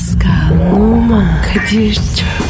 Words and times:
Pascal, 0.00 0.72
Oman, 0.72 1.42
Kadir 1.42 1.94
çok 1.94 2.49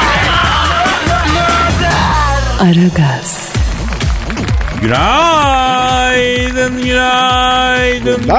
Aragaz, 2.61 3.49
Günaydın, 4.81 6.83
günaydın. 6.83 8.21
Günaydın. 8.21 8.35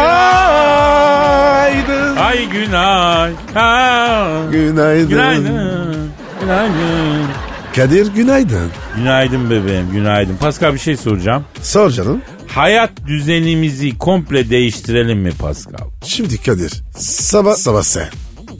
Ay 2.17 2.49
günay. 2.49 3.33
Ha. 3.55 4.29
Günaydın. 4.53 5.09
Günaydın. 5.09 6.11
Günaydın. 6.41 7.27
Kadir 7.77 8.15
günaydın. 8.15 8.71
Günaydın 8.97 9.51
bebeğim, 9.51 9.91
günaydın. 9.93 10.37
Pascal 10.37 10.75
bir 10.75 10.79
şey 10.79 10.97
soracağım. 10.97 11.45
Sor 11.63 11.91
canım. 11.91 12.23
Hayat 12.49 12.91
düzenimizi 13.07 13.99
komple 13.99 14.51
değiştirelim 14.51 15.19
mi 15.19 15.31
Pascal? 15.31 15.87
Şimdi 16.05 16.43
Kadir 16.43 16.83
sabah 16.97 17.55
sabah 17.55 17.83
sen. 17.83 18.09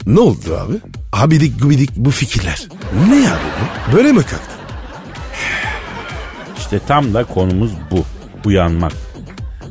Ne 0.05 0.19
oldu 0.19 0.57
abi? 0.67 0.73
Abidik 1.13 1.61
gubidik 1.61 1.89
bu 1.95 2.11
fikirler. 2.11 2.67
Ne 3.09 3.15
abi 3.15 3.27
bu? 3.91 3.95
Böyle 3.97 4.11
mi 4.11 4.21
kalktı? 4.23 4.37
İşte 6.73 6.87
tam 6.87 7.13
da 7.13 7.23
konumuz 7.23 7.71
bu. 7.91 8.05
Uyanmak. 8.45 8.91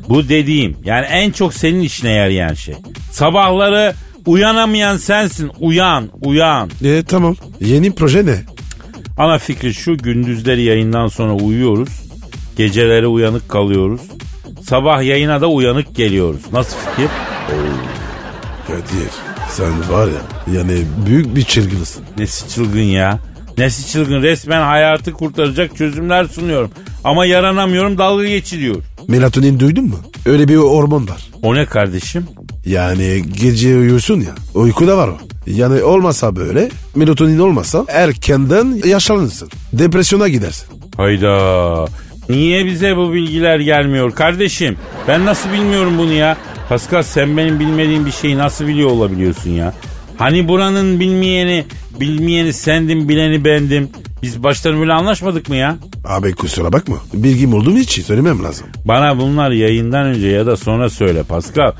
Bu 0.09 0.29
dediğim 0.29 0.77
yani 0.83 1.05
en 1.05 1.31
çok 1.31 1.53
senin 1.53 1.79
işine 1.81 2.11
yarayan 2.11 2.53
şey. 2.53 2.75
Sabahları 3.11 3.93
uyanamayan 4.25 4.97
sensin. 4.97 5.51
Uyan, 5.59 6.09
uyan. 6.21 6.69
E 6.83 7.03
tamam. 7.03 7.35
Yeni 7.59 7.95
proje 7.95 8.25
ne? 8.25 8.35
Ana 9.17 9.37
fikri 9.37 9.73
şu 9.73 9.97
gündüzleri 9.97 10.61
yayından 10.61 11.07
sonra 11.07 11.33
uyuyoruz. 11.33 11.89
Geceleri 12.57 13.07
uyanık 13.07 13.49
kalıyoruz. 13.49 14.01
Sabah 14.61 15.03
yayına 15.03 15.41
da 15.41 15.47
uyanık 15.47 15.95
geliyoruz. 15.95 16.41
Nasıl 16.53 16.77
fikir? 16.77 17.09
Kadir 18.67 19.09
sen 19.49 19.89
var 19.95 20.07
ya 20.07 20.53
yani 20.55 20.81
büyük 21.05 21.35
bir 21.35 21.43
çılgınsın. 21.43 22.03
Nesi 22.17 22.49
çılgın 22.49 22.79
ya? 22.79 23.19
Nesi 23.57 23.91
çılgın? 23.91 24.21
Resmen 24.21 24.61
hayatı 24.61 25.11
kurtaracak 25.11 25.77
çözümler 25.77 26.25
sunuyorum. 26.25 26.71
Ama 27.03 27.25
yaranamıyorum 27.25 27.97
dalga 27.97 28.25
geçiliyor. 28.27 28.75
Melatonin 29.07 29.59
duydun 29.59 29.83
mu? 29.85 29.99
Öyle 30.25 30.47
bir 30.47 30.55
hormon 30.55 31.07
var. 31.07 31.29
O 31.41 31.55
ne 31.55 31.65
kardeşim? 31.65 32.25
Yani 32.65 33.23
gece 33.41 33.77
uyuyorsun 33.77 34.19
ya 34.19 34.31
uykuda 34.53 34.97
var 34.97 35.07
o. 35.07 35.17
Yani 35.47 35.83
olmasa 35.83 36.35
böyle 36.35 36.69
melatonin 36.95 37.39
olmasa 37.39 37.85
erkenden 37.87 38.81
yaşlanırsın. 38.85 39.49
Depresyona 39.73 40.27
gidersin. 40.27 40.67
Hayda. 40.97 41.85
Niye 42.29 42.65
bize 42.65 42.97
bu 42.97 43.13
bilgiler 43.13 43.59
gelmiyor 43.59 44.11
kardeşim? 44.11 44.77
Ben 45.07 45.25
nasıl 45.25 45.53
bilmiyorum 45.53 45.93
bunu 45.97 46.13
ya? 46.13 46.37
Pascal 46.69 47.03
sen 47.03 47.37
benim 47.37 47.59
bilmediğim 47.59 48.05
bir 48.05 48.11
şeyi 48.11 48.37
nasıl 48.37 48.67
biliyor 48.67 48.89
olabiliyorsun 48.89 49.49
ya? 49.49 49.73
Hani 50.17 50.47
buranın 50.47 50.99
bilmeyeni, 50.99 51.65
bilmeyeni 51.99 52.53
sendim, 52.53 53.09
bileni 53.09 53.45
bendim. 53.45 53.89
Biz 54.23 54.43
baştan 54.43 54.79
böyle 54.79 54.93
anlaşmadık 54.93 55.49
mı 55.49 55.55
ya? 55.55 55.75
Abi 56.05 56.35
kusura 56.35 56.73
bakma. 56.73 56.95
Bilgim 57.13 57.53
olduğum 57.53 57.77
için 57.77 58.03
söylemem 58.03 58.43
lazım. 58.43 58.67
Bana 58.85 59.17
bunlar 59.17 59.51
yayından 59.51 60.05
önce 60.05 60.27
ya 60.27 60.45
da 60.45 60.57
sonra 60.57 60.89
söyle 60.89 61.23
Pascal. 61.23 61.71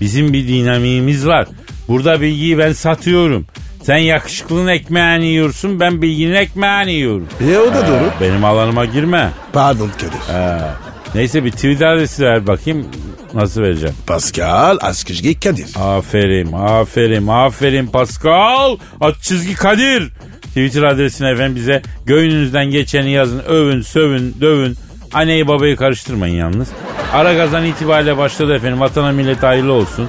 Bizim 0.00 0.32
bir 0.32 0.48
dinamiğimiz 0.48 1.26
var. 1.26 1.46
Burada 1.88 2.20
bilgiyi 2.20 2.58
ben 2.58 2.72
satıyorum. 2.72 3.46
Sen 3.82 3.96
yakışıklının 3.96 4.66
ekmeğini 4.68 5.26
yiyorsun, 5.26 5.80
ben 5.80 6.02
bilginin 6.02 6.34
ekmeğini 6.34 6.92
yiyorum. 6.92 7.28
E 7.50 7.58
o 7.58 7.74
da 7.74 7.86
doğru. 7.88 8.10
Benim 8.20 8.44
alanıma 8.44 8.84
girme. 8.84 9.30
Pardon 9.52 9.90
Kadir. 9.98 10.32
Ha. 10.34 10.74
Neyse 11.14 11.44
bir 11.44 11.50
Twitter 11.50 11.86
adresi 11.86 12.22
ver 12.22 12.46
bakayım. 12.46 12.86
Nasıl 13.34 13.62
vereceğim? 13.62 13.94
Pascal 14.06 14.78
Askışgi 14.80 15.40
Kadir. 15.40 15.66
Aferin, 15.76 16.52
aferin, 16.52 17.26
aferin 17.26 17.86
Pascal. 17.86 18.76
At 19.00 19.22
çizgi 19.22 19.54
Kadir. 19.54 20.12
Twitter 20.52 20.82
adresine 20.82 21.30
efendim 21.30 21.56
bize 21.56 21.82
gönlünüzden 22.06 22.66
geçeni 22.66 23.10
yazın. 23.10 23.38
Övün, 23.38 23.82
sövün, 23.82 24.36
dövün. 24.40 24.76
Anneyi 25.12 25.48
babayı 25.48 25.76
karıştırmayın 25.76 26.34
yalnız. 26.36 26.68
Ara 27.12 27.34
gazan 27.34 27.64
itibariyle 27.64 28.16
başladı 28.16 28.54
efendim. 28.54 28.80
Vatana 28.80 29.12
millet 29.12 29.42
hayırlı 29.42 29.72
olsun. 29.72 30.08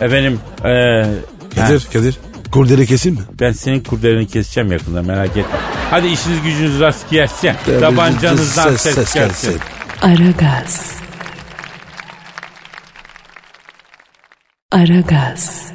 Efendim 0.00 0.40
ee, 0.60 1.04
Kadir 1.54 1.80
ha, 1.84 1.92
Kadir. 1.92 2.18
Kurdele 2.52 2.86
kesin 2.86 3.14
mi? 3.14 3.20
ben 3.40 3.52
senin 3.52 3.80
kurderini 3.80 4.26
keseceğim 4.26 4.72
yakında 4.72 5.02
merak 5.02 5.28
etme. 5.30 5.58
Hadi 5.90 6.06
işiniz 6.06 6.42
gücünüz 6.42 6.80
rast 6.80 7.10
gelsin. 7.10 7.52
Tabancanızdan 7.80 8.68
Ses, 8.70 8.80
ses, 8.80 8.94
ses 8.94 9.14
gelsin. 9.14 9.50
gelsin. 9.50 9.62
Aragaz. 10.02 10.98
Aragaz, 14.72 15.72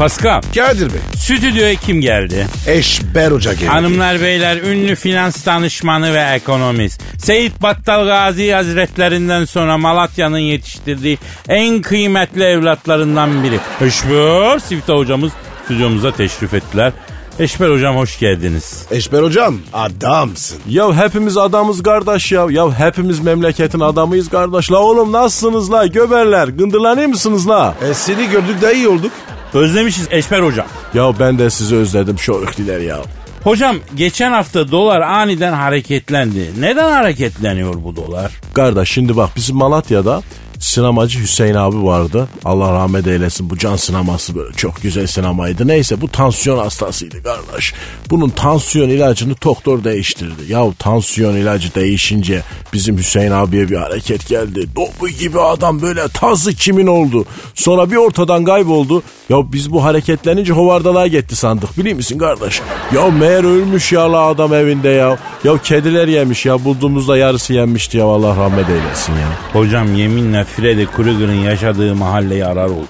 Pascal, 0.00 0.40
Kadir 0.54 0.92
Bey. 0.92 1.00
stüdyoya 1.16 1.74
kim 1.74 2.00
geldi? 2.00 2.46
Eşber 2.66 3.30
Hoca 3.30 3.52
geldi. 3.52 3.66
Hanımlar 3.66 4.20
beyler 4.20 4.56
ünlü 4.56 4.94
finans 4.94 5.46
danışmanı 5.46 6.14
ve 6.14 6.20
ekonomist. 6.20 7.02
Seyit 7.18 7.62
Battal 7.62 8.06
Gazi 8.06 8.52
Hazretlerinden 8.52 9.44
sonra 9.44 9.78
Malatya'nın 9.78 10.38
yetiştirdiği 10.38 11.18
en 11.48 11.82
kıymetli 11.82 12.44
evlatlarından 12.44 13.44
biri. 13.44 13.58
Eşber 13.80 14.58
Sivta 14.58 14.94
hocamız 14.94 15.32
stüdyomuza 15.64 16.12
teşrif 16.12 16.54
ettiler. 16.54 16.92
Eşber 17.40 17.70
hocam 17.70 17.96
hoş 17.96 18.18
geldiniz. 18.18 18.86
Eşber 18.90 19.22
Hocam 19.22 19.58
adamsın. 19.72 20.58
Ya 20.68 20.96
hepimiz 20.96 21.36
adamız 21.36 21.82
kardeş 21.82 22.32
ya. 22.32 22.46
Ya 22.50 22.78
hepimiz 22.78 23.20
memleketin 23.20 23.80
adamıyız 23.80 24.28
kardeş. 24.28 24.72
La 24.72 24.78
oğlum 24.78 25.12
nasılsınız 25.12 25.72
la 25.72 25.86
göberler? 25.86 26.48
Gındırlanıyor 26.48 27.08
musunuz 27.08 27.48
la? 27.48 27.74
E 27.90 27.94
seni 27.94 28.30
gördük 28.30 28.62
daha 28.62 28.72
iyi 28.72 28.88
olduk. 28.88 29.12
Özlemişiz 29.54 30.06
Eşber 30.10 30.40
hocam. 30.40 30.66
Ya 30.94 31.12
ben 31.20 31.38
de 31.38 31.50
sizi 31.50 31.76
özledim 31.76 32.18
şorikliler 32.18 32.80
ya. 32.80 32.98
Hocam 33.44 33.76
geçen 33.94 34.32
hafta 34.32 34.70
dolar 34.70 35.00
aniden 35.00 35.52
hareketlendi. 35.52 36.50
Neden 36.58 36.92
hareketleniyor 36.92 37.74
bu 37.84 37.96
dolar? 37.96 38.32
Kardeş 38.54 38.90
şimdi 38.90 39.16
bak 39.16 39.30
bizim 39.36 39.56
Malatya'da 39.56 40.22
sinemacı 40.60 41.20
Hüseyin 41.20 41.54
abi 41.54 41.84
vardı. 41.84 42.28
Allah 42.44 42.72
rahmet 42.72 43.06
eylesin 43.06 43.50
bu 43.50 43.58
can 43.58 43.76
sineması 43.76 44.34
böyle 44.34 44.52
çok 44.52 44.82
güzel 44.82 45.06
sinemaydı. 45.06 45.68
Neyse 45.68 46.00
bu 46.00 46.08
tansiyon 46.08 46.58
hastasıydı 46.58 47.22
kardeş. 47.22 47.74
Bunun 48.10 48.28
tansiyon 48.28 48.88
ilacını 48.88 49.34
doktor 49.44 49.84
değiştirdi. 49.84 50.52
Ya 50.52 50.66
tansiyon 50.78 51.36
ilacı 51.36 51.74
değişince 51.74 52.42
bizim 52.72 52.98
Hüseyin 52.98 53.30
abiye 53.30 53.68
bir 53.70 53.76
hareket 53.76 54.28
geldi. 54.28 54.66
Dolu 54.76 55.08
gibi 55.08 55.40
adam 55.40 55.82
böyle 55.82 56.08
tazı 56.08 56.54
kimin 56.54 56.86
oldu. 56.86 57.24
Sonra 57.54 57.90
bir 57.90 57.96
ortadan 57.96 58.44
kayboldu. 58.44 59.02
Ya 59.28 59.52
biz 59.52 59.72
bu 59.72 59.84
hareketlenince 59.84 60.52
hovardalığa 60.52 61.06
gitti 61.06 61.36
sandık 61.36 61.78
biliyor 61.78 61.96
musun 61.96 62.18
kardeş? 62.18 62.60
Ya 62.94 63.10
meğer 63.10 63.44
ölmüş 63.44 63.92
ya 63.92 64.12
la 64.12 64.20
adam 64.20 64.54
evinde 64.54 64.88
ya. 64.88 65.18
Ya 65.44 65.58
kediler 65.62 66.08
yemiş 66.08 66.46
ya 66.46 66.64
bulduğumuzda 66.64 67.16
yarısı 67.16 67.52
yenmişti 67.54 67.98
ya 67.98 68.04
Allah 68.04 68.36
rahmet 68.36 68.68
eylesin 68.68 69.12
ya. 69.12 69.28
Hocam 69.52 69.94
yeminle 69.94 70.44
Freddy 70.56 70.86
Krueger'ın 70.86 71.34
yaşadığı 71.34 71.94
mahalleyi 71.94 72.46
arar 72.46 72.66
oldu. 72.66 72.88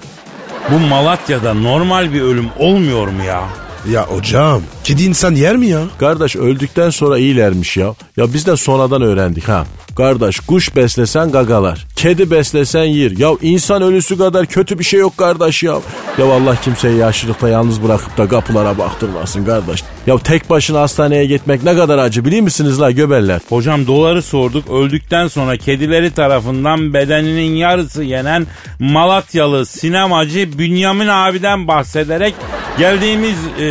Bu 0.71 0.79
Malatya'da 0.79 1.53
normal 1.53 2.13
bir 2.13 2.21
ölüm 2.21 2.49
olmuyor 2.59 3.07
mu 3.07 3.23
ya? 3.23 3.43
Ya 3.89 4.07
hocam 4.07 4.61
kedi 4.83 5.03
insan 5.03 5.35
yer 5.35 5.57
mi 5.57 5.67
ya? 5.67 5.81
Kardeş 5.99 6.35
öldükten 6.35 6.89
sonra 6.89 7.17
iyilermiş 7.17 7.77
ya. 7.77 7.93
Ya 8.17 8.33
biz 8.33 8.45
de 8.45 8.57
sonradan 8.57 9.01
öğrendik 9.01 9.47
ha. 9.47 9.65
Kardeş 9.97 10.39
kuş 10.39 10.75
beslesen 10.75 11.31
gagalar. 11.31 11.87
Kedi 11.95 12.31
beslesen 12.31 12.83
yer. 12.83 13.11
Ya 13.11 13.31
insan 13.41 13.81
ölüsü 13.81 14.17
kadar 14.17 14.45
kötü 14.45 14.79
bir 14.79 14.83
şey 14.83 14.99
yok 14.99 15.17
kardeş 15.17 15.63
ya. 15.63 15.79
Ya 16.17 16.25
Allah 16.25 16.55
kimseyi 16.63 16.97
yaşlılıkta 16.97 17.49
yalnız 17.49 17.83
bırakıp 17.83 18.17
da 18.17 18.27
kapılara 18.27 18.77
baktırmasın 18.77 19.45
kardeş. 19.45 19.83
Ya 20.07 20.17
tek 20.17 20.49
başına 20.49 20.81
hastaneye 20.81 21.25
gitmek 21.25 21.63
ne 21.63 21.75
kadar 21.75 21.97
acı 21.97 22.25
biliyor 22.25 22.43
musunuz 22.43 22.81
la 22.81 22.91
göberler? 22.91 23.41
Hocam 23.49 23.87
doları 23.87 24.21
sorduk. 24.21 24.69
Öldükten 24.69 25.27
sonra 25.27 25.57
kedileri 25.57 26.11
tarafından 26.11 26.93
bedeninin 26.93 27.55
yarısı 27.55 28.03
yenen 28.03 28.47
Malatyalı 28.79 29.65
sinemacı 29.65 30.57
Bünyamin 30.57 31.07
abiden 31.07 31.67
bahsederek 31.67 32.33
geldiğimiz 32.77 33.37
e, 33.59 33.70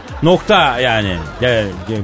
nokta 0.23 0.79
yani 0.79 1.15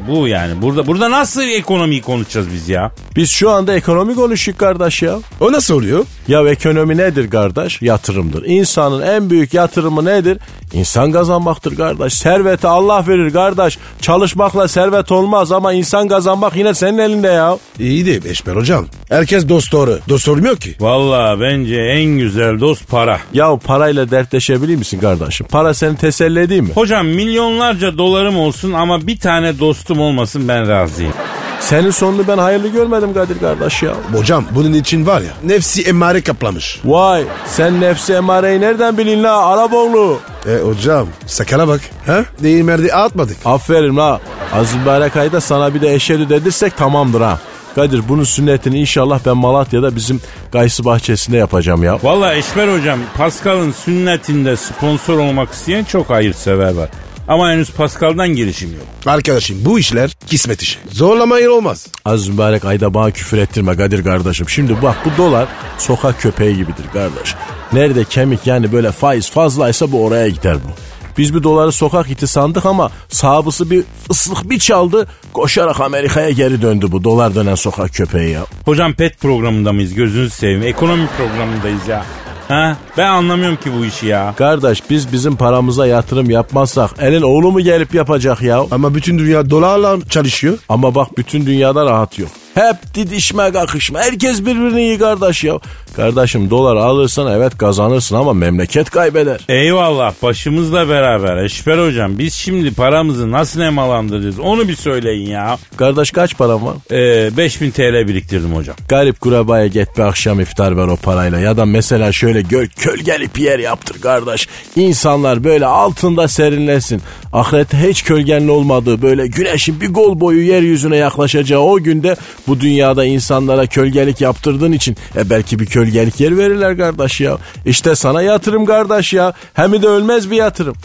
bu 0.08 0.28
yani. 0.28 0.62
Burada 0.62 0.88
burada 0.88 1.12
nasıl 1.12 1.42
ekonomiyi 1.42 2.02
konuşacağız 2.02 2.48
biz 2.54 2.70
ya? 2.70 2.92
Biz 3.16 3.32
şu 3.32 3.50
anda 3.50 3.76
ekonomi 3.76 4.16
konuşuyoruz 4.16 4.38
kardeş 4.60 5.02
ya. 5.02 5.20
O 5.40 5.52
nasıl 5.52 5.76
oluyor? 5.76 6.06
Ya 6.28 6.50
ekonomi 6.50 6.98
nedir 6.98 7.30
kardeş? 7.30 7.82
Yatırımdır. 7.82 8.46
İnsanın 8.46 9.02
en 9.02 9.30
büyük 9.30 9.54
yatırımı 9.54 10.06
nedir? 10.06 10.38
İnsan 10.74 11.12
kazanmaktır 11.12 11.76
kardeş. 11.76 12.14
Serveti 12.14 12.68
Allah 12.68 13.08
verir 13.08 13.34
kardeş. 13.34 13.78
Çalışmakla 14.02 14.68
servet 14.68 15.12
olmaz 15.12 15.52
ama 15.52 15.74
insan 15.74 16.08
kazanmak 16.08 16.56
yine 16.56 16.74
senin 16.74 16.98
elinde 16.98 17.28
ya. 17.28 17.58
İyi 17.80 18.06
de 18.06 18.30
Eşber 18.30 18.56
hocam. 18.56 18.86
Herkes 19.10 19.50
dost 19.50 19.72
doğru. 19.72 20.00
Dost 20.10 20.28
olmuyor 20.28 20.58
ki. 20.58 20.76
Valla 20.80 21.42
bence 21.42 21.76
en 21.76 22.06
güzel 22.18 22.60
dost 22.60 22.90
para. 22.90 23.20
Ya 23.34 23.58
parayla 23.58 24.12
dertleşebilir 24.12 24.76
misin 24.76 25.00
kardeşim? 25.00 25.48
Para 25.52 25.74
seni 25.74 25.98
teselli 25.98 26.40
edeyim 26.40 26.66
mi? 26.66 26.72
Hocam 26.74 27.08
milyonlarca 27.08 27.98
dolarım 28.08 28.38
olsun 28.38 28.74
ama 28.74 29.08
bir 29.08 29.18
tane 29.20 29.60
dostum 29.60 30.00
olmasın 30.00 30.48
ben 30.48 30.68
razıyım. 30.70 31.14
Senin 31.60 31.90
sonunu 31.90 32.28
ben 32.28 32.38
hayırlı 32.38 32.68
görmedim 32.68 33.14
Kadir 33.14 33.40
kardeş 33.40 33.84
ya. 33.84 33.94
Hocam 34.14 34.46
bunun 34.52 34.74
için 34.74 35.06
var 35.06 35.22
ya 35.22 35.32
nefsi 35.44 35.82
emmare 35.84 36.22
kaplamış. 36.22 36.80
Vay 36.86 37.24
sen 37.46 37.82
nefsi 37.82 38.14
emareyi 38.14 38.62
nereden 38.62 38.98
bilin 38.98 39.24
la 39.24 39.46
Araboğlu? 39.48 40.20
E 40.50 40.58
hocam 40.64 41.08
sakala 41.26 41.68
bak. 41.68 41.82
Ha? 42.06 42.26
Değil 42.44 42.64
merdi 42.64 42.94
atmadık. 42.94 43.38
Aferin 43.46 43.98
la. 43.98 44.20
Az 44.54 44.76
mübarek 44.76 45.16
ayda 45.16 45.42
sana 45.42 45.74
bir 45.74 45.82
de 45.82 45.94
eşhedü 45.94 46.30
dedirsek 46.30 46.78
tamamdır 46.78 47.22
ha. 47.22 47.40
Kadir 47.76 48.02
bunun 48.10 48.24
sünnetini 48.24 48.80
inşallah 48.80 49.20
ben 49.26 49.38
Malatya'da 49.38 49.96
bizim 49.96 50.22
Gaysı 50.52 50.86
bahçesinde 50.86 51.38
yapacağım 51.38 51.84
ya. 51.84 52.00
Valla 52.04 52.34
Eşber 52.36 52.78
hocam 52.78 53.00
Pascal'ın 53.18 53.72
sünnetinde 53.72 54.56
sponsor 54.56 55.18
olmak 55.20 55.54
isteyen 55.54 55.84
çok 55.84 56.10
hayırsever 56.10 56.74
var. 56.74 56.90
Ama 57.28 57.52
henüz 57.52 57.72
Pascal'dan 57.72 58.30
girişim 58.30 58.70
yok. 58.74 58.86
Arkadaşım 59.06 59.58
bu 59.66 59.80
işler 59.80 60.12
kismet 60.28 60.62
işi. 60.62 60.80
Zorlamayın 60.92 61.50
olmaz. 61.50 61.88
Az 62.06 62.28
mübarek 62.28 62.66
ayda 62.66 62.94
bana 62.94 63.12
küfür 63.12 63.38
ettirme 63.38 63.76
Kadir 63.76 64.04
kardeşim. 64.04 64.50
Şimdi 64.50 64.82
bak 64.82 64.96
bu 65.06 65.18
dolar 65.18 65.48
sokak 65.78 66.22
köpeği 66.22 66.56
gibidir 66.56 66.86
kardeş. 66.94 67.36
Nerede 67.74 68.04
kemik 68.04 68.48
yani 68.48 68.72
böyle 68.72 68.92
faiz 68.92 69.30
fazlaysa 69.32 69.92
bu 69.92 70.06
oraya 70.06 70.30
gider 70.30 70.56
bu. 70.56 70.70
Biz 71.18 71.36
bir 71.36 71.44
doları 71.44 71.72
sokak 71.72 72.12
iti 72.12 72.28
sandık 72.28 72.66
ama 72.66 72.92
sahibi 73.10 73.72
bir 73.72 73.84
ıslık 74.10 74.50
bir 74.50 74.60
çaldı 74.60 75.08
koşarak 75.34 75.80
Amerika'ya 75.80 76.30
geri 76.30 76.62
döndü 76.62 76.86
bu 76.92 77.04
dolar 77.04 77.36
dönen 77.36 77.56
sokak 77.56 77.94
köpeği 77.94 78.30
ya. 78.30 78.46
Hocam 78.66 78.94
pet 78.94 79.20
programında 79.20 79.74
mıyız 79.74 79.94
gözünüzü 79.94 80.30
seveyim. 80.30 80.64
Ekonomi 80.64 81.08
programındayız 81.18 81.88
ya. 81.88 82.06
Ha? 82.48 82.78
Ben 82.98 83.08
anlamıyorum 83.08 83.58
ki 83.58 83.70
bu 83.80 83.86
işi 83.86 84.06
ya. 84.06 84.34
Kardeş 84.38 84.84
biz 84.90 85.14
bizim 85.14 85.36
paramıza 85.36 85.88
yatırım 85.88 86.30
yapmazsak 86.30 86.92
elin 87.00 87.22
oğlu 87.22 87.52
mu 87.52 87.62
gelip 87.62 87.94
yapacak 87.94 88.42
ya? 88.42 88.64
Ama 88.72 88.96
bütün 88.96 89.20
dünya 89.20 89.50
dolarla 89.50 89.98
çalışıyor. 90.10 90.58
Ama 90.70 90.96
bak 90.96 91.18
bütün 91.18 91.46
dünyada 91.46 91.86
rahat 91.86 92.20
yok. 92.20 92.30
Hep 92.56 92.94
didişme 92.94 93.52
kakışma. 93.52 94.00
Herkes 94.00 94.42
birbirini 94.42 94.82
iyi 94.82 95.00
kardeş 95.00 95.44
ya. 95.44 95.60
Kardeşim 95.98 96.50
dolar 96.50 96.76
alırsan 96.76 97.32
evet 97.32 97.58
kazanırsın 97.58 98.16
ama 98.16 98.34
memleket 98.34 98.90
kaybeder. 98.90 99.40
Eyvallah 99.50 100.14
başımızla 100.24 100.90
beraber 100.90 101.38
Eşber 101.38 101.88
hocam 101.88 102.18
biz 102.18 102.34
şimdi 102.34 102.74
paramızı 102.74 103.32
nasıl 103.32 103.60
nemalandıracağız 103.60 104.40
onu 104.40 104.68
bir 104.68 104.76
söyleyin 104.76 105.30
ya. 105.30 105.58
Kardeş 105.78 106.12
kaç 106.12 106.38
param 106.38 106.66
var? 106.66 106.76
Ee, 106.92 107.38
5000 107.38 107.72
TL 107.72 108.08
biriktirdim 108.08 108.56
hocam. 108.56 108.76
Garip 108.90 109.22
kurabaya 109.22 109.68
git 109.68 109.98
bir 109.98 110.04
akşam 110.04 110.40
iftar 110.40 110.78
ver 110.78 110.88
o 110.88 110.96
parayla. 110.96 111.40
Ya 111.40 111.58
da 111.58 111.66
mesela 111.66 112.12
şöyle 112.12 112.42
gö 112.42 112.68
kölgeli 112.68 113.30
bir 113.36 113.42
yer 113.42 113.60
yaptır 113.60 114.02
kardeş. 114.02 114.48
İnsanlar 114.76 115.44
böyle 115.44 115.66
altında 115.66 116.28
serinlesin. 116.28 117.02
Ahirette 117.34 117.90
hiç 117.90 118.04
kölgenin 118.04 118.48
olmadığı 118.48 119.02
böyle 119.02 119.28
güneşin 119.28 119.82
bir 119.82 119.94
gol 119.94 120.20
boyu 120.20 120.42
yeryüzüne 120.42 120.98
yaklaşacağı 120.98 121.60
o 121.60 121.78
günde 121.78 122.16
bu 122.48 122.60
dünyada 122.60 123.06
insanlara 123.06 123.66
kölgelik 123.66 124.22
yaptırdığın 124.22 124.72
için 124.72 124.98
e 125.16 125.30
belki 125.30 125.60
bir 125.60 125.66
kölgelik 125.88 126.20
yer 126.20 126.38
verirler 126.38 126.78
kardeş 126.78 127.22
ya. 127.22 127.38
İşte 127.66 127.96
sana 127.96 128.22
yatırım 128.22 128.66
kardeş 128.66 129.14
ya. 129.14 129.34
Hem 129.54 129.82
de 129.82 129.88
ölmez 129.88 130.32
bir 130.32 130.36
yatırım. 130.36 130.76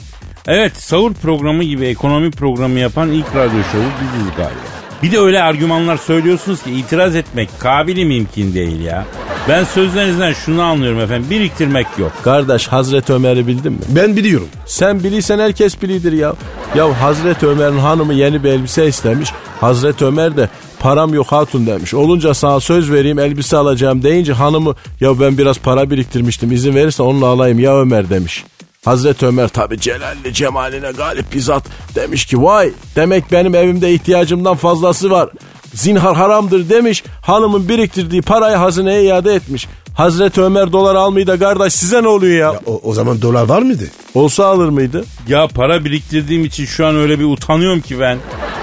Evet 0.47 0.77
sahur 0.77 1.15
programı 1.15 1.65
gibi 1.65 1.87
ekonomi 1.87 2.31
programı 2.31 2.79
yapan 2.79 3.11
ilk 3.11 3.27
radyo 3.37 3.63
şovu 3.73 3.83
biziz 3.83 4.37
galiba. 4.37 4.92
Bir 5.03 5.13
de 5.13 5.19
öyle 5.19 5.43
argümanlar 5.43 5.97
söylüyorsunuz 5.97 6.63
ki 6.63 6.71
itiraz 6.71 7.17
etmek 7.17 7.49
kabili 7.59 8.05
mümkün 8.05 8.55
değil 8.55 8.81
ya. 8.81 9.05
Ben 9.49 9.65
sözlerinizden 9.65 10.33
şunu 10.33 10.63
anlıyorum 10.63 11.01
efendim 11.01 11.31
biriktirmek 11.31 11.87
yok. 11.99 12.13
Kardeş 12.23 12.69
Hazreti 12.69 13.13
Ömer'i 13.13 13.47
bildin 13.47 13.73
mi? 13.73 13.79
Ben 13.89 14.17
biliyorum. 14.17 14.49
Sen 14.67 15.05
biliysen 15.05 15.39
herkes 15.39 15.83
bilidir 15.83 16.13
ya. 16.13 16.35
Ya 16.77 17.01
Hazreti 17.01 17.47
Ömer'in 17.47 17.79
hanımı 17.79 18.15
yeni 18.15 18.45
bir 18.45 18.49
elbise 18.49 18.87
istemiş. 18.87 19.31
Hazreti 19.61 20.05
Ömer 20.05 20.37
de 20.37 20.49
param 20.79 21.15
yok 21.15 21.33
hatun 21.33 21.67
demiş. 21.67 21.95
Olunca 21.95 22.35
sana 22.35 22.61
söz 22.61 22.93
vereyim 22.93 23.19
elbise 23.19 23.57
alacağım 23.57 24.03
deyince 24.03 24.33
hanımı 24.33 24.75
ya 25.01 25.21
ben 25.21 25.39
biraz 25.39 25.59
para 25.59 25.91
biriktirmiştim 25.91 26.53
izin 26.53 26.75
verirsen 26.75 27.05
onunla 27.05 27.27
alayım 27.27 27.59
ya 27.59 27.81
Ömer 27.81 28.11
demiş. 28.11 28.45
Hazreti 28.85 29.27
Ömer 29.27 29.49
tabi 29.49 29.81
celalli 29.81 30.35
cemaline 30.35 30.93
galip 30.93 31.35
bizzat 31.35 31.65
demiş 31.95 32.25
ki 32.25 32.43
vay 32.43 32.71
demek 32.97 33.33
benim 33.33 33.55
evimde 33.55 33.95
ihtiyacımdan 33.95 34.57
fazlası 34.57 35.11
var. 35.11 35.29
Zinhar 35.75 36.17
haramdır 36.17 36.69
demiş 36.69 37.05
hanımın 37.23 37.69
biriktirdiği 37.69 38.23
parayı 38.23 38.57
hazineye 38.57 39.03
iade 39.05 39.35
etmiş. 39.35 39.69
Hazreti 39.95 40.43
Ömer 40.43 40.73
dolar 40.73 40.95
almayı 40.95 41.27
da 41.27 41.39
kardeş 41.39 41.73
size 41.73 42.03
ne 42.03 42.09
oluyor 42.09 42.39
ya? 42.39 42.61
O, 42.67 42.81
o 42.83 42.93
zaman 42.93 43.23
dolar 43.23 43.49
var 43.49 43.63
mıydı? 43.63 43.85
Olsa 44.15 44.47
alır 44.47 44.69
mıydı? 44.69 45.05
Ya 45.29 45.49
para 45.49 45.85
biriktirdiğim 45.85 46.45
için 46.45 46.65
şu 46.67 46.87
an 46.87 46.97
öyle 46.97 47.19
bir 47.19 47.25
utanıyorum 47.25 47.81
ki 47.81 48.01
ben. 48.01 48.19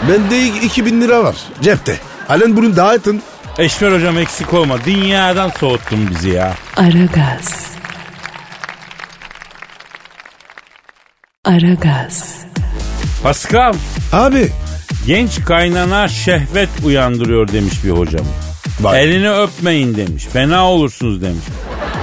Bende 0.09 0.47
2000 0.47 1.01
lira 1.01 1.23
var 1.23 1.35
cepte. 1.61 1.97
Halen 2.27 2.57
bunu 2.57 2.75
dağıtın. 2.75 3.21
Eşver 3.57 3.91
hocam 3.91 4.17
eksik 4.17 4.53
olma. 4.53 4.85
Dünyadan 4.85 5.51
soğuttun 5.59 6.09
bizi 6.09 6.29
ya. 6.29 6.55
Aragaz. 6.77 7.78
Aragaz. 11.49 12.35
Pascal, 13.23 13.73
Abi 14.11 14.51
genç 15.07 15.45
kaynana 15.45 16.07
şehvet 16.07 16.69
uyandırıyor 16.85 17.47
demiş 17.47 17.83
bir 17.83 17.89
hocam. 17.89 18.25
Bak. 18.79 18.95
Elini 18.97 19.31
öpmeyin 19.31 19.95
demiş. 19.97 20.25
Fena 20.25 20.65
olursunuz 20.71 21.21
demiş. 21.21 21.43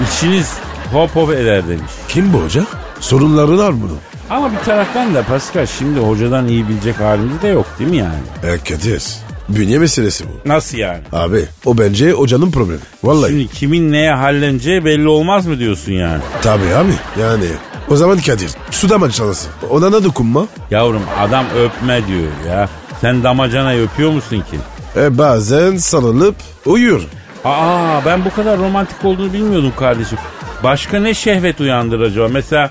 İçiniz 0.08 0.52
hop 0.92 1.16
hop 1.16 1.30
eder 1.32 1.68
demiş. 1.68 1.90
kim 2.08 2.32
bu 2.32 2.42
hoca? 2.42 2.64
Sorunları 3.00 3.58
var 3.58 3.72
bunun. 3.82 3.98
Ama 4.30 4.52
bir 4.52 4.58
taraftan 4.64 5.14
da 5.14 5.22
Pascal 5.22 5.66
şimdi 5.66 6.00
hocadan 6.00 6.48
iyi 6.48 6.68
bilecek 6.68 7.00
halimiz 7.00 7.42
de 7.42 7.48
yok 7.48 7.66
değil 7.78 7.90
mi 7.90 7.96
yani? 7.96 8.18
E 8.42 8.58
Kadir. 8.58 9.04
Bünye 9.48 9.78
meselesi 9.78 10.24
bu. 10.24 10.48
Nasıl 10.48 10.78
yani? 10.78 11.00
Abi 11.12 11.44
o 11.64 11.78
bence 11.78 12.12
hocanın 12.12 12.50
problemi. 12.50 12.80
Vallahi. 13.04 13.30
Şimdi 13.30 13.48
kimin 13.48 13.92
neye 13.92 14.12
halleneceği 14.12 14.84
belli 14.84 15.08
olmaz 15.08 15.46
mı 15.46 15.58
diyorsun 15.58 15.92
yani? 15.92 16.22
Tabii 16.42 16.74
abi 16.74 16.92
yani. 17.20 17.44
O 17.90 17.96
zaman 17.96 18.18
Kadir 18.18 18.50
su 18.70 18.88
damacanası. 18.90 19.48
Ona 19.70 19.92
da 19.92 20.04
dokunma. 20.04 20.46
Yavrum 20.70 21.02
adam 21.20 21.46
öpme 21.58 22.06
diyor 22.06 22.22
ya. 22.48 22.68
Sen 23.00 23.22
damacanayı 23.22 23.82
öpüyor 23.84 24.10
musun 24.10 24.36
ki? 24.50 24.56
E 25.00 25.18
bazen 25.18 25.76
sarılıp 25.76 26.36
uyuyor. 26.66 27.00
Aa 27.44 28.00
ben 28.06 28.24
bu 28.24 28.34
kadar 28.34 28.58
romantik 28.58 29.04
olduğunu 29.04 29.32
bilmiyordum 29.32 29.72
kardeşim. 29.78 30.18
Başka 30.64 30.98
ne 31.00 31.14
şehvet 31.14 31.60
uyandırır 31.60 32.02
acaba? 32.10 32.28
Mesela 32.28 32.70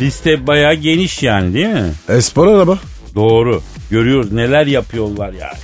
liste 0.00 0.46
bayağı 0.46 0.74
geniş 0.74 1.22
yani 1.22 1.54
değil 1.54 1.66
mi? 1.68 1.92
Espor 2.08 2.46
araba. 2.46 2.78
Doğru. 3.14 3.62
Görüyoruz 3.90 4.32
neler 4.32 4.66
yapıyorlar 4.66 5.32
yani. 5.32 5.58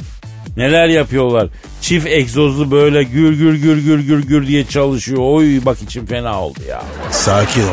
Neler 0.56 0.88
yapıyorlar. 0.88 1.48
Çift 1.80 2.06
egzozlu 2.06 2.70
böyle 2.70 3.02
gür 3.02 3.32
gür 3.32 3.54
gür 3.54 3.78
gür 3.84 3.98
gür 4.00 4.22
gür 4.22 4.46
diye 4.46 4.64
çalışıyor. 4.64 5.18
Oy 5.22 5.64
bak 5.64 5.82
içim 5.82 6.06
fena 6.06 6.40
oldu 6.40 6.58
ya. 6.68 6.82
Sakin 7.10 7.62
ol. 7.62 7.66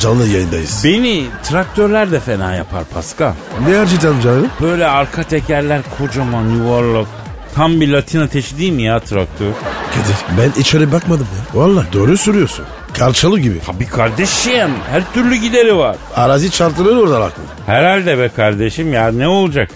Canlı 0.00 0.26
yayındayız. 0.28 0.80
Beni 0.84 1.24
traktörler 1.44 2.10
de 2.12 2.20
fena 2.20 2.54
yapar 2.54 2.84
Pascal. 2.94 3.32
ne 3.68 3.78
acıdan 3.78 4.20
canım? 4.20 4.46
Böyle 4.60 4.86
arka 4.86 5.22
tekerler 5.22 5.80
kocaman 5.98 6.48
yuvarlak. 6.48 7.06
Tam 7.54 7.80
bir 7.80 7.88
Latin 7.88 8.20
ateşi 8.20 8.58
değil 8.58 8.72
mi 8.72 8.82
ya 8.82 9.00
traktör? 9.00 9.50
Kadir 9.94 10.16
ben 10.38 10.60
içeri 10.60 10.92
bakmadım 10.92 11.26
ya. 11.38 11.60
Vallahi 11.60 11.92
doğru 11.92 12.16
sürüyorsun. 12.16 12.64
Kalçalı 12.98 13.40
gibi. 13.40 13.60
Tabii 13.66 13.86
kardeşim 13.86 14.70
her 14.90 15.12
türlü 15.14 15.34
gideri 15.36 15.76
var. 15.76 15.96
Arazi 16.16 16.50
çarptırır 16.50 16.96
oradan 16.96 17.20
aklı. 17.20 17.42
Herhalde 17.66 18.18
be 18.18 18.28
kardeşim 18.36 18.92
ya 18.92 19.12
ne 19.12 19.28
olacak? 19.28 19.70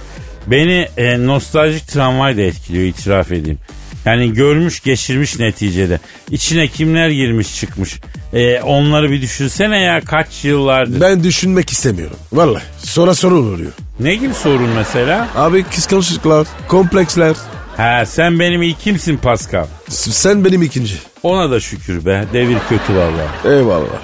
Beni 0.47 0.89
e, 0.97 1.27
nostaljik 1.27 1.89
tramvay 1.89 2.37
da 2.37 2.41
etkiliyor 2.41 2.85
itiraf 2.85 3.33
edeyim. 3.33 3.59
Yani 4.05 4.33
görmüş 4.35 4.81
geçirmiş 4.81 5.39
neticede. 5.39 6.01
İçine 6.31 6.69
kimler 6.69 7.09
girmiş 7.11 7.57
çıkmış. 7.61 8.01
E, 8.33 8.61
onları 8.61 9.11
bir 9.11 9.23
düşünsene 9.23 9.81
ya 9.81 10.01
kaç 10.01 10.45
yıllardır. 10.45 11.01
Ben 11.01 11.25
düşünmek 11.25 11.71
istemiyorum. 11.71 12.17
Vallahi 12.33 12.63
sonra 12.79 13.15
sorun 13.15 13.55
oluyor. 13.55 13.73
Ne 14.01 14.15
gibi 14.15 14.35
sorun 14.35 14.69
mesela? 14.77 15.29
Abi 15.37 15.63
kıskançlıklar, 15.63 16.47
kompleksler. 16.69 17.37
Ha 17.77 18.07
sen 18.07 18.41
benim 18.41 18.63
ilkimsin 18.63 19.17
Pascal. 19.17 19.67
S- 19.89 20.11
Sen 20.13 20.45
benim 20.45 20.63
ikinci. 20.63 20.95
Ona 21.23 21.51
da 21.51 21.61
şükür 21.61 22.05
be. 22.07 22.25
Devir 22.33 22.57
kötü 22.69 22.95
vallahi. 22.95 23.55
Eyvallah. 23.57 24.01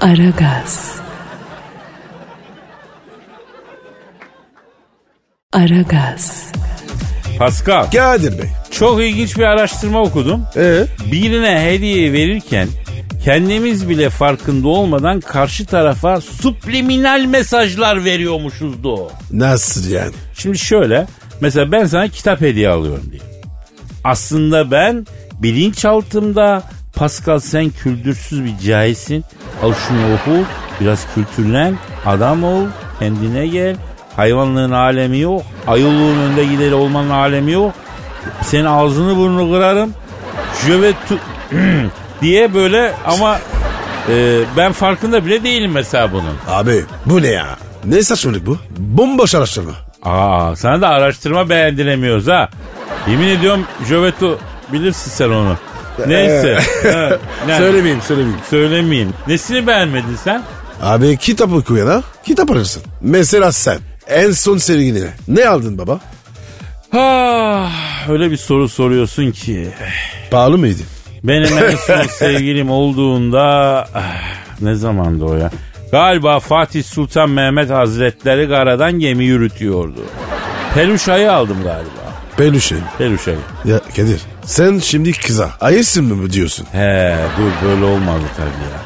Aragaz. 0.00 0.94
Aragaz. 5.52 6.52
Pascal 7.38 7.90
Kadir 7.90 8.38
Bey. 8.38 8.48
çok 8.70 9.02
ilginç 9.02 9.36
bir 9.38 9.42
araştırma 9.42 10.02
okudum. 10.02 10.44
Ee? 10.56 10.86
Birine 11.12 11.64
hediye 11.64 12.12
verirken 12.12 12.68
kendimiz 13.24 13.88
bile 13.88 14.10
farkında 14.10 14.68
olmadan 14.68 15.20
karşı 15.20 15.66
tarafa 15.66 16.20
subliminal 16.20 17.24
mesajlar 17.24 18.04
veriyormuşuzdu. 18.04 19.10
Nasıl 19.32 19.90
yani? 19.90 20.12
Şimdi 20.34 20.58
şöyle 20.58 21.06
mesela 21.40 21.72
ben 21.72 21.86
sana 21.86 22.08
kitap 22.08 22.40
hediye 22.40 22.68
alıyorum 22.68 23.08
diye. 23.12 23.22
Aslında 24.04 24.70
ben 24.70 25.06
bilinçaltımda 25.42 26.62
Pascal 26.94 27.38
sen 27.38 27.70
kültürsüz 27.70 28.44
bir 28.44 28.58
cahilsin. 28.58 29.24
Al 29.62 29.72
şunu 29.88 30.14
oku 30.14 30.44
biraz 30.80 31.06
kültürlen 31.14 31.78
adam 32.06 32.44
ol 32.44 32.66
kendine 32.98 33.46
gel. 33.46 33.76
Hayvanlığın 34.24 34.70
alemi 34.70 35.18
yok. 35.18 35.42
Ayılığın 35.66 36.18
önde 36.18 36.44
gideri 36.44 36.74
olmanın 36.74 37.10
alemi 37.10 37.52
yok. 37.52 37.72
Senin 38.42 38.64
ağzını 38.64 39.16
burnunu 39.16 39.52
kırarım. 39.52 39.94
Jövet 40.66 40.94
tu- 41.10 41.88
diye 42.22 42.54
böyle 42.54 42.92
ama 43.06 43.38
e, 44.08 44.38
ben 44.56 44.72
farkında 44.72 45.26
bile 45.26 45.44
değilim 45.44 45.70
mesela 45.72 46.12
bunun. 46.12 46.34
Abi 46.48 46.84
bu 47.06 47.22
ne 47.22 47.26
ya? 47.28 47.46
Ne 47.84 48.02
saçmalık 48.02 48.46
bu? 48.46 48.58
Bomboş 48.78 49.34
araştırma. 49.34 49.72
Aa 50.02 50.56
sana 50.56 50.80
da 50.80 50.88
araştırma 50.88 51.48
beğendiremiyoruz 51.48 52.26
ha. 52.26 52.48
Yemin 53.08 53.28
ediyorum 53.28 53.64
Jovetto 53.88 54.38
bilirsin 54.72 55.10
sen 55.10 55.28
onu. 55.28 55.56
Neyse. 56.06 56.58
Ha, 56.92 57.18
ne? 57.46 57.56
Söylemeyeyim 57.56 58.00
söylemeyeyim. 58.02 58.40
Söylemeyeyim. 58.50 59.12
Nesini 59.26 59.66
beğenmedin 59.66 60.16
sen? 60.24 60.42
Abi 60.82 61.16
kitap 61.16 61.52
okuyana 61.52 62.02
kitap 62.24 62.50
alırsın. 62.50 62.82
Mesela 63.00 63.52
sen 63.52 63.78
en 64.10 64.30
son 64.30 64.56
sergine 64.56 65.08
ne 65.28 65.48
aldın 65.48 65.78
baba? 65.78 66.00
Ah, 66.96 68.08
öyle 68.08 68.30
bir 68.30 68.36
soru 68.36 68.68
soruyorsun 68.68 69.30
ki. 69.30 69.68
Pahalı 70.30 70.58
mıydı? 70.58 70.82
Benim 71.24 71.58
en 71.58 71.76
son 71.86 72.02
sevgilim 72.02 72.70
olduğunda 72.70 73.40
ah, 73.94 74.02
ne 74.60 74.74
zamandı 74.74 75.24
o 75.24 75.36
ya? 75.36 75.50
Galiba 75.92 76.40
Fatih 76.40 76.84
Sultan 76.84 77.30
Mehmet 77.30 77.70
Hazretleri 77.70 78.48
karadan 78.48 78.92
gemi 78.98 79.24
yürütüyordu. 79.24 80.00
Peluş 80.74 81.08
ayı 81.08 81.32
aldım 81.32 81.56
galiba. 81.64 81.90
Peluşe. 82.36 82.76
Peluş 82.98 83.28
ayı. 83.28 83.38
Ya 83.64 83.80
Kadir 83.96 84.20
sen 84.44 84.78
şimdi 84.78 85.12
kıza 85.12 85.50
ayırsın 85.60 86.04
mı 86.04 86.32
diyorsun? 86.32 86.66
He 86.72 87.16
dur 87.38 87.68
böyle 87.68 87.84
olmadı 87.84 88.22
tabii 88.36 88.46
ya. 88.48 88.80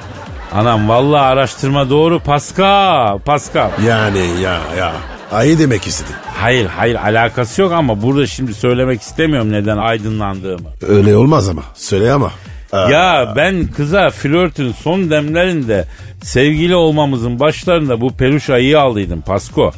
Anam 0.61 0.88
vallahi 0.88 1.21
araştırma 1.23 1.90
doğru 1.90 2.21
Pascal. 2.21 3.19
Pascal. 3.19 3.71
Yani 3.87 4.40
ya 4.43 4.59
ya 4.78 4.93
ayı 5.35 5.59
demek 5.59 5.87
istedi. 5.87 6.11
Hayır 6.41 6.67
hayır 6.67 6.95
alakası 6.95 7.62
yok 7.62 7.73
ama 7.73 8.03
burada 8.03 8.26
şimdi 8.26 8.55
söylemek 8.55 9.03
istemiyorum 9.03 9.53
neden 9.53 9.76
aydınlandığımı. 9.79 10.69
Öyle 10.88 11.17
olmaz 11.17 11.49
ama 11.49 11.62
söyle 11.75 12.12
ama. 12.12 12.31
Aa, 12.73 12.91
Ya 12.91 13.33
ben 13.37 13.67
kıza 13.67 14.11
flörtün 14.11 14.73
son 14.73 15.11
demlerinde 15.11 15.85
sevgili 16.23 16.75
olmamızın 16.75 17.41
başlarında 17.41 18.00
bu 18.00 18.17
peluş 18.17 18.50
ayıyı 18.50 18.81
aldıydım 18.81 19.21
Pasko. 19.21 19.73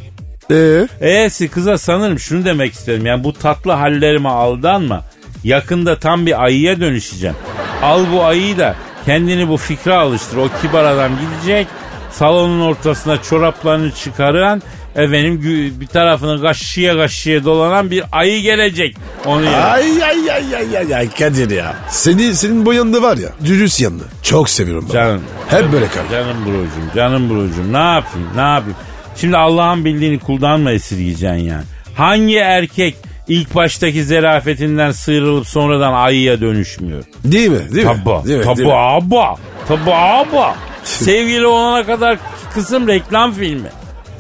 Ee? 0.51 0.89
E'si 1.01 1.49
kıza 1.49 1.79
sanırım 1.79 2.19
şunu 2.19 2.45
demek 2.45 2.73
istedim. 2.73 3.07
Yani 3.07 3.25
bu 3.25 3.33
tatlı 3.33 3.73
hallerime 3.73 4.29
aldanma. 4.29 5.05
Yakında 5.45 5.99
tam 5.99 6.27
bir 6.27 6.45
ayıya 6.45 6.81
dönüşeceğim. 6.81 7.37
Al 7.83 8.01
bu 8.13 8.25
ayıyı 8.25 8.59
da 8.59 8.75
kendini 9.07 9.49
bu 9.49 9.57
fikre 9.57 9.95
alıştır. 9.95 10.37
O 10.37 10.49
kibar 10.63 10.85
adam 10.85 11.13
gidecek. 11.21 11.67
Salonun 12.11 12.61
ortasına 12.61 13.23
çoraplarını 13.23 13.93
çıkaran 13.93 14.63
efendim 14.97 15.41
bir 15.81 15.87
tarafını 15.87 16.43
kaşıya 16.43 16.97
kaşıya 16.97 17.45
dolanan 17.45 17.91
bir 17.91 18.05
ayı 18.13 18.41
gelecek. 18.43 18.97
Onu 19.25 19.45
yerine. 19.45 19.57
Ay 19.57 20.05
ay 20.05 20.31
ay 20.33 20.57
ay 20.57 20.79
ay 20.79 20.95
ay 20.95 21.11
Kadir 21.11 21.51
ya. 21.51 21.75
Seni, 21.91 22.35
senin 22.35 22.67
bu 22.67 22.73
yanında 22.73 23.03
var 23.03 23.17
ya 23.17 23.29
dürüst 23.45 23.81
yanında. 23.81 24.05
Çok 24.23 24.49
seviyorum 24.51 24.85
ben. 24.89 24.95
Canım. 24.95 25.23
Hep 25.49 25.73
böyle 25.73 25.89
kal. 25.89 26.11
Canım 26.11 26.37
brocum, 26.47 26.91
canım 26.95 27.31
brocum. 27.31 27.73
Ne 27.73 27.77
yapayım, 27.79 28.29
ne 28.37 28.41
yapayım? 28.41 28.77
Şimdi 29.17 29.37
Allah'ın 29.37 29.85
bildiğini 29.85 30.19
kuldan 30.19 30.61
mı 30.61 30.71
esirgeyeceksin 30.71 31.37
yani? 31.45 31.65
Hangi 31.97 32.37
erkek 32.37 32.97
ilk 33.29 33.55
baştaki 33.55 34.05
zerafetinden 34.05 34.91
sıyrılıp 34.91 35.47
sonradan 35.47 35.93
ayıya 35.93 36.41
dönüşmüyor? 36.41 37.05
Değil 37.25 37.49
mi? 37.51 37.59
Değil 37.75 37.87
mi? 37.87 37.97
Tabi, 38.05 38.29
Değil 38.29 38.39
mi? 38.39 38.45
tabi 38.45 38.57
Değil 38.57 38.69
mi? 38.69 38.75
aba, 38.75 39.35
tabi 39.69 39.93
aba. 39.93 40.57
Sevgili 40.85 41.47
olana 41.47 41.87
kadar 41.87 42.19
kısım 42.55 42.89
reklam 42.89 43.33
filmi. 43.33 43.69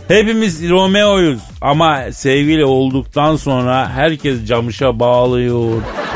Hepimiz 0.08 0.68
Romeo'yuz 0.70 1.40
ama 1.60 2.12
sevgili 2.12 2.64
olduktan 2.64 3.36
sonra 3.36 3.88
herkes 3.90 4.46
camışa 4.46 5.00
bağlıyor. 5.00 5.54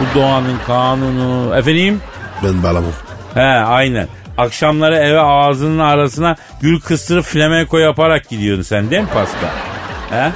Bu 0.00 0.18
doğanın 0.18 0.56
kanunu. 0.66 1.56
Efendim? 1.56 2.00
Ben 2.44 2.62
bağlamam. 2.62 2.92
He 3.34 3.40
aynen. 3.40 4.08
Akşamları 4.38 4.96
eve 4.96 5.20
ağzının 5.20 5.78
arasına 5.78 6.36
gül 6.60 6.80
kıstırıp 6.80 7.24
flamenko 7.24 7.78
yaparak 7.78 8.28
gidiyorsun 8.28 8.62
sen 8.62 8.90
değil 8.90 9.02
mi 9.02 9.08
Pascal? 9.14 9.48
He? 10.10 10.30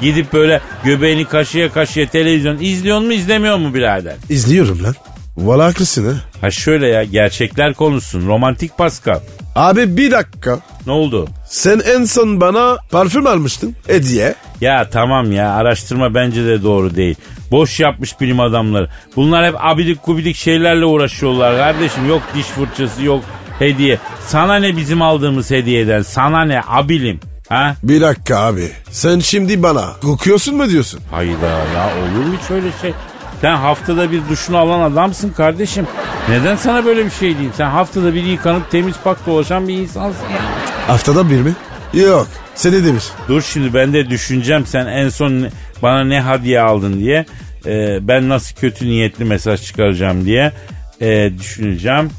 Gidip 0.00 0.32
böyle 0.32 0.60
göbeğini 0.84 1.24
kaşıya 1.24 1.72
kaşıya 1.72 2.06
televizyon 2.06 2.58
izliyor 2.60 3.00
mu 3.00 3.12
izlemiyor 3.12 3.56
mu 3.56 3.74
birader? 3.74 4.14
İzliyorum 4.28 4.84
lan. 4.84 4.94
Valla 5.36 5.64
haklısın 5.64 6.12
ha. 6.12 6.20
Ha 6.40 6.50
şöyle 6.50 6.88
ya 6.88 7.04
gerçekler 7.04 7.74
konuşsun. 7.74 8.26
Romantik 8.28 8.78
Pascal. 8.78 9.20
Abi 9.58 9.96
bir 9.96 10.10
dakika. 10.10 10.58
Ne 10.86 10.92
oldu? 10.92 11.28
Sen 11.46 11.80
en 11.94 12.04
son 12.04 12.40
bana 12.40 12.76
parfüm 12.90 13.26
almıştın. 13.26 13.74
Hediye. 13.86 14.34
Ya 14.60 14.88
tamam 14.90 15.32
ya 15.32 15.52
araştırma 15.52 16.14
bence 16.14 16.44
de 16.44 16.62
doğru 16.62 16.96
değil. 16.96 17.16
Boş 17.50 17.80
yapmış 17.80 18.20
bilim 18.20 18.40
adamları. 18.40 18.88
Bunlar 19.16 19.46
hep 19.46 19.54
abidik 19.58 20.06
gubidik 20.06 20.36
şeylerle 20.36 20.84
uğraşıyorlar 20.84 21.56
kardeşim. 21.56 22.08
Yok 22.08 22.22
diş 22.34 22.46
fırçası 22.46 23.02
yok 23.04 23.24
hediye. 23.58 23.98
Sana 24.26 24.56
ne 24.56 24.76
bizim 24.76 25.02
aldığımız 25.02 25.50
hediyeden? 25.50 26.02
Sana 26.02 26.44
ne 26.44 26.60
abilim? 26.68 27.20
Ha? 27.48 27.74
Bir 27.82 28.00
dakika 28.00 28.38
abi. 28.38 28.70
Sen 28.90 29.18
şimdi 29.18 29.62
bana 29.62 29.92
kokuyorsun 30.02 30.56
mu 30.56 30.68
diyorsun? 30.68 31.00
Hayda 31.10 31.46
ya 31.46 31.86
olur 31.86 32.26
mu 32.26 32.34
hiç 32.42 32.50
öyle 32.50 32.66
şey? 32.82 32.92
Sen 33.40 33.56
haftada 33.56 34.12
bir 34.12 34.28
duşunu 34.28 34.56
alan 34.56 34.80
adamsın 34.92 35.30
kardeşim. 35.30 35.86
Neden 36.28 36.56
sana 36.56 36.84
böyle 36.84 37.04
bir 37.04 37.10
şey 37.10 37.32
diyeyim? 37.32 37.52
Sen 37.56 37.70
haftada 37.70 38.14
bir 38.14 38.22
yıkanıp 38.22 38.70
temiz 38.70 38.94
pak 39.04 39.26
dolaşan 39.26 39.68
bir 39.68 39.74
insansın 39.74 40.22
ya. 40.22 40.40
Haftada 40.88 41.30
bir 41.30 41.40
mi? 41.40 41.52
Yok. 41.94 42.28
Seni 42.54 42.84
demiş. 42.84 43.04
Dur 43.28 43.42
şimdi 43.42 43.74
ben 43.74 43.92
de 43.92 44.10
düşüneceğim 44.10 44.66
sen 44.66 44.86
en 44.86 45.08
son 45.08 45.48
bana 45.82 46.04
ne 46.04 46.22
hediye 46.22 46.60
aldın 46.60 47.00
diye. 47.00 47.26
Ee, 47.66 47.98
ben 48.08 48.28
nasıl 48.28 48.56
kötü 48.56 48.86
niyetli 48.86 49.24
mesaj 49.24 49.62
çıkaracağım 49.62 50.24
diye 50.24 50.52
ee, 51.00 51.30
düşüneceğim. 51.38 52.10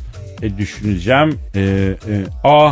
E, 0.42 0.58
düşüneceğim. 0.58 1.40
Ee, 1.56 1.62
e, 1.62 2.14
aa 2.44 2.72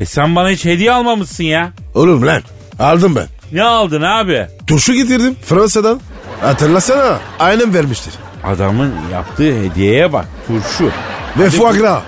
e 0.00 0.06
sen 0.06 0.36
bana 0.36 0.50
hiç 0.50 0.64
hediye 0.64 0.92
almamışsın 0.92 1.44
ya. 1.44 1.72
Oğlum 1.94 2.26
lan. 2.26 2.42
Aldım 2.78 3.16
ben. 3.16 3.26
Ne 3.52 3.62
aldın 3.62 4.02
abi? 4.02 4.46
Turşu 4.66 4.94
getirdim 4.94 5.36
Fransa'dan. 5.44 6.00
Hatırlasana. 6.40 7.18
Aynen 7.38 7.74
vermiştir. 7.74 8.14
Adamın 8.44 8.94
yaptığı 9.12 9.52
hediyeye 9.62 10.12
bak. 10.12 10.24
Turşu. 10.46 10.90
Ve 11.38 11.50
foie 11.50 11.78
gras. 11.78 12.02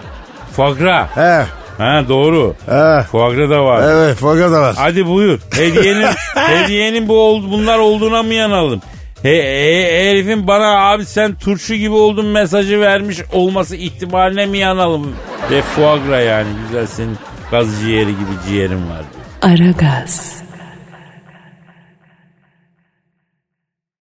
Foie 0.57 0.75
gras. 0.75 1.09
He. 1.17 1.45
Ha 1.79 2.03
doğru. 2.09 2.55
He. 2.67 3.03
Foie 3.03 3.37
gras 3.37 3.51
da 3.51 3.65
var. 3.65 3.83
Evet 3.93 4.17
foie 4.17 4.39
gras 4.41 4.53
da 4.53 4.61
var. 4.61 4.75
Hadi 4.79 5.07
buyur. 5.07 5.41
Hediyenin 5.57 6.07
hediyenin 6.35 7.09
bu 7.09 7.21
ol- 7.21 7.51
bunlar 7.51 7.79
olduğuna 7.79 8.23
mı 8.23 8.35
yanalım? 8.35 8.81
He, 9.23 9.29
he- 9.29 10.11
herifin 10.11 10.47
bana 10.47 10.91
abi 10.91 11.05
sen 11.07 11.35
turşu 11.35 11.75
gibi 11.75 11.95
oldun 11.95 12.27
mesajı 12.27 12.81
vermiş 12.81 13.19
olması 13.33 13.77
ihtimaline 13.77 14.47
mi 14.47 14.59
yanalım? 14.59 15.13
Ve 15.51 15.63
foie 15.63 15.99
gras 16.09 16.25
yani 16.27 16.49
güzel 16.67 16.87
senin 16.87 17.19
gaz 17.51 17.67
ciğeri 17.81 18.11
gibi 18.11 18.31
ciğerin 18.49 18.91
var. 18.91 19.03
Aragaz. 19.43 20.43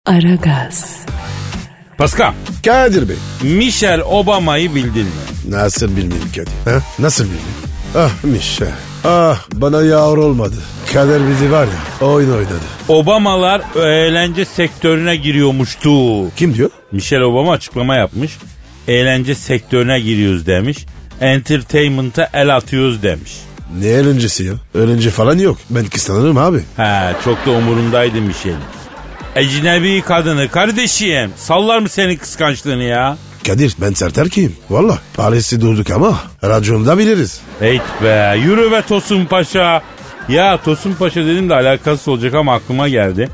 Aragaz. 0.07 0.95
Pascal, 1.97 2.33
Kadir 2.65 3.09
Bey. 3.09 3.15
Michelle 3.41 4.03
Obama'yı 4.03 4.75
bildin 4.75 5.03
mi? 5.05 5.11
Nasıl 5.49 5.87
bilmeyeyim 5.87 6.29
Kadir? 6.35 6.51
Ha? 6.65 6.81
Nasıl 6.99 7.23
bilmeyeyim? 7.23 7.51
Ah 7.95 8.11
Mişe. 8.23 8.67
Ah 9.05 9.39
bana 9.53 9.81
yavru 9.83 10.25
olmadı. 10.25 10.55
Kader 10.93 11.21
bizi 11.29 11.51
var 11.51 11.67
ya 12.01 12.07
oyun 12.07 12.31
oynadı. 12.31 12.53
Obamalar 12.87 13.61
eğlence 13.75 14.45
sektörüne 14.45 15.15
giriyormuştu. 15.15 15.89
Kim 16.35 16.53
diyor? 16.55 16.69
Michelle 16.91 17.25
Obama 17.25 17.51
açıklama 17.51 17.95
yapmış. 17.95 18.37
Eğlence 18.87 19.35
sektörüne 19.35 19.99
giriyoruz 19.99 20.45
demiş. 20.47 20.77
Entertainment'a 21.21 22.29
el 22.33 22.55
atıyoruz 22.55 23.03
demiş. 23.03 23.31
Ne 23.79 23.87
eğlencesi 23.87 24.43
ya? 24.43 24.53
Eğlence 24.75 25.09
falan 25.09 25.37
yok. 25.37 25.57
Ben 25.69 25.85
kıskanırım 25.85 26.37
abi. 26.37 26.59
He 26.77 27.13
çok 27.23 27.45
da 27.45 27.51
umurundaydı 27.51 28.21
Michelle'in. 28.21 28.59
Ecnebi 29.37 30.01
kadını 30.01 30.49
kardeşim 30.49 31.31
sallar 31.35 31.79
mı 31.79 31.89
senin 31.89 32.15
kıskançlığını 32.15 32.83
ya? 32.83 33.17
Kadir 33.47 33.75
ben 33.81 33.93
sert 33.93 34.17
erkeğim. 34.17 34.55
Valla 34.69 34.97
Paris'i 35.13 35.61
durduk 35.61 35.91
ama 35.91 36.19
raconda 36.43 36.97
biliriz. 36.97 37.41
Heyt 37.59 37.81
be 38.03 38.35
yürü 38.43 38.71
be 38.71 38.81
Tosun 38.81 39.25
Paşa. 39.25 39.81
Ya 40.29 40.61
Tosun 40.63 40.93
Paşa 40.93 41.25
dedim 41.25 41.49
de 41.49 41.53
alakası 41.53 42.11
olacak 42.11 42.33
ama 42.33 42.53
aklıma 42.53 42.89
geldi. 42.89 43.29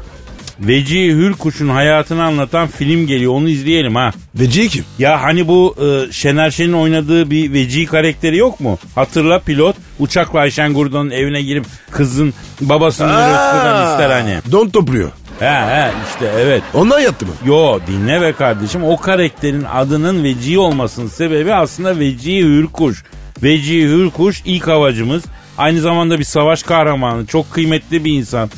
Veci 0.60 1.12
Hürkuş'un 1.12 1.70
hayatını 1.70 2.24
anlatan 2.24 2.68
film 2.68 3.08
geliyor. 3.08 3.34
Onu 3.34 3.50
izleyelim 3.50 3.96
ha. 3.96 4.12
Veci 4.36 4.70
kim? 4.70 4.86
Ya 5.00 5.22
hani 5.22 5.48
bu 5.48 5.76
e, 5.82 6.12
Şener 6.12 6.52
Şen'in 6.52 6.74
oynadığı 6.74 7.32
bir 7.32 7.54
veci 7.54 7.86
karakteri 7.86 8.38
yok 8.38 8.60
mu? 8.60 8.78
Hatırla 8.96 9.40
pilot 9.40 9.76
uçakla 10.00 10.40
Ayşen 10.40 10.74
Gurdon'un 10.74 11.10
evine 11.10 11.42
girip 11.42 11.66
kızın 11.92 12.34
babasını 12.62 13.08
rızkından 13.08 13.92
ister 13.92 14.10
hani. 14.10 14.38
Don 14.52 14.70
topluyor. 14.70 15.12
He 15.40 15.46
he 15.46 15.92
işte 16.14 16.32
evet. 16.40 16.64
Ondan 16.74 17.00
yattı 17.00 17.26
mı? 17.26 17.32
Yo 17.46 17.80
dinle 17.88 18.22
be 18.22 18.34
kardeşim 18.34 18.84
o 18.84 18.98
karakterin 18.98 19.64
adının 19.74 20.24
Veci 20.24 20.60
olmasının 20.60 21.08
sebebi 21.08 21.54
aslında 21.54 22.00
Veci 22.00 22.44
Hürkuş. 22.44 23.04
Veci 23.44 23.82
Hürkuş 23.82 24.42
ilk 24.46 24.68
havacımız. 24.68 25.24
Aynı 25.58 25.82
zamanda 25.82 26.20
bir 26.20 26.24
savaş 26.24 26.64
kahramanı. 26.64 27.26
Çok 27.26 27.54
kıymetli 27.54 28.06
bir 28.06 28.14
insan. 28.14 28.50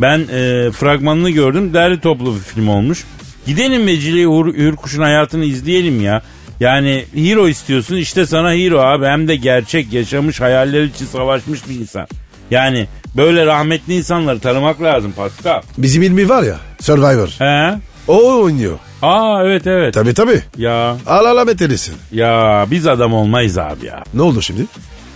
Ben 0.00 0.18
e, 0.18 0.70
fragmanını 0.70 1.30
gördüm. 1.30 1.74
Derli 1.74 2.00
toplu 2.00 2.34
bir 2.34 2.40
film 2.40 2.68
olmuş. 2.68 3.04
Gidelim 3.46 3.86
Vecili 3.86 4.22
Hür, 4.22 4.54
Hürkuş'un 4.54 5.02
hayatını 5.02 5.44
izleyelim 5.44 6.02
ya. 6.02 6.22
Yani 6.60 7.04
hero 7.14 7.48
istiyorsun 7.48 7.96
işte 7.96 8.26
sana 8.26 8.52
hero 8.52 8.78
abi. 8.78 9.06
Hem 9.06 9.28
de 9.28 9.36
gerçek 9.36 9.92
yaşamış 9.92 10.40
hayaller 10.40 10.82
için 10.82 11.06
savaşmış 11.06 11.68
bir 11.68 11.74
insan. 11.74 12.06
Yani 12.50 12.86
böyle 13.16 13.46
rahmetli 13.46 13.94
insanları 13.96 14.38
tanımak 14.40 14.82
lazım 14.82 15.12
Pascal. 15.16 15.62
Bizim 15.78 16.02
ilmi 16.02 16.28
var 16.28 16.42
ya 16.42 16.56
Survivor. 16.80 17.28
He? 17.38 17.74
O 18.08 18.40
oynuyor. 18.42 18.78
Aa 19.02 19.42
evet 19.44 19.66
evet. 19.66 19.94
Tabii 19.94 20.14
tabii. 20.14 20.42
Ya 20.56 20.96
Al 21.06 21.24
ala 21.24 21.44
metelisin. 21.44 21.94
ya 22.12 22.66
biz 22.70 22.86
adam 22.86 23.14
olmayız 23.14 23.58
abi 23.58 23.86
ya. 23.86 24.02
Ne 24.14 24.22
oldu 24.22 24.42
şimdi? 24.42 24.66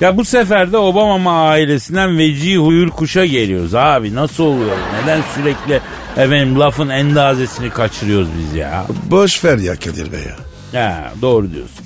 Ya 0.01 0.17
bu 0.17 0.25
sefer 0.25 0.73
de 0.73 0.77
Obama 0.77 1.49
ailesinden 1.49 2.19
veci 2.19 2.57
huyur 2.57 2.89
kuşa 2.91 3.25
geliyoruz 3.27 3.75
abi. 3.75 4.15
Nasıl 4.15 4.45
oluyor? 4.45 4.77
Neden 5.03 5.21
sürekli 5.35 5.81
efendim 6.17 6.61
lafın 6.61 6.89
endazesini 6.89 7.71
kaçırıyoruz 7.71 8.29
biz 8.39 8.55
ya? 8.57 8.85
Boş 9.11 9.45
ver 9.45 9.59
ya 9.59 9.75
Kadir 9.77 10.13
Bey 10.13 10.21
ya. 10.21 10.37
Ya 10.81 11.13
doğru 11.23 11.53
diyorsun. 11.53 11.85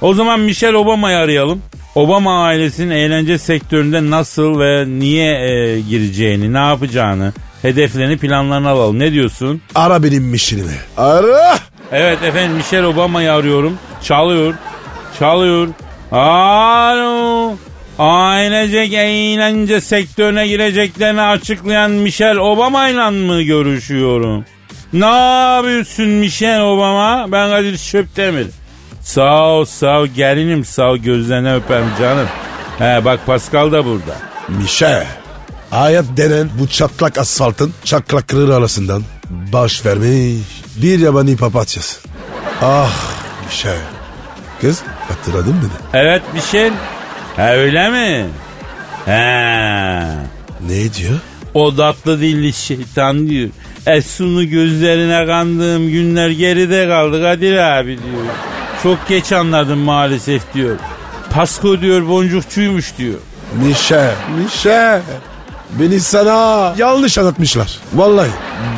O 0.00 0.14
zaman 0.14 0.40
Michelle 0.40 0.76
Obama'yı 0.76 1.16
arayalım. 1.16 1.62
Obama 1.94 2.44
ailesinin 2.44 2.90
eğlence 2.90 3.38
sektöründe 3.38 4.10
nasıl 4.10 4.60
ve 4.60 4.84
niye 4.88 5.32
e, 5.34 5.80
gireceğini, 5.80 6.52
ne 6.52 6.58
yapacağını, 6.58 7.32
hedeflerini, 7.62 8.18
planlarını 8.18 8.68
alalım. 8.68 8.98
Ne 8.98 9.12
diyorsun? 9.12 9.62
Ara 9.74 10.02
benim 10.02 10.24
mişinimi. 10.24 10.74
Ara. 10.96 11.58
Evet 11.92 12.22
efendim 12.22 12.56
Michelle 12.56 12.86
Obama'yı 12.86 13.32
arıyorum. 13.32 13.78
Çalıyor. 14.02 14.54
Çalıyor. 15.18 15.68
Alo. 16.12 17.54
Ailecek 17.98 18.92
eğlence 18.92 19.80
sektörüne 19.80 20.46
gireceklerini 20.48 21.22
açıklayan 21.22 21.90
Michelle 21.90 22.40
Obama'yla 22.40 23.10
mı 23.10 23.42
görüşüyorum? 23.42 24.44
Ne 24.92 25.06
yapıyorsun 25.54 26.08
Michelle 26.08 26.62
Obama? 26.62 27.26
Ben 27.32 27.50
Kadir 27.50 27.78
Çöptemir. 27.78 28.46
Sağ 29.14 29.42
ol 29.42 29.64
sağ 29.64 30.00
ol 30.00 30.06
gelinim 30.06 30.64
sağ 30.64 30.90
ol 30.90 30.96
gözlerine 30.96 31.54
öperim 31.54 31.90
canım. 32.00 32.26
He 32.78 33.04
bak 33.04 33.26
Pascal 33.26 33.72
da 33.72 33.84
burada. 33.84 34.16
Mişe. 34.48 35.06
Hayat 35.70 36.04
denen 36.16 36.50
bu 36.60 36.68
çatlak 36.68 37.18
asfaltın 37.18 37.74
çatlakları 37.84 38.54
arasından 38.54 39.02
baş 39.52 39.86
vermiş 39.86 40.62
bir 40.76 40.98
yabani 40.98 41.36
papatyası. 41.36 42.00
Ah 42.62 42.92
Mişe. 43.46 43.76
Kız 44.60 44.82
hatırladın 45.08 45.54
mı? 45.54 45.70
Evet 45.94 46.22
Michelle. 46.34 46.76
Ha 47.36 47.52
öyle 47.52 47.90
mi? 47.90 48.26
He. 49.06 50.00
Ne 50.68 50.94
diyor? 50.94 51.18
O 51.54 51.76
tatlı 51.76 52.20
dilli 52.20 52.52
şeytan 52.52 53.28
diyor. 53.28 53.50
Esun'u 53.86 54.44
gözlerine 54.44 55.26
kandığım 55.26 55.90
günler 55.90 56.30
geride 56.30 56.88
kaldı 56.88 57.22
Kadir 57.22 57.56
abi 57.56 57.98
diyor. 57.98 58.24
Çok 58.82 59.08
geç 59.08 59.32
anladım 59.32 59.78
maalesef 59.78 60.54
diyor. 60.54 60.76
Pasko 61.30 61.80
diyor 61.80 62.08
boncukçuymuş 62.08 62.98
diyor. 62.98 63.18
Mişe. 63.62 64.10
Mişe. 64.42 65.00
Beni 65.80 66.00
sana 66.00 66.74
yanlış 66.78 67.18
anlatmışlar. 67.18 67.78
Vallahi 67.94 68.30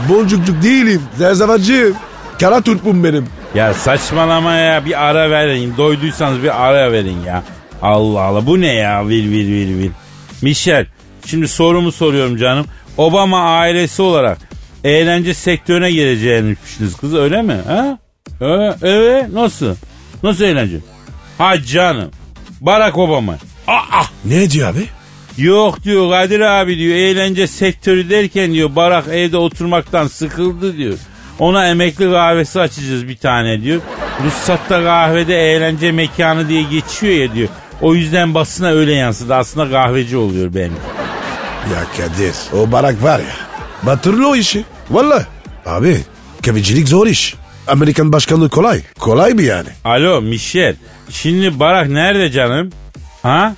boncukcuk 0.09 0.62
değilim. 0.62 1.02
Zerzavacıyım. 1.18 1.97
Kara 2.40 2.61
turpum 2.61 3.04
benim. 3.04 3.26
Ya 3.54 3.75
saçmalama 3.75 4.52
ya 4.52 4.84
bir 4.84 5.04
ara 5.08 5.30
verin. 5.30 5.75
Doyduysanız 5.76 6.43
bir 6.43 6.67
ara 6.67 6.93
verin 6.93 7.21
ya. 7.26 7.43
Allah 7.82 8.21
Allah 8.21 8.47
bu 8.47 8.60
ne 8.60 8.75
ya 8.75 9.08
vil 9.08 9.30
vil 9.30 9.49
vil 9.49 9.78
vil. 9.78 9.91
Michel 10.43 10.86
şimdi 11.26 11.49
sorumu 11.49 11.93
soruyorum 11.93 12.36
canım. 12.36 12.67
Obama 12.97 13.56
ailesi 13.58 14.02
olarak 14.02 14.38
eğlence 14.84 15.34
sektörüne 15.34 15.91
gireceğini 15.91 16.56
düşündünüz 16.65 16.97
kız 16.97 17.15
öyle 17.15 17.43
mi? 17.43 17.56
Ha? 17.67 17.99
Evet, 18.41 18.76
evet 18.82 19.32
nasıl? 19.32 19.75
Nasıl 20.23 20.45
eğlence? 20.45 20.76
Ha 21.39 21.63
canım. 21.63 22.11
Barack 22.61 22.99
Obama. 22.99 23.37
Aa, 23.69 24.02
Ne 24.25 24.50
diyor 24.50 24.69
abi? 24.71 24.87
Yok 25.39 25.85
diyor 25.85 26.11
Kadir 26.11 26.41
abi 26.41 26.78
diyor 26.78 26.97
eğlence 26.97 27.47
sektörü 27.47 28.11
derken 28.11 28.52
diyor 28.52 28.76
Barak 28.76 29.08
evde 29.08 29.37
oturmaktan 29.37 30.06
sıkıldı 30.06 30.76
diyor. 30.76 30.99
Ona 31.39 31.69
emekli 31.69 32.11
kahvesi 32.11 32.61
açacağız 32.61 33.08
bir 33.08 33.17
tane 33.17 33.63
diyor. 33.63 33.80
Ruhsatta 34.25 34.85
kahvede 34.85 35.52
eğlence 35.52 35.93
mekanı 35.93 36.49
diye 36.49 36.63
geçiyor 36.63 37.13
ya 37.15 37.35
diyor. 37.35 37.49
O 37.80 37.95
yüzden 37.95 38.35
basına 38.35 38.69
öyle 38.69 38.93
yansıdı. 38.95 39.35
Aslında 39.35 39.71
kahveci 39.71 40.17
oluyor 40.17 40.54
benim. 40.54 40.73
Ya 41.73 41.85
Kadir 41.97 42.35
o 42.52 42.73
barak 42.73 43.02
var 43.02 43.19
ya. 43.19 43.37
Batırlı 43.82 44.28
o 44.28 44.37
işi. 44.37 44.65
Vallahi. 44.91 45.25
Abi 45.67 46.00
kevicilik 46.43 46.89
zor 46.89 47.06
iş. 47.06 47.35
Amerikan 47.73 48.13
başkanlığı 48.13 48.49
kolay. 48.49 48.80
Kolay 48.99 49.35
mı 49.35 49.43
yani? 49.43 49.69
Alo 49.85 50.21
Michel. 50.23 50.76
Şimdi 51.11 51.61
Barak 51.61 51.89
nerede 51.89 52.30
canım? 52.30 52.71
Ha? 53.23 53.54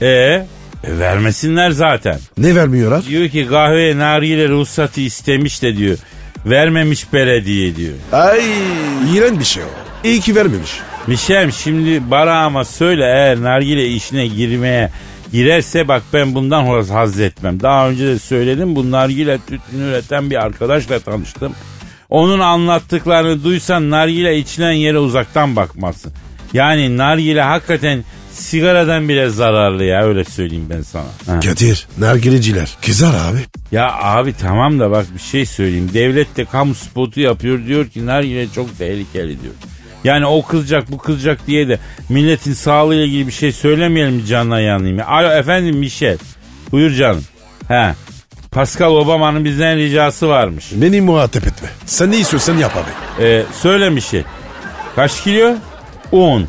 E, 0.00 0.06
e 0.06 0.46
vermesinler 0.84 1.70
zaten. 1.70 2.18
Ne 2.38 2.54
vermiyorlar? 2.54 3.06
Diyor 3.06 3.28
ki 3.28 3.46
kahveye 3.48 3.98
nargile 3.98 4.48
ruhsatı 4.48 5.00
istemiş 5.00 5.62
de 5.62 5.76
diyor. 5.76 5.98
Vermemiş 6.46 7.12
belediye 7.12 7.76
diyor. 7.76 7.94
Ay 8.12 8.40
iğrenç 9.14 9.38
bir 9.40 9.44
şey 9.44 9.62
o. 9.62 9.66
İyi 10.04 10.20
ki 10.20 10.36
vermemiş. 10.36 10.70
Mişem 11.06 11.52
şimdi 11.52 12.10
Barak'ıma 12.10 12.64
söyle 12.64 13.04
eğer 13.04 13.42
nargile 13.42 13.86
işine 13.88 14.26
girmeye 14.26 14.90
girerse 15.32 15.88
bak 15.88 16.02
ben 16.12 16.34
bundan 16.34 16.82
haz 16.88 17.20
etmem. 17.20 17.60
Daha 17.60 17.88
önce 17.88 18.06
de 18.06 18.18
söyledim 18.18 18.76
bu 18.76 18.90
nargile 18.90 19.38
tütünü 19.38 19.82
üreten 19.82 20.30
bir 20.30 20.36
arkadaşla 20.36 20.98
tanıştım. 20.98 21.52
Onun 22.12 22.40
anlattıklarını 22.40 23.44
duysan 23.44 23.90
nargile 23.90 24.38
içilen 24.38 24.72
yere 24.72 24.98
uzaktan 24.98 25.56
bakmazsın. 25.56 26.12
Yani 26.52 26.96
nargile 26.96 27.42
hakikaten 27.42 28.04
sigaradan 28.32 29.08
bile 29.08 29.28
zararlı 29.28 29.84
ya 29.84 30.04
öyle 30.04 30.24
söyleyeyim 30.24 30.66
ben 30.70 30.82
sana. 30.82 31.04
Ha. 31.26 31.40
Kadir 31.40 31.86
nargileciler 31.98 32.76
kızar 32.86 33.14
abi. 33.14 33.38
Ya 33.72 33.92
abi 33.92 34.32
tamam 34.32 34.80
da 34.80 34.90
bak 34.90 35.06
bir 35.14 35.20
şey 35.20 35.46
söyleyeyim. 35.46 35.90
Devlet 35.94 36.36
de 36.36 36.44
kamu 36.44 36.74
spotu 36.74 37.20
yapıyor 37.20 37.66
diyor 37.66 37.88
ki 37.88 38.06
nargile 38.06 38.48
çok 38.54 38.78
tehlikeli 38.78 39.42
diyor. 39.42 39.54
Yani 40.04 40.26
o 40.26 40.42
kızacak 40.46 40.90
bu 40.90 40.98
kızacak 40.98 41.46
diye 41.46 41.68
de 41.68 41.78
milletin 42.08 42.52
sağlığıyla 42.52 43.04
ilgili 43.04 43.26
bir 43.26 43.32
şey 43.32 43.52
söylemeyelim 43.52 44.24
canına 44.24 44.60
yanayım 44.60 44.98
ya. 44.98 45.06
Alo 45.06 45.30
efendim 45.32 45.76
Michel. 45.76 46.18
Buyur 46.72 46.90
canım. 46.90 47.24
He. 47.68 47.94
Pascal 48.52 48.90
Obama'nın 48.96 49.44
bizden 49.44 49.76
ricası 49.76 50.28
varmış. 50.28 50.66
Beni 50.72 51.00
muhatap 51.00 51.46
etme. 51.46 51.68
Sen 51.86 52.10
ne 52.10 52.16
istiyorsan 52.18 52.58
yap 52.58 52.72
abi. 52.76 53.24
Ee, 53.24 53.42
söyle 53.60 53.90
Michel. 53.90 54.24
Kaç 54.96 55.22
kilo? 55.22 55.54
10. 56.12 56.44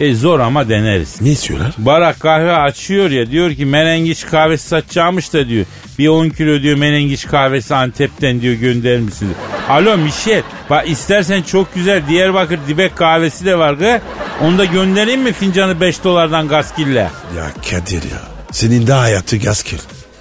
E 0.00 0.14
zor 0.14 0.40
ama 0.40 0.68
deneriz. 0.68 1.20
Ne 1.20 1.28
istiyorlar? 1.30 1.72
Barak 1.78 2.20
kahve 2.20 2.52
açıyor 2.52 3.10
ya 3.10 3.30
diyor 3.30 3.54
ki 3.54 3.64
menengiç 3.64 4.26
kahvesi 4.26 4.68
satacağımış 4.68 5.32
da 5.32 5.48
diyor. 5.48 5.66
Bir 5.98 6.08
10 6.08 6.28
kilo 6.28 6.62
diyor 6.62 6.76
menengiç 6.76 7.26
kahvesi 7.26 7.74
Antep'ten 7.74 8.40
diyor 8.40 8.54
gönderir 8.54 9.00
misin? 9.00 9.34
Alo 9.68 9.96
Michel 9.96 10.42
bak 10.70 10.88
istersen 10.88 11.42
çok 11.42 11.74
güzel 11.74 12.08
Diyarbakır 12.08 12.58
dibek 12.68 12.96
kahvesi 12.96 13.44
de 13.44 13.58
var 13.58 13.72
gı. 13.72 14.00
Onu 14.42 14.58
da 14.58 14.64
göndereyim 14.64 15.22
mi 15.22 15.32
fincanı 15.32 15.80
5 15.80 16.04
dolardan 16.04 16.48
gaskille? 16.48 17.10
Ya 17.36 17.52
Kadir 17.70 18.02
ya. 18.02 18.22
Senin 18.52 18.86
de 18.86 18.92
hayatı 18.92 19.36
gaskil. 19.36 19.78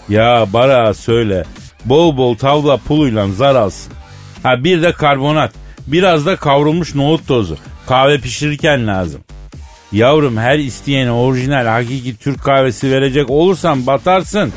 Ya 0.09 0.47
Barak'a 0.53 0.93
söyle 0.93 1.43
bol 1.85 2.17
bol 2.17 2.35
tavla 2.35 2.77
puluyla 2.77 3.27
zar 3.27 3.55
alsın. 3.55 3.93
Ha 4.43 4.63
bir 4.63 4.81
de 4.81 4.91
karbonat 4.91 5.51
biraz 5.87 6.25
da 6.25 6.35
kavrulmuş 6.35 6.95
nohut 6.95 7.27
tozu. 7.27 7.57
Kahve 7.87 8.19
pişirirken 8.19 8.87
lazım. 8.87 9.21
Yavrum 9.91 10.37
her 10.37 10.59
isteyene 10.59 11.11
orijinal 11.11 11.65
hakiki 11.65 12.17
Türk 12.17 12.43
kahvesi 12.43 12.91
verecek 12.91 13.29
olursan 13.29 13.87
batarsın. 13.87 14.53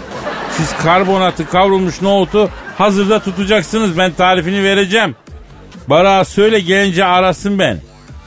Siz 0.57 0.77
karbonatı 0.77 1.51
kavrulmuş 1.51 2.03
nohutu 2.03 2.51
hazırda 2.79 3.19
tutacaksınız. 3.19 3.99
Ben 3.99 4.13
tarifini 4.13 4.65
vereceğim. 4.65 5.17
Bara 5.89 6.25
söyle 6.25 6.61
gelince 6.61 7.05
arasın 7.05 7.59
ben. 7.59 7.79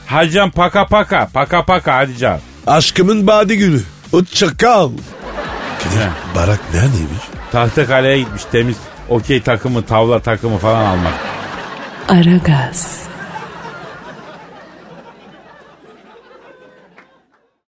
Hacan 0.06 0.50
paka 0.50 0.86
paka 0.86 1.28
paka 1.34 1.64
paka 1.64 1.96
hadi 1.96 2.18
can. 2.18 2.40
Aşkımın 2.66 3.26
badi 3.26 3.56
gülü. 3.56 3.82
O. 4.12 4.20
Kadir 5.84 6.08
barak 6.34 6.60
neredeymiş? 6.74 7.22
Tahtakale'ye 7.52 8.18
gitmiş 8.18 8.42
temiz 8.52 8.76
okey 9.08 9.42
takımı, 9.42 9.82
tavla 9.86 10.20
takımı 10.20 10.58
falan 10.58 10.84
almak. 10.84 11.12
Aragaz. 12.08 13.02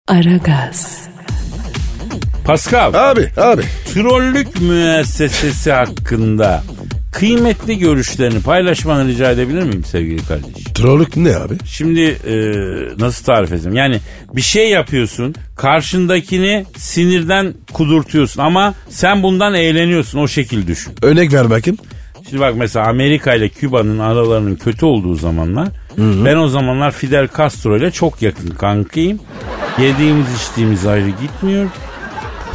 Aragaz. 0.08 1.04
Pascal, 2.46 2.94
Abi 2.94 3.30
abi. 3.36 3.62
trollük 3.94 4.60
müessesesi 4.60 5.72
hakkında 5.72 6.62
kıymetli 7.12 7.78
görüşlerini 7.78 8.42
paylaşmanı 8.42 9.08
rica 9.08 9.30
edebilir 9.30 9.62
miyim 9.62 9.84
sevgili 9.84 10.26
kardeşim? 10.26 10.63
Trollük 10.74 11.16
ne 11.16 11.36
abi? 11.36 11.54
Şimdi 11.64 12.00
e, 12.00 12.34
nasıl 12.98 13.24
tarif 13.24 13.52
edeyim? 13.52 13.74
Yani 13.74 14.00
bir 14.32 14.42
şey 14.42 14.70
yapıyorsun, 14.70 15.34
karşındakini 15.56 16.66
sinirden 16.76 17.54
kudurtuyorsun 17.72 18.42
ama 18.42 18.74
sen 18.88 19.22
bundan 19.22 19.54
eğleniyorsun 19.54 20.18
o 20.18 20.28
şekil 20.28 20.66
düşün. 20.66 20.92
Örnek 21.02 21.32
ver 21.32 21.50
bakayım. 21.50 21.78
Şimdi 22.30 22.40
bak 22.40 22.54
mesela 22.56 22.86
Amerika 22.86 23.34
ile 23.34 23.48
Küba'nın 23.48 23.98
aralarının 23.98 24.54
kötü 24.54 24.86
olduğu 24.86 25.14
zamanlar 25.14 25.68
ben 25.98 26.36
o 26.36 26.48
zamanlar 26.48 26.92
Fidel 26.92 27.28
Castro 27.36 27.76
ile 27.76 27.90
çok 27.90 28.22
yakın 28.22 28.48
kankayım. 28.48 29.20
Yediğimiz 29.78 30.26
içtiğimiz 30.36 30.86
ayrı 30.86 31.08
gitmiyor. 31.08 31.66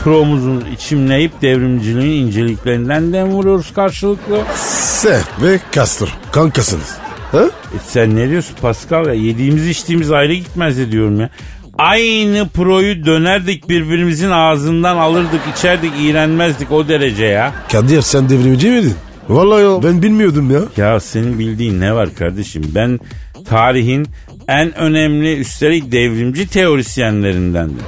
Promuzun 0.03 0.63
içimleyip 0.73 1.41
devrimciliğin 1.41 2.27
inceliklerinden 2.27 3.13
dem 3.13 3.27
vuruyoruz 3.27 3.73
karşılıklı. 3.73 4.41
Sen 4.55 5.21
ve 5.41 5.59
Castro 5.71 6.07
kankasınız. 6.31 7.08
Ha? 7.31 7.43
E 7.43 7.77
sen 7.87 8.15
ne 8.15 8.29
diyorsun 8.29 8.55
Pascal 8.61 9.05
ya? 9.05 9.13
Yediğimiz 9.13 9.67
içtiğimiz 9.67 10.11
ayrı 10.11 10.33
gitmez 10.33 10.91
diyorum 10.91 11.19
ya. 11.19 11.29
Aynı 11.77 12.47
proyu 12.53 13.05
dönerdik 13.05 13.69
birbirimizin 13.69 14.29
ağzından 14.29 14.97
alırdık 14.97 15.41
içerdik 15.57 15.91
iğrenmezdik 15.99 16.71
o 16.71 16.87
derece 16.87 17.25
ya. 17.25 17.53
Kadir 17.71 18.01
sen 18.01 18.29
devrimci 18.29 18.69
miydin? 18.69 18.95
Vallahi 19.29 19.63
ya, 19.63 19.83
ben 19.83 20.01
bilmiyordum 20.01 20.51
ya. 20.51 20.59
Ya 20.77 20.99
senin 20.99 21.39
bildiğin 21.39 21.79
ne 21.79 21.93
var 21.95 22.15
kardeşim? 22.15 22.71
Ben 22.75 22.99
tarihin 23.45 24.07
en 24.47 24.75
önemli 24.77 25.37
üstelik 25.37 25.91
devrimci 25.91 26.47
teorisyenlerindendim. 26.47 27.79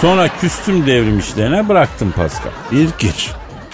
Sonra 0.00 0.28
küstüm 0.40 0.86
devrim 0.86 1.18
işlerine 1.18 1.68
bıraktım 1.68 2.12
Pascal. 2.16 2.50
İlginç. 2.72 3.30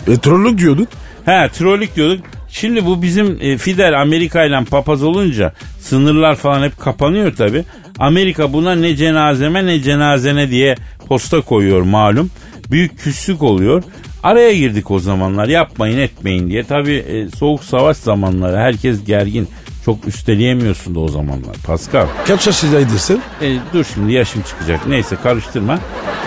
E 0.09 0.17
trollük 0.17 0.59
diyordun. 0.59 0.89
He 1.25 1.49
trollük 1.49 1.97
diyorduk. 1.97 2.25
Şimdi 2.61 2.87
bu 2.87 3.03
bizim 3.03 3.38
e, 3.40 3.59
Fidel 3.59 4.01
Amerika 4.01 4.45
ile 4.45 4.64
papaz 4.64 5.03
olunca 5.03 5.53
sınırlar 5.81 6.37
falan 6.37 6.62
hep 6.62 6.79
kapanıyor 6.79 7.37
tabi. 7.37 7.64
Amerika 7.99 8.53
buna 8.53 8.75
ne 8.75 8.97
cenazeme 8.97 9.66
ne 9.66 9.81
cenazene 9.81 10.51
diye 10.51 10.75
posta 11.09 11.40
koyuyor 11.40 11.83
malum. 11.83 12.31
Büyük 12.71 12.99
küslük 12.99 13.42
oluyor. 13.42 13.83
Araya 14.23 14.55
girdik 14.55 14.90
o 14.90 14.99
zamanlar 14.99 15.49
yapmayın 15.49 15.99
etmeyin 15.99 16.49
diye. 16.49 16.64
Tabi 16.64 17.27
soğuk 17.38 17.64
savaş 17.64 17.97
zamanları 17.97 18.57
herkes 18.57 19.05
gergin. 19.05 19.49
Çok 19.85 20.09
üsteleyemiyorsun 20.09 20.95
da 20.95 21.01
o 21.01 21.09
zamanlar 21.09 21.57
Pascal. 21.66 22.07
Kaç 22.27 22.47
yaşındaydın 22.47 22.97
sen? 22.97 23.19
E, 23.42 23.57
dur 23.73 23.87
şimdi 23.95 24.12
yaşım 24.12 24.42
çıkacak. 24.42 24.87
Neyse 24.87 25.16
karıştırma. 25.23 25.79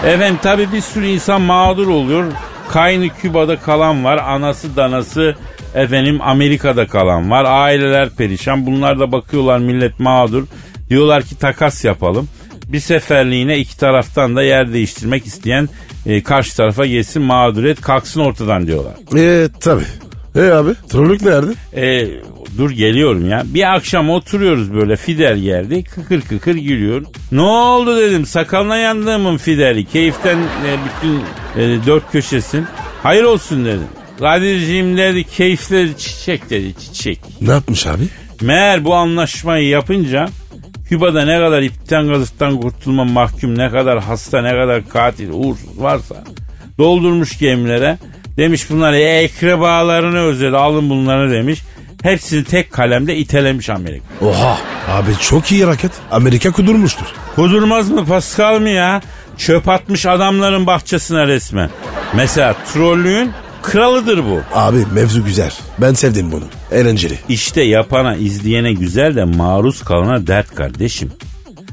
Efendim 0.05 0.39
tabi 0.43 0.71
bir 0.73 0.81
sürü 0.81 1.05
insan 1.05 1.41
mağdur 1.41 1.87
oluyor. 1.87 2.25
Kaynı 2.71 3.09
Küba'da 3.09 3.59
kalan 3.59 4.03
var. 4.03 4.17
Anası 4.17 4.75
danası 4.75 5.35
efendim 5.75 6.21
Amerika'da 6.21 6.87
kalan 6.87 7.31
var. 7.31 7.45
Aileler 7.45 8.09
perişan. 8.09 8.65
Bunlar 8.65 8.99
da 8.99 9.11
bakıyorlar 9.11 9.59
millet 9.59 9.99
mağdur. 9.99 10.43
Diyorlar 10.89 11.23
ki 11.23 11.37
takas 11.37 11.85
yapalım. 11.85 12.27
Bir 12.67 12.79
seferliğine 12.79 13.57
iki 13.57 13.77
taraftan 13.77 14.35
da 14.35 14.43
yer 14.43 14.73
değiştirmek 14.73 15.25
isteyen 15.25 15.69
e, 16.05 16.23
karşı 16.23 16.57
tarafa 16.57 16.85
geçsin 16.85 17.21
mağduriyet 17.21 17.81
kalksın 17.81 18.21
ortadan 18.21 18.67
diyorlar. 18.67 18.93
E 19.17 19.49
tabi. 19.59 19.83
E 20.35 20.41
abi 20.41 20.69
trollük 20.89 21.21
nerede? 21.21 21.53
E, 21.75 22.07
dur 22.57 22.71
geliyorum 22.71 23.29
ya. 23.29 23.43
Bir 23.45 23.75
akşam 23.75 24.09
oturuyoruz 24.09 24.73
böyle 24.73 24.95
Fidel 24.95 25.37
geldi. 25.37 25.83
Kıkır 25.83 26.21
kıkır 26.21 26.55
gülüyor. 26.55 27.05
Ne 27.31 27.41
oldu 27.41 27.97
dedim. 27.97 28.25
Sakalına 28.25 28.77
yandığımın 28.77 29.37
Fidel'i. 29.37 29.85
Keyiften 29.85 30.37
e, 30.37 30.77
bütün 30.85 31.15
e, 31.61 31.85
dört 31.85 32.11
köşesin. 32.11 32.65
Hayır 33.03 33.23
olsun 33.23 33.65
dedim. 33.65 33.87
Kadir'ciğim 34.19 34.97
dedi 34.97 35.23
keyifleri 35.23 35.97
çiçek 35.97 36.49
dedi 36.49 36.73
çiçek. 36.79 37.19
Ne 37.41 37.51
yapmış 37.51 37.87
abi? 37.87 38.03
Meğer 38.41 38.85
bu 38.85 38.95
anlaşmayı 38.95 39.67
yapınca 39.67 40.29
Küba'da 40.89 41.25
ne 41.25 41.39
kadar 41.39 41.61
ipten 41.61 42.07
gazıktan 42.07 42.61
kurtulma 42.61 43.03
mahkum, 43.03 43.57
ne 43.57 43.69
kadar 43.69 43.99
hasta, 43.99 44.41
ne 44.41 44.49
kadar 44.49 44.89
katil, 44.89 45.29
uğursuz 45.29 45.81
varsa 45.81 46.23
doldurmuş 46.77 47.39
gemilere. 47.39 47.97
Demiş 48.37 48.69
bunlar 48.69 48.93
ekrebalarını 48.93 50.19
özledi 50.19 50.57
alın 50.57 50.89
bunları 50.89 51.31
demiş. 51.31 51.59
Hepsini 52.03 52.43
tek 52.43 52.71
kalemde 52.71 53.15
itelemiş 53.15 53.69
Amerika. 53.69 54.05
Oha. 54.21 54.57
Abi 54.89 55.11
çok 55.21 55.51
iyi 55.51 55.65
hareket. 55.65 55.91
Amerika 56.11 56.51
kudurmuştur. 56.51 57.05
Kudurmaz 57.35 57.89
mı 57.89 58.05
Pascal 58.05 58.59
mı 58.59 58.69
ya? 58.69 59.01
Çöp 59.37 59.69
atmış 59.69 60.05
adamların 60.05 60.67
bahçesine 60.67 61.27
resmen. 61.27 61.69
Mesela 62.15 62.55
trollüğün 62.73 63.31
kralıdır 63.69 64.25
bu. 64.25 64.41
Abi 64.53 64.77
mevzu 64.93 65.25
güzel. 65.25 65.51
Ben 65.77 65.93
sevdim 65.93 66.31
bunu. 66.31 66.43
Eğlenceli. 66.71 67.19
İşte 67.29 67.61
yapana 67.61 68.15
izleyene 68.15 68.73
güzel 68.73 69.15
de 69.15 69.23
maruz 69.23 69.83
kalana 69.83 70.27
dert 70.27 70.55
kardeşim. 70.55 71.11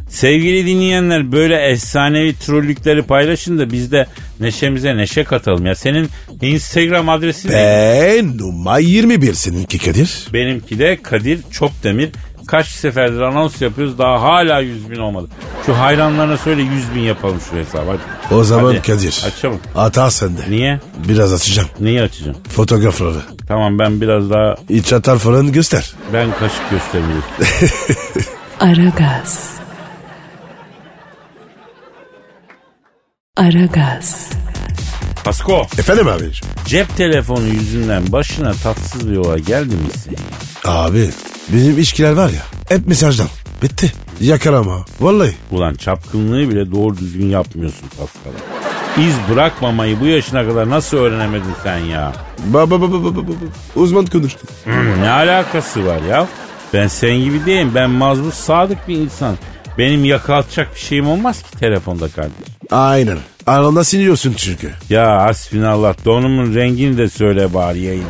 Sevgili 0.08 0.66
dinleyenler 0.66 1.32
böyle 1.32 1.56
efsanevi 1.56 2.34
trollükleri 2.38 3.02
paylaşın 3.02 3.58
da 3.58 3.70
biz 3.72 3.92
de 3.92 4.06
neşemize 4.40 4.96
neşe 4.96 5.24
katalım 5.24 5.66
ya. 5.66 5.74
Senin 5.74 6.08
Instagram 6.42 7.08
adresin 7.08 7.48
ne? 7.48 7.52
Ben 7.52 8.38
numara 8.38 8.78
21 8.78 9.34
seninki 9.34 9.78
Kadir. 9.78 10.26
Benimki 10.32 10.78
de 10.78 10.98
Kadir 11.02 11.40
Çopdemir. 11.50 12.08
Kaç 12.46 12.66
seferdir 12.66 13.20
anons 13.20 13.62
yapıyoruz 13.62 13.98
daha 13.98 14.22
hala 14.22 14.60
100 14.60 14.90
bin 14.90 14.96
olmadı. 14.96 15.28
Şu 15.66 15.78
hayranlarına 15.78 16.36
söyle 16.36 16.62
100 16.62 16.94
bin 16.94 17.00
yapalım 17.00 17.38
şu 17.50 17.56
hesabı 17.56 17.90
hadi. 17.90 18.00
O 18.30 18.44
zaman 18.44 18.74
Hadi, 18.74 18.82
Kadir. 18.82 19.22
Aç 19.26 19.32
çabuk. 19.42 19.60
Hata 19.74 20.10
sende. 20.10 20.40
Niye? 20.50 20.80
Biraz 21.08 21.32
açacağım. 21.32 21.68
Neyi 21.80 22.02
açacağım? 22.02 22.36
Fotoğrafları. 22.48 23.22
Tamam 23.48 23.78
ben 23.78 24.00
biraz 24.00 24.30
daha 24.30 24.56
İç 24.68 24.92
atar 24.92 25.18
falan 25.18 25.52
göster. 25.52 25.94
ben 26.12 26.28
kaşık 26.38 26.70
gösteriyorum. 26.70 27.22
Aragaz. 28.60 29.50
Aragaz. 33.36 34.28
Pasko 35.24 35.66
Efendim 35.78 36.08
abiciğim. 36.08 36.54
cep 36.66 36.96
telefonu 36.96 37.46
yüzünden 37.48 38.12
başına 38.12 38.52
tatsız 38.52 39.10
bir 39.10 39.16
olay 39.16 39.40
geldi 39.40 39.74
mi 39.74 39.82
senin? 40.04 40.18
Abi 40.64 41.10
bizim 41.48 41.72
ilişkiler 41.72 42.12
var 42.12 42.28
ya 42.28 42.42
hep 42.68 42.86
mesajdan. 42.86 43.28
Bitti. 43.62 43.92
Yakalama. 44.20 44.84
Vallahi. 45.00 45.34
Ulan 45.50 45.74
çapkınlığı 45.74 46.48
bile 46.50 46.72
doğru 46.72 46.96
düzgün 46.98 47.26
yapmıyorsun 47.26 47.88
Paskal'a. 47.88 48.56
İz 49.06 49.14
bırakmamayı 49.30 50.00
bu 50.00 50.06
yaşına 50.06 50.46
kadar 50.48 50.70
nasıl 50.70 50.96
öğrenemedin 50.96 51.54
sen 51.62 51.78
ya? 51.78 52.12
Baba 52.46 52.70
baba 52.80 52.92
baba 52.92 53.16
baba. 53.16 53.32
Uzman 53.76 54.06
konuştu. 54.06 54.46
Hmm, 54.64 55.02
ne 55.02 55.10
alakası 55.10 55.86
var 55.86 56.02
ya? 56.10 56.26
Ben 56.74 56.88
sen 56.88 57.14
gibi 57.16 57.46
değilim. 57.46 57.72
Ben 57.74 57.90
mazbut 57.90 58.34
sadık 58.34 58.88
bir 58.88 58.96
insan. 58.96 59.36
Benim 59.78 60.04
yakalatacak 60.04 60.74
bir 60.74 60.80
şeyim 60.80 61.08
olmaz 61.08 61.42
ki 61.42 61.58
telefonda 61.58 62.08
kardeş. 62.08 62.48
Aynen. 62.70 63.18
Aranda 63.46 63.84
siniyorsun 63.84 64.34
çünkü. 64.36 64.70
Ya 64.90 65.22
hasbinallah 65.22 65.94
donumun 66.04 66.54
rengini 66.54 66.98
de 66.98 67.08
söyle 67.08 67.54
bari 67.54 67.80
yayın. 67.80 68.04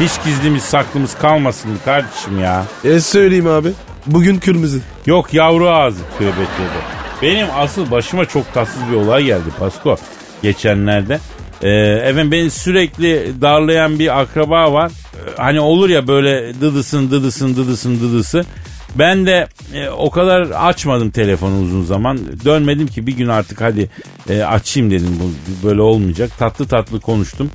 Hiç 0.00 0.12
gizlimiz 0.24 0.62
saklımız 0.62 1.14
kalmasın 1.18 1.70
kardeşim 1.84 2.40
ya. 2.40 2.64
E 2.84 3.00
söyleyeyim 3.00 3.46
abi. 3.46 3.72
Bugün 4.08 4.38
kırmızı. 4.38 4.80
Yok 5.06 5.34
yavru 5.34 5.68
ağzı 5.68 6.00
tövbe 6.18 6.30
tövbe. 6.30 6.98
Benim 7.22 7.46
asıl 7.56 7.90
başıma 7.90 8.24
çok 8.24 8.54
tatsız 8.54 8.82
bir 8.90 8.96
olay 8.96 9.24
geldi 9.24 9.48
Pasko. 9.58 9.96
Geçenlerde. 10.42 11.20
Ee, 11.62 11.68
efendim 12.08 12.32
beni 12.32 12.50
sürekli 12.50 13.32
darlayan 13.40 13.98
bir 13.98 14.20
akraba 14.20 14.72
var. 14.72 14.90
Ee, 14.90 15.36
hani 15.36 15.60
olur 15.60 15.88
ya 15.88 16.08
böyle 16.08 16.60
dıdısın 16.60 17.10
dıdısın 17.10 17.56
dıdısın 17.56 18.00
dıdısı. 18.00 18.44
Ben 18.94 19.26
de 19.26 19.48
e, 19.74 19.88
o 19.88 20.10
kadar 20.10 20.40
açmadım 20.42 21.10
telefonu 21.10 21.60
uzun 21.60 21.84
zaman. 21.84 22.18
Dönmedim 22.44 22.86
ki 22.86 23.06
bir 23.06 23.16
gün 23.16 23.28
artık 23.28 23.60
hadi 23.60 23.90
e, 24.30 24.42
açayım 24.42 24.90
dedim. 24.90 25.20
Bu 25.20 25.66
böyle 25.68 25.82
olmayacak. 25.82 26.30
Tatlı 26.38 26.68
tatlı 26.68 27.00
konuştum. 27.00 27.50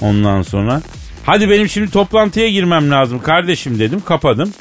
Ondan 0.00 0.42
sonra 0.42 0.82
hadi 1.26 1.50
benim 1.50 1.68
şimdi 1.68 1.90
toplantıya 1.90 2.48
girmem 2.48 2.90
lazım 2.90 3.22
kardeşim 3.22 3.78
dedim. 3.78 4.02
Kapadım. 4.06 4.52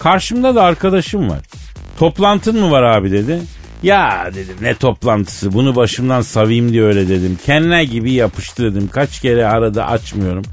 Karşımda 0.00 0.54
da 0.54 0.62
arkadaşım 0.62 1.30
var. 1.30 1.40
Toplantın 1.98 2.60
mı 2.60 2.70
var 2.70 2.82
abi 2.82 3.12
dedi. 3.12 3.40
Ya 3.82 4.30
dedim 4.34 4.56
ne 4.60 4.74
toplantısı 4.74 5.52
bunu 5.52 5.76
başımdan 5.76 6.22
savayım 6.22 6.72
diye 6.72 6.82
öyle 6.82 7.08
dedim. 7.08 7.38
Kendine 7.46 7.84
gibi 7.84 8.12
yapıştı 8.12 8.62
dedim. 8.62 8.90
Kaç 8.92 9.20
kere 9.20 9.46
arada 9.46 9.86
açmıyorum. 9.86 10.44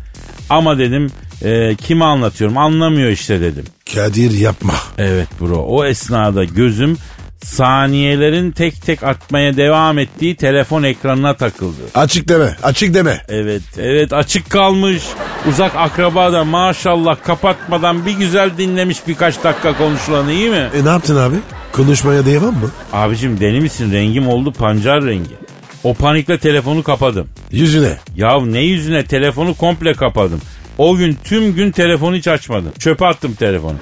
Ama 0.49 0.77
dedim 0.77 1.11
e, 1.43 1.75
kime 1.75 2.05
anlatıyorum 2.05 2.57
anlamıyor 2.57 3.09
işte 3.09 3.41
dedim. 3.41 3.65
Kadir 3.95 4.31
yapma. 4.31 4.73
Evet 4.97 5.27
bro 5.41 5.57
o 5.57 5.85
esnada 5.85 6.43
gözüm 6.43 6.97
saniyelerin 7.43 8.51
tek 8.51 8.81
tek 8.81 9.03
atmaya 9.03 9.57
devam 9.57 9.99
ettiği 9.99 10.35
telefon 10.35 10.83
ekranına 10.83 11.33
takıldı. 11.33 11.81
Açık 11.95 12.27
deme. 12.29 12.55
Açık 12.63 12.93
deme. 12.93 13.21
Evet 13.29 13.61
evet 13.77 14.13
açık 14.13 14.49
kalmış. 14.49 15.03
Uzak 15.49 15.75
akraba 15.75 16.33
da 16.33 16.43
maşallah 16.43 17.17
kapatmadan 17.23 18.05
bir 18.05 18.11
güzel 18.17 18.51
dinlemiş 18.57 19.07
birkaç 19.07 19.43
dakika 19.43 19.77
konuşulanı 19.77 20.31
iyi 20.31 20.49
mi? 20.49 20.69
E 20.81 20.85
ne 20.85 20.89
yaptın 20.89 21.15
abi? 21.17 21.35
Konuşmaya 21.71 22.25
devam 22.25 22.53
mı? 22.53 22.71
Abicim 22.93 23.39
deli 23.39 23.61
misin 23.61 23.91
rengim 23.93 24.27
oldu 24.27 24.51
pancar 24.53 25.05
rengi. 25.05 25.35
O 25.83 25.93
panikle 25.93 26.37
telefonu 26.37 26.83
kapadım. 26.83 27.27
Yüzüne. 27.51 27.97
Ya 28.15 28.41
ne 28.41 28.59
yüzüne 28.59 29.05
telefonu 29.05 29.55
komple 29.55 29.93
kapadım. 29.93 30.41
O 30.77 30.95
gün 30.95 31.17
tüm 31.23 31.55
gün 31.55 31.71
telefonu 31.71 32.15
hiç 32.15 32.27
açmadım. 32.27 32.71
Çöpe 32.79 33.05
attım 33.05 33.33
telefonu. 33.33 33.75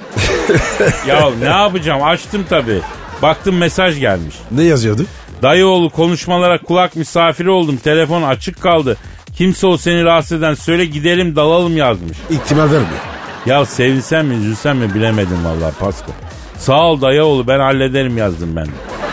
ya 1.06 1.30
ne 1.40 1.48
yapacağım 1.48 2.02
açtım 2.02 2.44
tabii. 2.48 2.80
Baktım 3.22 3.56
mesaj 3.56 3.98
gelmiş. 4.00 4.34
Ne 4.50 4.62
yazıyordu? 4.62 5.06
Dayıoğlu 5.42 5.90
konuşmalara 5.90 6.58
kulak 6.58 6.96
misafiri 6.96 7.50
oldum. 7.50 7.76
Telefon 7.76 8.22
açık 8.22 8.60
kaldı. 8.62 8.96
Kimse 9.36 9.66
o 9.66 9.76
seni 9.76 10.04
rahatsız 10.04 10.38
eden 10.38 10.54
söyle 10.54 10.84
gidelim 10.84 11.36
dalalım 11.36 11.76
yazmış. 11.76 12.18
İhtimal 12.30 12.64
vermiyor. 12.64 13.00
Ya 13.46 13.64
sevinsem 13.66 14.26
mi 14.26 14.34
üzülsem 14.34 14.78
mi 14.78 14.94
bilemedim 14.94 15.44
vallahi 15.44 15.74
Pasko. 15.78 16.12
Sağ 16.58 16.82
ol 16.82 17.00
dayıoğlu 17.00 17.46
ben 17.48 17.58
hallederim 17.60 18.18
yazdım 18.18 18.56
ben 18.56 18.66
de. 18.66 18.70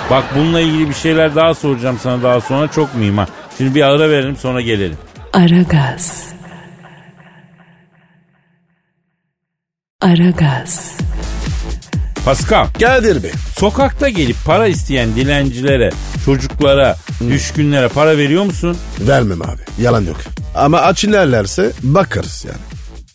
Bak 0.10 0.24
bununla 0.36 0.60
ilgili 0.60 0.90
bir 0.90 0.94
şeyler 0.94 1.36
daha 1.36 1.54
soracağım 1.54 2.00
sana 2.04 2.24
daha 2.24 2.42
sonra 2.42 2.68
çok 2.68 2.96
mühim 2.96 3.18
ha. 3.18 3.28
Şimdi 3.58 3.76
bir 3.76 3.82
ara 3.82 4.10
verelim 4.10 4.36
sonra 4.36 4.62
gelelim. 4.62 4.98
Aragaz. 5.34 6.34
Aragaz. 10.02 10.98
Pascal 12.26 12.68
Kadir 12.80 13.24
Bey. 13.24 13.32
sokakta 13.60 14.10
gelip 14.10 14.36
para 14.46 14.68
isteyen 14.68 15.16
dilencilere, 15.16 15.92
çocuklara, 16.26 16.96
düşkünlere 17.30 17.88
para 17.88 18.18
veriyor 18.18 18.44
musun? 18.44 18.78
Vermem 19.00 19.42
abi. 19.42 19.62
Yalan 19.82 20.02
yok. 20.06 20.18
Ama 20.56 20.78
aç 20.82 21.04
inerlerse 21.04 21.72
bakarız 21.84 22.46
yani. 22.46 22.58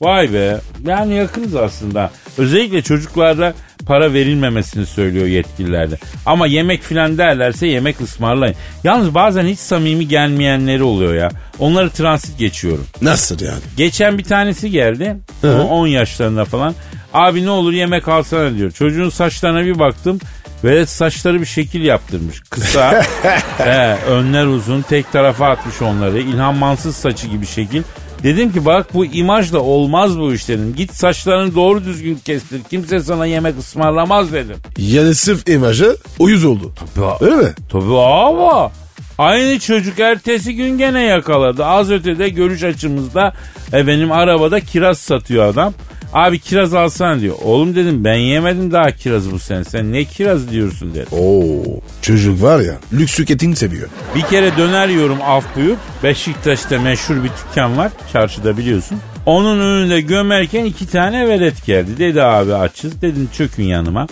Vay 0.00 0.32
be. 0.32 0.56
Yani 0.86 1.14
yakınız 1.14 1.56
aslında. 1.56 2.10
Özellikle 2.38 2.82
çocuklarda 2.82 3.54
para 3.86 4.12
verilmemesini 4.12 4.86
söylüyor 4.86 5.26
yetkililer 5.26 5.90
de. 5.90 5.98
Ama 6.26 6.46
yemek 6.46 6.82
filan 6.82 7.18
derlerse 7.18 7.66
yemek 7.66 8.00
ısmarlayın. 8.00 8.56
Yalnız 8.84 9.14
bazen 9.14 9.46
hiç 9.46 9.58
samimi 9.58 10.08
gelmeyenleri 10.08 10.82
oluyor 10.82 11.14
ya. 11.14 11.30
Onları 11.58 11.90
transit 11.90 12.38
geçiyorum. 12.38 12.86
Nasıl 13.02 13.40
yani? 13.40 13.60
Geçen 13.76 14.18
bir 14.18 14.24
tanesi 14.24 14.70
geldi. 14.70 15.16
Hı. 15.42 15.62
10 15.62 15.86
yaşlarında 15.86 16.44
falan. 16.44 16.74
Abi 17.14 17.44
ne 17.44 17.50
olur 17.50 17.72
yemek 17.72 18.08
alsana 18.08 18.54
diyor. 18.54 18.70
Çocuğun 18.70 19.10
saçlarına 19.10 19.64
bir 19.64 19.78
baktım. 19.78 20.18
Ve 20.64 20.86
saçları 20.86 21.40
bir 21.40 21.46
şekil 21.46 21.82
yaptırmış. 21.84 22.42
Kısa, 22.50 23.02
he, 23.58 23.96
önler 24.08 24.46
uzun, 24.46 24.82
tek 24.82 25.12
tarafa 25.12 25.48
atmış 25.48 25.82
onları. 25.82 26.20
İlhan 26.20 26.54
Mansız 26.54 26.96
saçı 26.96 27.26
gibi 27.26 27.46
şekil. 27.46 27.82
Dedim 28.22 28.52
ki 28.52 28.64
bak 28.64 28.94
bu 28.94 29.04
imajla 29.04 29.58
olmaz 29.58 30.18
bu 30.18 30.34
iş 30.34 30.48
dedim. 30.48 30.74
Git 30.76 30.94
saçlarını 30.94 31.54
doğru 31.54 31.84
düzgün 31.84 32.14
kestir. 32.14 32.60
Kimse 32.70 33.00
sana 33.00 33.26
yemek 33.26 33.58
ısmarlamaz 33.58 34.32
dedim. 34.32 34.56
Yani 34.78 35.14
sırf 35.14 35.48
imajı 35.48 35.96
uyuz 36.18 36.44
oldu. 36.44 36.72
Öyle 37.20 37.36
mi? 37.36 37.48
Tabii 37.72 37.98
ama 37.98 38.72
aynı 39.18 39.58
çocuk 39.58 40.00
ertesi 40.00 40.54
gün 40.54 40.78
gene 40.78 41.02
yakaladı. 41.02 41.64
Az 41.64 41.90
ötede 41.90 42.28
görüş 42.28 42.62
açımızda 42.62 43.32
e, 43.72 43.86
benim 43.86 44.12
arabada 44.12 44.60
kiraz 44.60 44.98
satıyor 44.98 45.44
adam. 45.44 45.74
Abi 46.12 46.38
kiraz 46.38 46.74
alsana 46.74 47.20
diyor. 47.20 47.34
Oğlum 47.44 47.74
dedim 47.76 48.04
ben 48.04 48.14
yemedim 48.14 48.72
daha 48.72 48.90
kirazı 48.90 49.32
bu 49.32 49.38
sene. 49.38 49.64
Sen 49.64 49.92
ne 49.92 50.04
kiraz 50.04 50.50
diyorsun 50.50 50.94
dedim. 50.94 51.18
Oo. 51.18 51.80
Çocuk 52.02 52.42
var 52.42 52.60
ya 52.60 52.74
lüks 52.92 53.16
tüketim 53.16 53.56
seviyor. 53.56 53.88
Bir 54.14 54.22
kere 54.22 54.56
döner 54.56 54.88
yiyorum 54.88 55.18
af 55.26 55.56
buyur. 55.56 55.76
Beşiktaş'ta 56.02 56.80
meşhur 56.80 57.16
bir 57.16 57.30
dükkan 57.48 57.76
var. 57.76 57.92
Çarşıda 58.12 58.56
biliyorsun. 58.56 58.98
Onun 59.26 59.60
önünde 59.60 60.00
gömerken 60.00 60.64
iki 60.64 60.86
tane 60.86 61.28
velet 61.28 61.66
geldi. 61.66 61.98
Dedi 61.98 62.22
abi 62.22 62.54
açız. 62.54 63.02
Dedim 63.02 63.28
çökün 63.36 63.64
yanıma. 63.64 64.06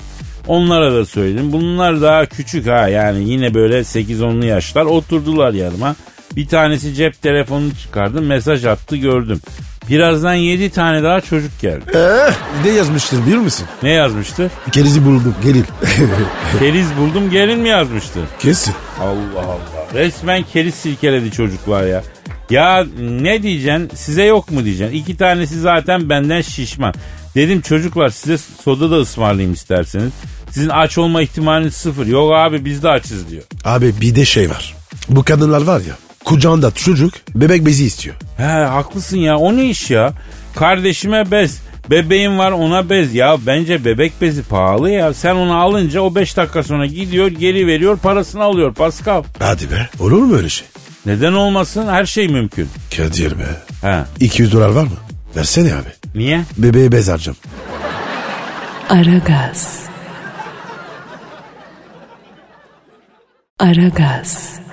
Onlara 0.46 0.92
da 0.94 1.04
söyledim. 1.04 1.52
Bunlar 1.52 2.02
daha 2.02 2.26
küçük 2.26 2.66
ha 2.66 2.88
yani 2.88 3.30
yine 3.30 3.54
böyle 3.54 3.78
8-10'lu 3.78 4.44
yaşlar 4.44 4.84
oturdular 4.84 5.52
yanıma. 5.52 5.96
Bir 6.36 6.46
tanesi 6.46 6.94
cep 6.94 7.22
telefonunu 7.22 7.74
çıkardı 7.82 8.22
mesaj 8.22 8.64
attı 8.64 8.96
gördüm. 8.96 9.40
Birazdan 9.90 10.34
7 10.34 10.70
tane 10.70 11.02
daha 11.02 11.20
çocuk 11.20 11.60
geldi. 11.60 11.84
Eee 11.94 12.30
ne 12.64 12.70
yazmıştır 12.70 13.26
biliyor 13.26 13.40
musun? 13.40 13.66
Ne 13.82 13.90
yazmıştı? 13.90 14.50
Kerizi 14.72 15.04
buldum 15.04 15.34
gelin. 15.44 15.64
Keriz 16.58 16.86
buldum 16.98 17.30
gelin 17.30 17.58
mi 17.58 17.68
yazmıştı? 17.68 18.20
Kesin. 18.38 18.74
Allah 19.00 19.40
Allah. 19.40 19.94
Resmen 19.94 20.42
keriz 20.52 20.74
silkeledi 20.74 21.30
çocuklar 21.30 21.86
ya. 21.86 22.02
Ya 22.50 22.86
ne 23.00 23.42
diyeceksin 23.42 23.90
size 23.94 24.24
yok 24.24 24.50
mu 24.50 24.64
diyeceksin. 24.64 24.96
İki 24.96 25.16
tanesi 25.16 25.60
zaten 25.60 26.08
benden 26.08 26.40
şişman. 26.40 26.94
Dedim 27.34 27.60
çocuklar 27.60 28.08
size 28.08 28.38
soda 28.64 28.90
da 28.90 28.96
ısmarlayayım 28.96 29.52
isterseniz. 29.52 30.12
Sizin 30.50 30.68
aç 30.68 30.98
olma 30.98 31.22
ihtimaliniz 31.22 31.74
sıfır. 31.74 32.06
Yok 32.06 32.32
abi 32.34 32.64
biz 32.64 32.82
de 32.82 32.88
açız 32.88 33.30
diyor. 33.30 33.42
Abi 33.64 33.94
bir 34.00 34.14
de 34.14 34.24
şey 34.24 34.50
var. 34.50 34.74
Bu 35.08 35.22
kadınlar 35.24 35.62
var 35.62 35.80
ya 35.80 35.94
kucağında 36.26 36.70
çocuk 36.70 37.14
bebek 37.34 37.66
bezi 37.66 37.84
istiyor. 37.84 38.16
He 38.36 38.42
haklısın 38.42 39.16
ya 39.16 39.36
o 39.38 39.56
ne 39.56 39.64
iş 39.70 39.90
ya? 39.90 40.12
Kardeşime 40.56 41.30
bez. 41.30 41.60
Bebeğim 41.90 42.38
var 42.38 42.52
ona 42.52 42.90
bez. 42.90 43.14
Ya 43.14 43.36
bence 43.46 43.84
bebek 43.84 44.12
bezi 44.20 44.42
pahalı 44.42 44.90
ya. 44.90 45.14
Sen 45.14 45.34
onu 45.34 45.56
alınca 45.56 46.00
o 46.00 46.14
5 46.14 46.36
dakika 46.36 46.62
sonra 46.62 46.86
gidiyor 46.86 47.26
geri 47.26 47.66
veriyor 47.66 47.96
parasını 47.98 48.42
alıyor 48.42 48.74
Pascal. 48.74 49.22
Hadi 49.38 49.70
be 49.70 49.88
olur 50.00 50.22
mu 50.22 50.36
öyle 50.36 50.48
şey? 50.48 50.66
Neden 51.06 51.32
olmasın 51.32 51.88
her 51.88 52.06
şey 52.06 52.28
mümkün. 52.28 52.68
Kadir 52.96 53.38
be. 53.38 53.46
He. 53.82 54.04
200 54.20 54.52
dolar 54.52 54.68
var 54.68 54.82
mı? 54.84 54.90
Versene 55.36 55.74
abi. 55.74 56.18
Niye? 56.18 56.40
Bebeğe 56.58 56.92
bez 56.92 57.08
harcam. 57.08 57.34
Aragaz. 58.88 59.80
Aragaz. 63.58 64.65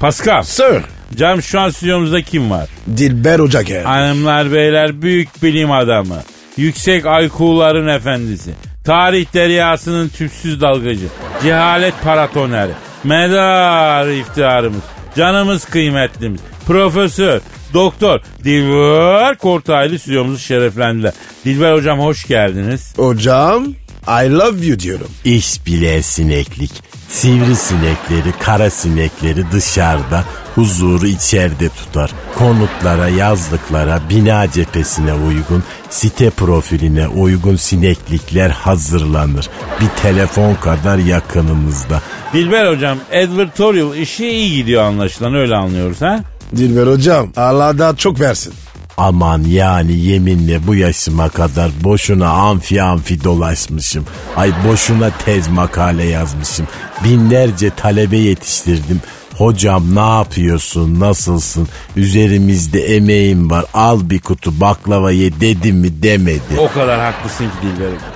Pascal. 0.00 0.42
Sir. 0.42 0.82
Canım 1.16 1.42
şu 1.42 1.60
an 1.60 1.70
stüdyomuzda 1.70 2.22
kim 2.22 2.50
var? 2.50 2.68
Dilber 2.96 3.38
Hoca 3.38 3.62
geldi. 3.62 3.84
Hanımlar 3.84 4.52
beyler 4.52 5.02
büyük 5.02 5.42
bilim 5.42 5.72
adamı. 5.72 6.22
Yüksek 6.56 7.04
IQ'ların 7.04 7.88
efendisi. 7.88 8.50
Tarih 8.84 9.34
deryasının 9.34 10.08
tüpsüz 10.08 10.60
dalgacı. 10.60 11.06
Cehalet 11.42 11.94
paratoneri. 12.04 12.72
Medar 13.04 14.08
iftiharımız. 14.08 14.82
Canımız 15.16 15.64
kıymetlimiz. 15.64 16.40
Profesör, 16.66 17.40
doktor 17.74 18.20
Dilber 18.44 19.36
Kortaylı 19.36 19.98
stüdyomuzu 19.98 20.38
şereflendiler. 20.38 21.12
Dilber 21.44 21.72
hocam 21.74 21.98
hoş 21.98 22.26
geldiniz. 22.26 22.92
Hocam 22.96 23.66
I 24.08 24.32
love 24.32 24.66
you 24.66 24.78
diyorum. 24.78 25.08
İş 25.24 25.66
bile 25.66 26.02
sineklik. 26.02 26.72
Sivri 27.10 27.56
sinekleri, 27.56 28.32
kara 28.40 28.70
sinekleri 28.70 29.52
dışarıda, 29.52 30.24
huzuru 30.54 31.06
içeride 31.06 31.68
tutar. 31.68 32.10
Konutlara, 32.38 33.08
yazlıklara, 33.08 34.00
bina 34.10 34.50
cephesine 34.50 35.12
uygun, 35.12 35.62
site 35.90 36.30
profiline 36.30 37.08
uygun 37.08 37.56
sineklikler 37.56 38.50
hazırlanır. 38.50 39.48
Bir 39.80 40.02
telefon 40.02 40.54
kadar 40.54 40.98
yakınınızda. 40.98 42.02
Dilber 42.32 42.72
hocam 42.72 42.98
advertorial 43.08 43.94
işi 43.96 44.28
iyi 44.28 44.54
gidiyor 44.56 44.82
anlaşılan 44.82 45.34
öyle 45.34 45.56
anlıyoruz 45.56 46.02
ha? 46.02 46.20
Dilber 46.56 46.86
hocam 46.86 47.28
Allah 47.36 47.78
da 47.78 47.96
çok 47.96 48.20
versin. 48.20 48.52
Aman 49.00 49.42
yani 49.42 49.92
yeminle 49.92 50.66
bu 50.66 50.74
yaşıma 50.74 51.28
kadar 51.28 51.70
boşuna 51.84 52.28
amfi 52.28 52.82
amfi 52.82 53.24
dolaşmışım. 53.24 54.04
Ay 54.36 54.52
boşuna 54.68 55.10
tez 55.10 55.48
makale 55.48 56.04
yazmışım. 56.04 56.66
Binlerce 57.04 57.70
talebe 57.70 58.16
yetiştirdim. 58.16 59.00
Hocam 59.36 59.94
ne 59.94 60.18
yapıyorsun 60.18 61.00
nasılsın 61.00 61.68
üzerimizde 61.96 62.96
emeğim 62.96 63.50
var 63.50 63.64
al 63.74 64.00
bir 64.10 64.20
kutu 64.20 64.60
baklava 64.60 65.10
ye 65.10 65.40
dedim 65.40 65.76
mi 65.76 66.02
demedi. 66.02 66.40
O 66.58 66.72
kadar 66.72 67.00
haklısın 67.00 67.44
ki 67.44 67.52
Dilber 67.62 67.86
hocam. 67.86 68.10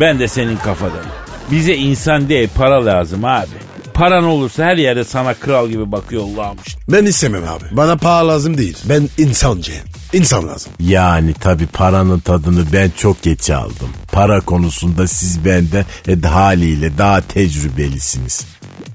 Ben 0.00 0.18
de 0.18 0.28
senin 0.28 0.56
kafadayım. 0.56 1.06
Bize 1.50 1.74
insan 1.76 2.28
değil 2.28 2.48
para 2.54 2.86
lazım 2.86 3.24
abi. 3.24 3.69
Paran 3.94 4.24
olursa 4.24 4.64
her 4.64 4.76
yerde 4.76 5.04
sana 5.04 5.34
kral 5.34 5.68
gibi 5.68 5.92
bakıyor 5.92 6.22
Allah'ım 6.22 6.58
işte. 6.66 6.80
Ben 6.88 7.04
istemem 7.04 7.42
abi. 7.44 7.64
Bana 7.70 7.96
para 7.96 8.28
lazım 8.28 8.58
değil. 8.58 8.76
Ben 8.84 9.08
insancıyım. 9.18 9.82
İnsan 10.12 10.48
lazım. 10.48 10.72
Yani 10.80 11.34
tabi 11.34 11.66
paranın 11.66 12.18
tadını 12.20 12.64
ben 12.72 12.90
çok 12.96 13.22
geç 13.22 13.50
aldım. 13.50 13.88
Para 14.12 14.40
konusunda 14.40 15.06
siz 15.06 15.44
benden 15.44 15.84
e, 16.08 16.26
haliyle 16.28 16.98
daha 16.98 17.20
tecrübelisiniz. 17.20 18.46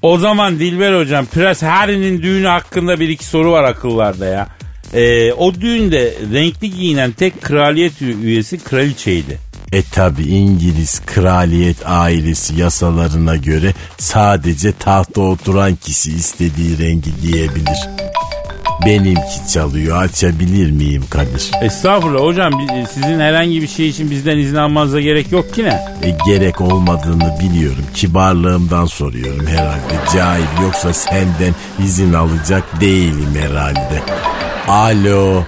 O 0.01 0.17
zaman 0.17 0.59
Dilber 0.59 0.99
hocam 0.99 1.25
Prens 1.25 1.63
Harry'nin 1.63 2.21
düğünü 2.21 2.47
hakkında 2.47 2.99
bir 2.99 3.09
iki 3.09 3.25
soru 3.25 3.51
var 3.51 3.63
akıllarda 3.63 4.25
ya. 4.25 4.47
Ee, 4.93 5.33
o 5.33 5.55
düğünde 5.55 6.13
renkli 6.33 6.71
giyinen 6.71 7.11
tek 7.11 7.41
kraliyet 7.41 8.01
üyesi 8.01 8.57
kraliçeydi. 8.57 9.39
E 9.75 9.81
tabi 9.81 10.23
İngiliz 10.23 11.01
kraliyet 11.05 11.77
ailesi 11.85 12.55
yasalarına 12.55 13.35
göre 13.35 13.73
sadece 13.97 14.71
tahta 14.71 15.21
oturan 15.21 15.75
kişi 15.75 16.11
istediği 16.11 16.79
rengi 16.79 17.09
giyebilir. 17.21 17.89
Benimki 18.85 19.51
çalıyor 19.53 20.03
açabilir 20.03 20.71
miyim 20.71 21.03
Kadir? 21.09 21.51
Estağfurullah 21.61 22.23
hocam 22.23 22.53
sizin 22.93 23.19
herhangi 23.19 23.61
bir 23.61 23.67
şey 23.67 23.89
için 23.89 24.11
bizden 24.11 24.37
izin 24.37 24.55
almanıza 24.55 25.01
gerek 25.01 25.31
yok 25.31 25.53
ki 25.53 25.63
ne? 25.63 25.85
E, 26.03 26.17
gerek 26.25 26.61
olmadığını 26.61 27.39
biliyorum. 27.39 27.85
Kibarlığımdan 27.93 28.85
soruyorum 28.85 29.47
herhalde. 29.47 29.93
Cahil 30.13 30.63
yoksa 30.63 30.93
senden 30.93 31.55
izin 31.83 32.13
alacak 32.13 32.81
değilim 32.81 33.35
herhalde. 33.39 34.01
Alo. 34.67 35.43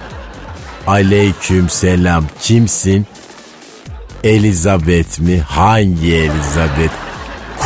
Aleyküm 0.86 1.68
selam. 1.68 2.24
Kimsin? 2.40 3.06
Elizabeth 4.24 5.20
mi? 5.20 5.38
Hangi 5.38 6.14
Elizabeth? 6.14 6.92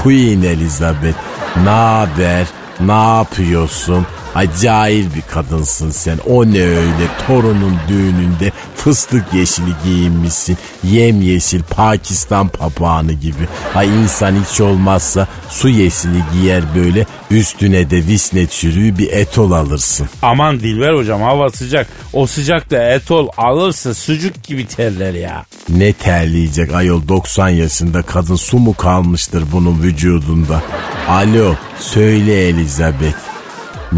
Queen 0.02 0.42
Elizabeth. 0.42 1.16
Ne 1.64 1.70
haber? 1.70 2.46
Ne 2.80 3.16
yapıyorsun? 3.16 4.06
Acayip 4.34 5.14
bir 5.14 5.22
kadınsın 5.22 5.90
sen. 5.90 6.18
O 6.28 6.46
ne 6.46 6.62
öyle 6.62 7.06
torunun 7.26 7.78
düğününde 7.88 8.52
fıstık 8.76 9.24
yeşili 9.34 9.70
giyinmişsin. 9.84 10.58
Yem 10.84 11.22
yeşil 11.22 11.62
Pakistan 11.62 12.48
papağanı 12.48 13.12
gibi. 13.12 13.48
Ay 13.74 13.88
insan 14.02 14.34
hiç 14.44 14.60
olmazsa 14.60 15.26
su 15.50 15.68
yeşili 15.68 16.22
giyer 16.32 16.62
böyle. 16.76 17.06
Üstüne 17.30 17.90
de 17.90 17.96
visne 17.96 18.46
çürüğü 18.46 18.98
bir 18.98 19.12
etol 19.12 19.52
alırsın. 19.52 20.08
Aman 20.22 20.60
Dilber 20.60 20.94
hocam 20.94 21.22
hava 21.22 21.50
sıcak. 21.50 21.86
O 22.12 22.26
sıcakta 22.26 22.76
etol 22.76 23.28
alırsa 23.36 23.94
sucuk 23.94 24.44
gibi 24.44 24.66
terler 24.66 25.14
ya. 25.14 25.44
Ne 25.68 25.92
terleyecek 25.92 26.74
ayol 26.74 27.08
90 27.08 27.48
yaşında 27.48 28.02
kadın 28.02 28.36
su 28.36 28.58
mu 28.58 28.74
kalmıştır 28.74 29.44
bunun 29.52 29.82
vücudunda? 29.82 30.62
Alo 31.08 31.54
söyle 31.80 32.48
Elizabeth. 32.48 33.31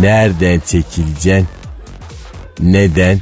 Nereden 0.00 0.60
çekileceksin? 0.66 1.48
Neden? 2.60 3.20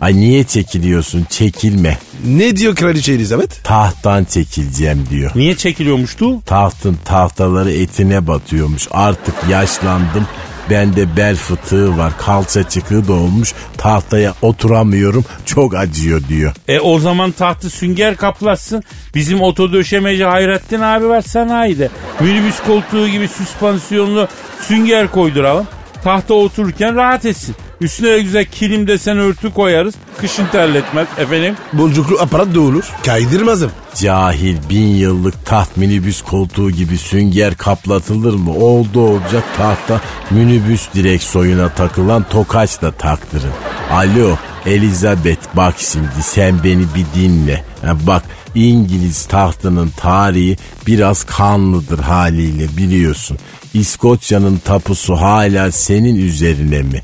Ay 0.00 0.16
niye 0.16 0.44
çekiliyorsun? 0.44 1.26
Çekilme. 1.30 1.98
Ne 2.24 2.56
diyor 2.56 2.74
kraliçe 2.74 3.12
Elizabeth? 3.12 3.62
Tahttan 3.64 4.24
çekileceğim 4.24 5.06
diyor. 5.10 5.30
Niye 5.34 5.56
çekiliyormuştu? 5.56 6.42
Tahtın 6.42 6.98
tahtaları 7.04 7.72
etine 7.72 8.26
batıyormuş. 8.26 8.88
Artık 8.90 9.34
yaşlandım. 9.50 10.26
Bende 10.70 11.16
bel 11.16 11.36
fıtığı 11.36 11.98
var. 11.98 12.12
Kalça 12.18 12.68
çıkığı 12.68 13.08
da 13.08 13.12
olmuş. 13.12 13.52
Tahtaya 13.76 14.34
oturamıyorum. 14.42 15.24
Çok 15.46 15.74
acıyor 15.74 16.22
diyor. 16.28 16.52
E 16.68 16.80
o 16.80 16.98
zaman 16.98 17.30
tahtı 17.30 17.70
sünger 17.70 18.16
kaplatsın. 18.16 18.82
Bizim 19.14 19.40
oto 19.40 19.72
döşemeci 19.72 20.24
Hayrettin 20.24 20.80
abi 20.80 21.08
var 21.08 21.22
sanayide. 21.22 21.88
Minibüs 22.20 22.60
koltuğu 22.66 23.08
gibi 23.08 23.28
süspansiyonlu 23.28 24.28
sünger 24.60 25.10
koyduralım. 25.10 25.66
Tahta 26.06 26.34
otururken 26.34 26.96
rahat 26.96 27.24
etsin. 27.24 27.54
Üstüne 27.80 28.10
de 28.10 28.22
güzel 28.22 28.44
kilim 28.44 28.86
desen 28.86 29.18
örtü 29.18 29.54
koyarız. 29.54 29.94
Kışın 30.18 30.46
terletmez 30.46 31.08
efendim. 31.18 31.54
Boncuklu 31.72 32.20
aparat 32.20 32.54
da 32.54 32.60
olur. 32.60 32.84
Kaydırmazım. 33.06 33.70
Cahil 33.94 34.56
bin 34.70 34.86
yıllık 34.86 35.46
taht 35.46 35.76
minibüs 35.76 36.22
koltuğu 36.22 36.70
gibi 36.70 36.98
sünger 36.98 37.54
kaplatılır 37.54 38.34
mı? 38.34 38.54
Oldu 38.54 39.00
olacak 39.00 39.44
tahta 39.56 40.00
minibüs 40.30 40.88
direksiyona 40.94 41.68
takılan 41.68 42.24
tokaç 42.30 42.82
da 42.82 42.92
taktırın. 42.92 43.52
Alo 43.90 44.36
Elizabeth 44.66 45.56
bak 45.56 45.74
şimdi 45.78 46.22
sen 46.22 46.64
beni 46.64 46.84
bir 46.94 47.20
dinle. 47.20 47.64
Ha, 47.82 47.96
bak 48.06 48.22
İngiliz 48.54 49.26
tahtının 49.26 49.90
tarihi 49.96 50.56
biraz 50.86 51.24
kanlıdır 51.24 51.98
haliyle 51.98 52.76
biliyorsun. 52.76 53.38
İskoçya'nın 53.80 54.56
tapusu 54.56 55.16
hala 55.16 55.72
senin 55.72 56.16
üzerine 56.16 56.82
mi? 56.82 57.02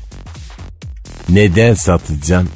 Neden 1.29 1.73
satacaksın? 1.73 2.49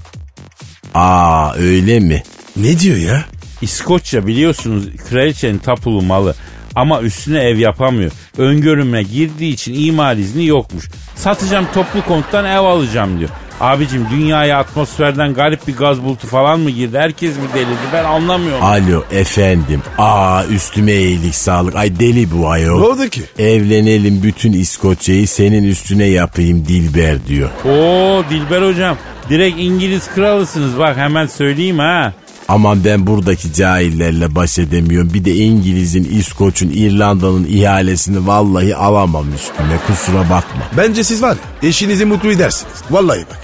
Aa 0.93 1.53
öyle 1.53 1.99
mi? 1.99 2.23
Ne 2.55 2.79
diyor 2.79 2.97
ya? 2.97 3.25
İskoçya 3.61 4.27
biliyorsunuz 4.27 4.85
kraliçenin 5.09 5.57
tapulu 5.57 6.01
malı. 6.01 6.35
Ama 6.75 7.01
üstüne 7.01 7.39
ev 7.39 7.57
yapamıyor. 7.57 8.11
Öngörüme 8.37 9.03
girdiği 9.03 9.53
için 9.53 9.73
imal 9.73 10.17
izni 10.17 10.45
yokmuş. 10.45 10.89
Satacağım 11.15 11.67
toplu 11.73 12.05
konttan 12.05 12.45
ev 12.45 12.59
alacağım 12.59 13.19
diyor. 13.19 13.29
Abicim 13.61 14.05
dünyaya 14.11 14.59
atmosferden 14.59 15.33
garip 15.33 15.67
bir 15.67 15.75
gaz 15.75 16.03
bulutu 16.03 16.27
falan 16.27 16.59
mı 16.59 16.69
girdi? 16.69 16.97
Herkes 16.99 17.35
mi 17.35 17.43
delirdi? 17.53 17.69
Ben 17.93 18.03
anlamıyorum. 18.03 18.63
Alo 18.65 19.03
efendim. 19.11 19.81
Aa 19.97 20.45
üstüme 20.45 20.93
iyilik 20.93 21.35
sağlık. 21.35 21.75
Ay 21.75 21.99
deli 21.99 22.31
bu 22.31 22.41
Ne 22.41 22.47
ayol. 22.47 22.81
oldu 22.81 23.07
ki? 23.09 23.21
Evlenelim 23.39 24.23
bütün 24.23 24.53
İskoçya'yı 24.53 25.27
senin 25.27 25.63
üstüne 25.63 26.05
yapayım 26.05 26.65
Dilber 26.67 27.27
diyor. 27.27 27.49
Oo 27.65 28.23
Dilber 28.29 28.61
hocam. 28.61 28.97
Direkt 29.29 29.59
İngiliz 29.59 30.07
kralısınız 30.15 30.79
bak 30.79 30.97
hemen 30.97 31.27
söyleyeyim 31.27 31.79
ha. 31.79 32.13
Aman 32.49 32.85
ben 32.85 33.07
buradaki 33.07 33.53
cahillerle 33.53 34.35
baş 34.35 34.59
edemiyorum. 34.59 35.13
Bir 35.13 35.25
de 35.25 35.35
İngiliz'in, 35.35 36.03
İskoç'un, 36.19 36.69
İrlanda'nın 36.69 37.47
ihalesini 37.49 38.27
vallahi 38.27 38.75
alamam 38.75 39.25
üstüme. 39.35 39.77
Kusura 39.87 40.21
bakma. 40.21 40.61
Bence 40.77 41.03
siz 41.03 41.21
var 41.21 41.37
ya 41.61 41.69
eşinizi 41.69 42.05
mutlu 42.05 42.31
edersiniz. 42.31 42.73
Vallahi 42.91 43.19
bak. 43.19 43.39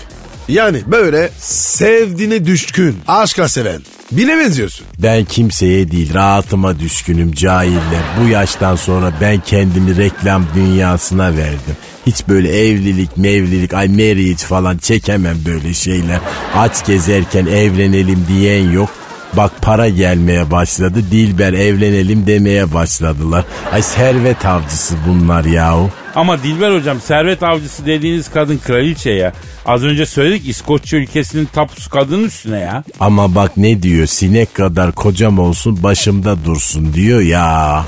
Yani 0.47 0.81
böyle 0.87 1.29
sevdiğine 1.39 2.45
düşkün, 2.45 2.97
aşkla 3.07 3.47
seven. 3.49 3.81
Bile 4.11 4.37
benziyorsun. 4.37 4.85
Ben 4.99 5.25
kimseye 5.25 5.91
değil 5.91 6.13
rahatıma 6.13 6.79
düşkünüm 6.79 7.31
cahiller. 7.31 8.03
Bu 8.21 8.27
yaştan 8.27 8.75
sonra 8.75 9.13
ben 9.21 9.39
kendimi 9.39 9.97
reklam 9.97 10.45
dünyasına 10.55 11.37
verdim. 11.37 11.77
Hiç 12.05 12.27
böyle 12.27 12.67
evlilik 12.67 13.17
mevlilik 13.17 13.73
ay 13.73 13.87
marriage 13.87 14.35
falan 14.35 14.77
çekemem 14.77 15.37
böyle 15.45 15.73
şeyler. 15.73 16.19
Aç 16.55 16.85
gezerken 16.85 17.45
evlenelim 17.45 18.25
diyen 18.27 18.71
yok. 18.71 18.89
Bak 19.37 19.51
para 19.61 19.89
gelmeye 19.89 20.51
başladı. 20.51 20.99
Dilber 21.11 21.53
evlenelim 21.53 22.27
demeye 22.27 22.73
başladılar. 22.73 23.45
Ay 23.71 23.81
servet 23.81 24.45
avcısı 24.45 24.95
bunlar 25.07 25.45
yahu. 25.45 25.89
Ama 26.15 26.43
Dilber 26.43 26.71
hocam 26.71 27.01
servet 27.01 27.43
avcısı 27.43 27.85
dediğiniz 27.85 28.31
kadın 28.31 28.57
kraliçe 28.57 29.11
ya. 29.11 29.33
Az 29.65 29.83
önce 29.83 30.05
söyledik 30.05 30.47
İskoçya 30.47 30.99
ülkesinin 30.99 31.45
tapusu 31.45 31.89
kadının 31.89 32.23
üstüne 32.23 32.59
ya. 32.59 32.83
Ama 32.99 33.35
bak 33.35 33.57
ne 33.57 33.83
diyor 33.83 34.05
sinek 34.05 34.53
kadar 34.53 34.91
kocam 34.91 35.39
olsun 35.39 35.83
başımda 35.83 36.45
dursun 36.45 36.93
diyor 36.93 37.21
ya. 37.21 37.85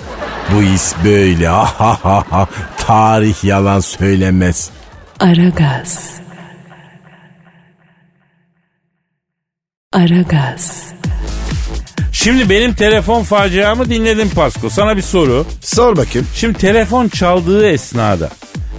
Bu 0.54 0.64
iş 0.64 0.82
böyle 1.04 1.48
ha 1.48 1.66
ha 1.78 1.98
ha 2.04 2.24
ha. 2.30 2.48
Tarih 2.78 3.44
yalan 3.44 3.80
söylemez. 3.80 4.70
Aragaz. 5.20 6.10
Aragaz. 9.94 10.94
Şimdi 12.16 12.50
benim 12.50 12.74
telefon 12.74 13.24
faciamı 13.24 13.90
dinledin 13.90 14.30
Pasko. 14.30 14.70
Sana 14.70 14.98
bir 14.98 15.02
soru. 15.02 15.46
Sor 15.62 15.98
bakayım. 15.98 16.28
Şimdi 16.36 16.58
telefon 16.58 17.08
çaldığı 17.08 17.68
esnada 17.68 18.30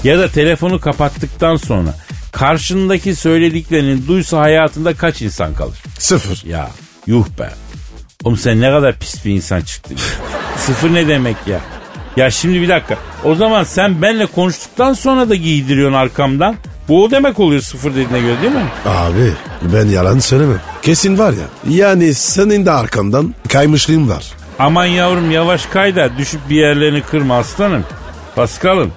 ya 0.05 0.19
da 0.19 0.29
telefonu 0.29 0.81
kapattıktan 0.81 1.57
sonra 1.57 1.95
karşındaki 2.33 3.15
söylediklerini 3.15 4.07
duysa 4.09 4.41
hayatında 4.41 4.95
kaç 4.95 5.23
insan 5.23 5.55
kalır? 5.55 5.79
Sıfır. 5.99 6.49
Ya 6.49 6.71
yuh 7.07 7.27
be. 7.39 7.51
Oğlum 8.25 8.37
sen 8.37 8.61
ne 8.61 8.71
kadar 8.71 8.99
pis 8.99 9.25
bir 9.25 9.31
insan 9.31 9.61
çıktın. 9.61 9.97
Sıfır 10.59 10.95
ne 10.95 11.09
demek 11.09 11.37
ya? 11.47 11.61
Ya 12.17 12.31
şimdi 12.31 12.63
bir 12.63 12.69
dakika. 12.69 12.99
O 13.25 13.35
zaman 13.35 13.65
sen 13.65 14.03
benle 14.03 14.27
konuştuktan 14.27 14.93
sonra 14.93 15.29
da 15.29 15.35
giydiriyorsun 15.35 15.97
arkamdan. 15.97 16.57
Bu 16.89 17.05
o 17.05 17.11
demek 17.11 17.41
oluyor 17.41 17.61
sıfır 17.61 17.91
dediğine 17.91 18.21
göre 18.21 18.43
değil 18.43 18.53
mi? 18.53 18.67
Abi 18.87 19.33
ben 19.75 19.87
yalan 19.87 20.19
söylemem. 20.19 20.61
Kesin 20.83 21.19
var 21.19 21.33
ya. 21.33 21.75
Yani 21.79 22.15
senin 22.15 22.67
de 22.67 22.71
arkandan 22.71 23.35
kaymışlığın 23.49 24.09
var. 24.09 24.25
Aman 24.59 24.87
yavrum 24.87 25.31
yavaş 25.31 25.67
kayda 25.67 26.11
düşüp 26.19 26.41
bir 26.51 26.57
yerlerini 26.57 27.03
kırma 27.03 27.37
aslanım. 27.39 27.85
Paskal'ım 28.35 28.93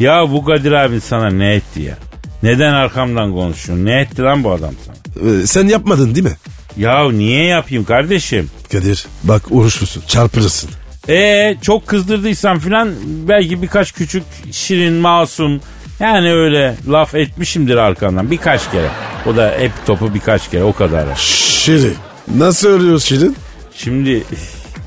ya 0.00 0.30
bu 0.32 0.44
Kadir 0.44 0.72
abin 0.72 0.98
sana 0.98 1.30
ne 1.30 1.54
etti 1.54 1.82
ya? 1.82 1.98
Neden 2.42 2.72
arkamdan 2.72 3.32
konuşuyorsun? 3.32 3.84
Ne 3.84 4.00
etti 4.00 4.22
lan 4.22 4.44
bu 4.44 4.50
adam 4.52 4.74
sana? 4.86 4.96
Ee, 5.30 5.46
sen 5.46 5.68
yapmadın 5.68 6.14
değil 6.14 6.26
mi? 6.26 6.36
Ya 6.76 7.10
niye 7.10 7.44
yapayım 7.44 7.84
kardeşim? 7.84 8.50
Kadir 8.72 9.06
bak 9.22 9.42
uğraşırsın 9.50 10.02
çarpılırsın. 10.06 10.70
E 11.08 11.54
çok 11.62 11.86
kızdırdıysam 11.86 12.58
filan 12.58 12.92
belki 13.28 13.62
birkaç 13.62 13.92
küçük 13.92 14.22
şirin 14.52 14.92
masum 14.94 15.60
yani 16.00 16.32
öyle 16.32 16.74
laf 16.88 17.14
etmişimdir 17.14 17.76
arkandan 17.76 18.30
birkaç 18.30 18.70
kere. 18.70 18.88
O 19.26 19.36
da 19.36 19.54
hep 19.58 19.72
topu 19.86 20.14
birkaç 20.14 20.50
kere 20.50 20.64
o 20.64 20.72
kadar. 20.72 21.06
Şirin. 21.16 21.96
Nasıl 22.36 22.68
ölüyoruz 22.68 23.04
Şirin? 23.04 23.36
Şimdi 23.74 24.24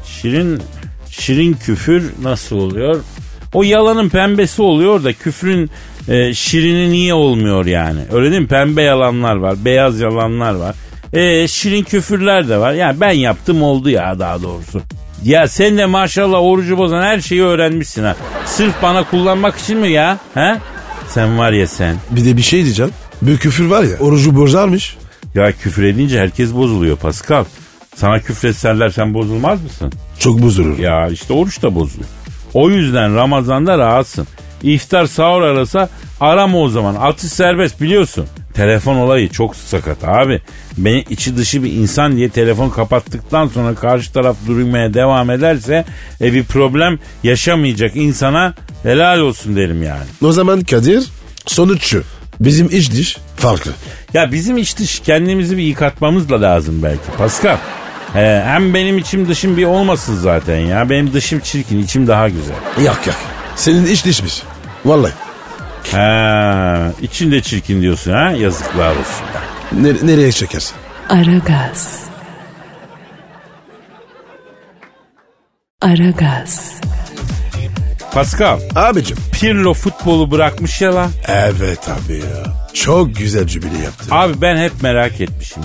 şirin 0.05 0.61
şirin 1.09 1.53
küfür 1.53 2.13
nasıl 2.21 2.55
oluyor? 2.55 3.03
O 3.53 3.63
yalanın 3.63 4.09
pembesi 4.09 4.61
oluyor 4.61 5.03
da 5.03 5.13
küfrün 5.13 5.69
e, 6.07 6.33
şirini 6.33 6.91
niye 6.91 7.13
olmuyor 7.13 7.65
yani? 7.65 7.99
Öyle 8.11 8.31
değil 8.31 8.41
mi? 8.41 8.47
Pembe 8.47 8.81
yalanlar 8.81 9.35
var, 9.35 9.55
beyaz 9.65 9.99
yalanlar 9.99 10.53
var. 10.53 10.75
Ee, 11.13 11.47
şirin 11.47 11.83
küfürler 11.83 12.49
de 12.49 12.57
var. 12.57 12.73
Yani 12.73 13.01
ben 13.01 13.11
yaptım 13.11 13.63
oldu 13.63 13.89
ya 13.89 14.19
daha 14.19 14.41
doğrusu. 14.41 14.81
Ya 15.23 15.47
sen 15.47 15.77
de 15.77 15.85
maşallah 15.85 16.41
orucu 16.41 16.77
bozan 16.77 17.01
her 17.01 17.19
şeyi 17.21 17.43
öğrenmişsin 17.43 18.03
ha. 18.03 18.15
Sırf 18.45 18.81
bana 18.81 19.03
kullanmak 19.03 19.57
için 19.57 19.77
mi 19.77 19.89
ya? 19.91 20.17
Ha? 20.33 20.57
Sen 21.09 21.37
var 21.37 21.51
ya 21.51 21.67
sen. 21.67 21.95
Bir 22.11 22.25
de 22.25 22.37
bir 22.37 22.41
şey 22.41 22.63
diyeceğim. 22.63 22.91
Bir 23.21 23.37
küfür 23.37 23.65
var 23.65 23.83
ya 23.83 23.97
orucu 23.99 24.35
bozarmış. 24.35 24.97
Ya 25.35 25.51
küfür 25.51 25.83
edince 25.83 26.19
herkes 26.19 26.53
bozuluyor 26.53 26.97
Pascal. 26.97 27.45
Sana 27.95 28.19
küfretserler 28.19 28.89
sen 28.89 29.13
bozulmaz 29.13 29.63
mısın? 29.63 29.91
Çok 30.19 30.41
bozulur. 30.41 30.79
Ya 30.79 31.07
işte 31.07 31.33
oruç 31.33 31.61
da 31.63 31.75
bozuluyor. 31.75 32.09
O 32.53 32.69
yüzden 32.69 33.15
Ramazan'da 33.15 33.77
rahatsın. 33.77 34.27
İftar 34.63 35.05
sahur 35.05 35.41
arasa 35.41 35.89
arama 36.19 36.57
o 36.57 36.69
zaman. 36.69 36.95
Atış 36.95 37.31
serbest 37.31 37.81
biliyorsun. 37.81 38.25
Telefon 38.57 38.95
olayı 38.95 39.29
çok 39.29 39.55
sakat 39.55 40.03
abi. 40.03 40.41
Beni 40.77 41.05
içi 41.09 41.37
dışı 41.37 41.63
bir 41.63 41.71
insan 41.71 42.17
diye 42.17 42.29
telefon 42.29 42.69
kapattıktan 42.69 43.47
sonra 43.47 43.75
karşı 43.75 44.13
taraf 44.13 44.37
durmaya 44.47 44.93
devam 44.93 45.29
ederse 45.29 45.85
e, 46.21 46.33
bir 46.33 46.43
problem 46.43 46.99
yaşamayacak 47.23 47.95
insana 47.95 48.53
helal 48.83 49.19
olsun 49.19 49.55
derim 49.55 49.83
yani. 49.83 50.03
O 50.23 50.31
zaman 50.31 50.61
Kadir 50.61 51.03
sonuç 51.45 51.83
şu. 51.83 52.03
Bizim 52.39 52.67
iç 52.71 52.91
diş 52.91 53.17
farklı. 53.35 53.71
Ya 54.13 54.31
bizim 54.31 54.57
iç 54.57 54.77
dış 54.77 54.99
kendimizi 54.99 55.57
bir 55.57 55.63
yıkatmamız 55.63 56.29
da 56.29 56.41
lazım 56.41 56.83
belki 56.83 57.11
Pascal. 57.17 57.57
He, 58.13 58.43
hem 58.45 58.73
benim 58.73 58.97
içim 58.97 59.27
dışım 59.27 59.57
bir 59.57 59.65
olmasın 59.65 60.15
zaten 60.15 60.57
ya. 60.57 60.89
Benim 60.89 61.13
dışım 61.13 61.39
çirkin, 61.39 61.83
içim 61.83 62.07
daha 62.07 62.29
güzel. 62.29 62.85
Yak 62.85 63.07
yak. 63.07 63.17
Senin 63.55 63.85
iç 63.85 64.05
dişmiş. 64.05 64.43
Vallahi. 64.85 65.26
Ha, 65.91 66.91
için 67.01 67.31
de 67.31 67.41
çirkin 67.41 67.81
diyorsun 67.81 68.11
ha? 68.11 68.31
Yazıklar 68.31 68.91
olsun. 68.91 69.25
Nere- 69.81 70.07
nereye 70.07 70.31
çekersin? 70.31 70.75
Aragaz. 71.09 72.03
Aragaz. 75.81 76.71
Pascal, 78.13 78.59
Abicim. 78.75 79.17
Pirlo 79.31 79.73
futbolu 79.73 80.31
bırakmış 80.31 80.81
ya 80.81 80.95
lan. 80.95 81.11
Evet 81.27 81.89
abi 81.89 82.13
ya. 82.13 82.53
Çok 82.73 83.15
güzel 83.15 83.47
cümle 83.47 83.77
yaptı. 83.83 84.05
Abi 84.11 84.41
ben 84.41 84.57
hep 84.57 84.71
merak 84.81 85.21
etmişim. 85.21 85.63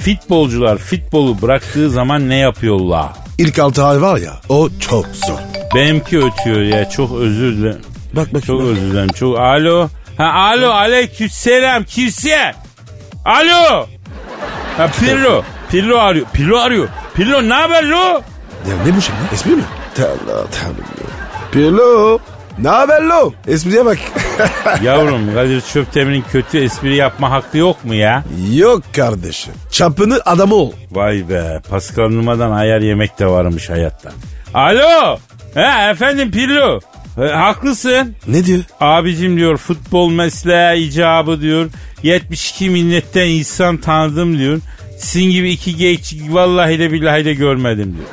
Futbolcular 0.00 0.78
futbolu 0.78 1.42
bıraktığı 1.42 1.90
zaman 1.90 2.28
ne 2.28 2.36
yapıyorlar? 2.36 3.12
İlk 3.38 3.58
altı 3.58 3.84
ay 3.84 4.02
var 4.02 4.18
ya 4.18 4.32
o 4.48 4.68
çok 4.80 5.06
zor. 5.06 5.38
Benimki 5.74 6.18
ötüyor 6.18 6.60
ya 6.60 6.90
çok 6.90 7.12
özür 7.18 7.56
dilerim. 7.56 7.80
Bak 8.16 8.34
bak. 8.34 8.44
Çok 8.46 8.60
bak. 8.60 8.66
özür 8.66 8.80
dilerim. 8.80 9.08
Çok 9.08 9.38
alo. 9.38 9.88
Ha 10.18 10.24
alo 10.32 10.70
aleykümselam 10.70 11.84
kimse. 11.84 12.54
Alo. 13.24 13.86
Ha 14.76 14.90
Pirlo. 15.00 15.42
Pirlo 15.70 15.98
arıyor. 15.98 16.26
Pirlo 16.32 16.58
arıyor. 16.58 16.88
Pirlo 17.14 17.48
ne 17.48 17.54
haber 17.54 17.84
lo? 17.84 17.96
Ya 18.68 18.76
ne 18.86 18.96
bu 18.96 19.00
şimdi? 19.00 19.18
Espri 19.32 19.50
mi? 19.50 19.62
Tanrım 19.94 20.76
ya. 20.78 21.50
Pirlo. 21.52 22.18
Ne 22.58 22.68
haber 22.68 23.02
lo? 23.02 23.32
Espriye 23.46 23.84
bak. 23.84 23.98
Yavrum 24.82 25.34
Kadir 25.34 25.60
Çöptemir'in 25.60 26.24
kötü 26.32 26.58
espri 26.58 26.96
yapma 26.96 27.30
hakkı 27.30 27.58
yok 27.58 27.84
mu 27.84 27.94
ya? 27.94 28.24
Yok 28.52 28.82
kardeşim. 28.96 29.54
Çapını 29.70 30.20
adamı 30.24 30.54
ol. 30.54 30.72
Vay 30.90 31.28
be 31.28 31.60
Pascal 31.70 32.08
Numa'dan 32.08 32.50
ayar 32.50 32.80
yemek 32.80 33.18
de 33.18 33.26
varmış 33.26 33.70
hayatta. 33.70 34.10
Alo. 34.54 35.18
He 35.54 35.90
efendim 35.90 36.30
Pirlo. 36.30 36.80
E, 37.18 37.26
haklısın. 37.26 38.14
Ne 38.26 38.44
diyor? 38.44 38.60
Abicim 38.80 39.36
diyor 39.36 39.56
futbol 39.56 40.10
mesleği 40.10 40.88
icabı 40.88 41.40
diyor. 41.40 41.70
72 42.02 42.70
milletten 42.70 43.26
insan 43.28 43.76
tanıdım 43.76 44.38
diyor. 44.38 44.60
Sizin 44.98 45.30
gibi 45.30 45.50
iki 45.50 45.76
geç 45.76 46.14
vallahi 46.28 46.78
de 46.78 46.92
billahi 46.92 47.24
de 47.24 47.34
görmedim 47.34 47.96
diyor. 47.96 48.08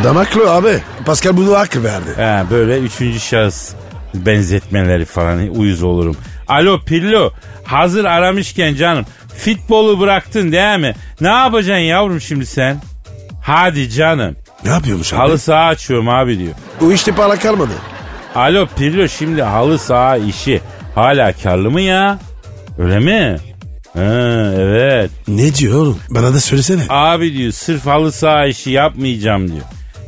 Adam 0.00 0.16
haklı 0.16 0.50
abi. 0.52 0.78
Pascal 1.06 1.36
bunu 1.36 1.58
hak 1.58 1.76
verdi. 1.76 2.10
He, 2.16 2.50
böyle 2.50 2.78
üçüncü 2.78 3.20
şahıs 3.20 3.72
benzetmeleri 4.14 5.04
falan 5.04 5.48
uyuz 5.48 5.82
olurum. 5.82 6.16
Alo 6.48 6.80
Pillo 6.84 7.32
hazır 7.64 8.04
aramışken 8.04 8.74
canım 8.74 9.04
futbolu 9.36 10.00
bıraktın 10.00 10.52
değil 10.52 10.78
mi? 10.80 10.94
Ne 11.20 11.28
yapacaksın 11.28 11.82
yavrum 11.82 12.20
şimdi 12.20 12.46
sen? 12.46 12.82
Hadi 13.42 13.90
canım. 13.90 14.36
Ne 14.64 14.70
yapıyormuş 14.70 15.12
abi? 15.12 15.18
Halı 15.18 15.38
saha 15.38 15.66
açıyorum 15.66 16.08
abi 16.08 16.38
diyor. 16.38 16.52
O 16.82 16.92
işte 16.92 17.12
para 17.12 17.36
kalmadı. 17.38 17.72
Alo 18.34 18.66
Pirlo 18.78 19.08
şimdi 19.08 19.42
halı 19.42 19.78
saha 19.78 20.16
işi 20.16 20.60
hala 20.94 21.32
karlı 21.32 21.70
mı 21.70 21.80
ya? 21.80 22.18
Öyle 22.78 22.98
mi? 22.98 23.36
Ha, 23.94 24.52
evet. 24.56 25.10
Ne 25.28 25.54
diyor 25.54 25.74
oğlum? 25.82 25.98
Bana 26.10 26.34
da 26.34 26.40
söylesene. 26.40 26.82
Abi 26.88 27.32
diyor 27.32 27.52
sırf 27.52 27.86
halı 27.86 28.12
saha 28.12 28.46
işi 28.46 28.70
yapmayacağım 28.70 29.48
diyor. 29.48 29.64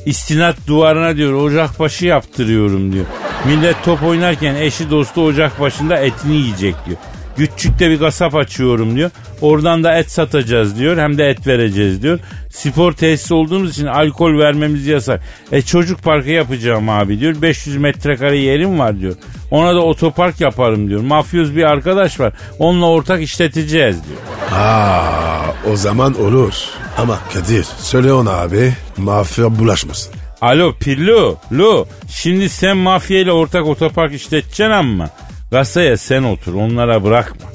İstinat 0.06 0.56
duvarına 0.66 1.16
diyor 1.16 1.32
ocakbaşı 1.32 2.06
yaptırıyorum 2.06 2.92
diyor. 2.92 3.04
Millet 3.44 3.84
top 3.84 4.02
oynarken 4.02 4.54
eşi 4.54 4.90
dostu 4.90 5.24
ocak 5.24 5.60
başında 5.60 5.96
etini 5.96 6.36
yiyecek 6.36 6.74
diyor. 6.86 6.98
Küçükte 7.36 7.90
bir 7.90 7.98
kasap 7.98 8.34
açıyorum 8.34 8.96
diyor. 8.96 9.10
Oradan 9.40 9.84
da 9.84 9.98
et 9.98 10.10
satacağız 10.10 10.78
diyor. 10.78 10.96
Hem 10.96 11.18
de 11.18 11.30
et 11.30 11.46
vereceğiz 11.46 12.02
diyor. 12.02 12.18
Spor 12.50 12.92
tesisi 12.92 13.34
olduğumuz 13.34 13.70
için 13.70 13.86
alkol 13.86 14.38
vermemiz 14.38 14.86
yasak. 14.86 15.20
E 15.52 15.62
çocuk 15.62 16.02
parkı 16.02 16.30
yapacağım 16.30 16.88
abi 16.88 17.20
diyor. 17.20 17.42
500 17.42 17.76
metrekare 17.76 18.38
yerim 18.38 18.78
var 18.78 19.00
diyor. 19.00 19.14
Ona 19.50 19.74
da 19.74 19.80
otopark 19.80 20.40
yaparım 20.40 20.88
diyor. 20.88 21.00
Mafyoz 21.00 21.56
bir 21.56 21.62
arkadaş 21.64 22.20
var. 22.20 22.32
Onunla 22.58 22.86
ortak 22.86 23.22
işleteceğiz 23.22 23.96
diyor. 24.08 24.18
Aa, 24.60 25.40
o 25.72 25.76
zaman 25.76 26.20
olur. 26.22 26.54
Ama 26.98 27.18
Kadir 27.34 27.66
söyle 27.78 28.12
ona 28.12 28.30
abi 28.30 28.72
mafya 28.96 29.58
bulaşmasın. 29.58 30.12
Alo 30.40 30.74
Pillo, 30.80 31.36
Lo. 31.52 31.86
Şimdi 32.10 32.48
sen 32.48 32.76
mafya 32.76 33.18
ile 33.20 33.32
ortak 33.32 33.66
otopark 33.66 34.14
işleteceksin 34.14 34.70
ama 34.70 35.08
kasaya 35.50 35.96
sen 35.96 36.22
otur 36.22 36.54
onlara 36.54 37.04
bırakma. 37.04 37.48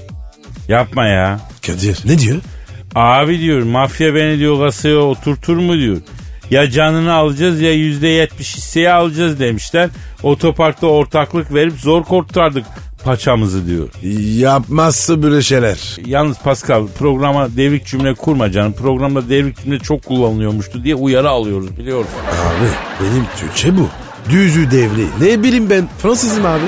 Yapma 0.68 1.06
ya. 1.06 1.40
Kadir 1.66 2.00
ne 2.06 2.20
diyor? 2.20 2.38
Abi 2.96 3.40
diyor 3.40 3.64
mafya 3.64 4.16
beni 4.16 4.40
diyor 4.40 4.60
kasaya 4.60 4.98
oturtur 4.98 5.58
mu 5.58 5.74
diyor. 5.78 5.98
Ya 6.50 6.72
canını 6.72 7.14
alacağız 7.14 7.62
ya 7.62 7.74
yüzde 7.74 8.08
yetmiş 8.08 8.58
hisseyi 8.58 8.90
alacağız 8.90 9.40
demişler. 9.40 9.90
Otoparkta 10.24 10.88
ortaklık 10.88 11.54
verip 11.54 11.74
zor 11.74 12.04
kurtardık 12.04 12.66
paçamızı 13.04 13.68
diyor. 13.68 13.90
Yapmazsa 14.40 15.24
böyle 15.24 15.42
şeyler. 15.42 15.98
Yalnız 16.06 16.40
Pascal 16.40 16.88
programa 16.88 17.48
devrik 17.58 17.86
cümle 17.86 18.14
kurma 18.14 18.52
canım. 18.52 18.74
Programda 18.74 19.30
devrik 19.30 19.64
cümle 19.64 19.80
çok 19.80 20.06
kullanılıyormuştu 20.06 20.84
diye 20.84 20.96
uyarı 20.96 21.30
alıyoruz 21.30 21.78
biliyorsun. 21.78 22.12
Abi 22.32 22.68
benim 23.04 23.26
Türkçe 23.38 23.78
bu. 23.78 23.90
Düzü 24.30 24.72
devri. 24.72 25.06
Ne 25.22 25.44
bileyim 25.44 25.70
ben 25.70 25.90
Fransızım 25.98 26.46
abi. 26.46 26.64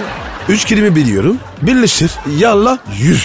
Üç 0.50 0.66
kelime 0.66 0.96
biliyorum. 0.96 1.38
Birleştir. 1.62 2.12
Yallah 2.38 2.78
yürü. 3.02 3.18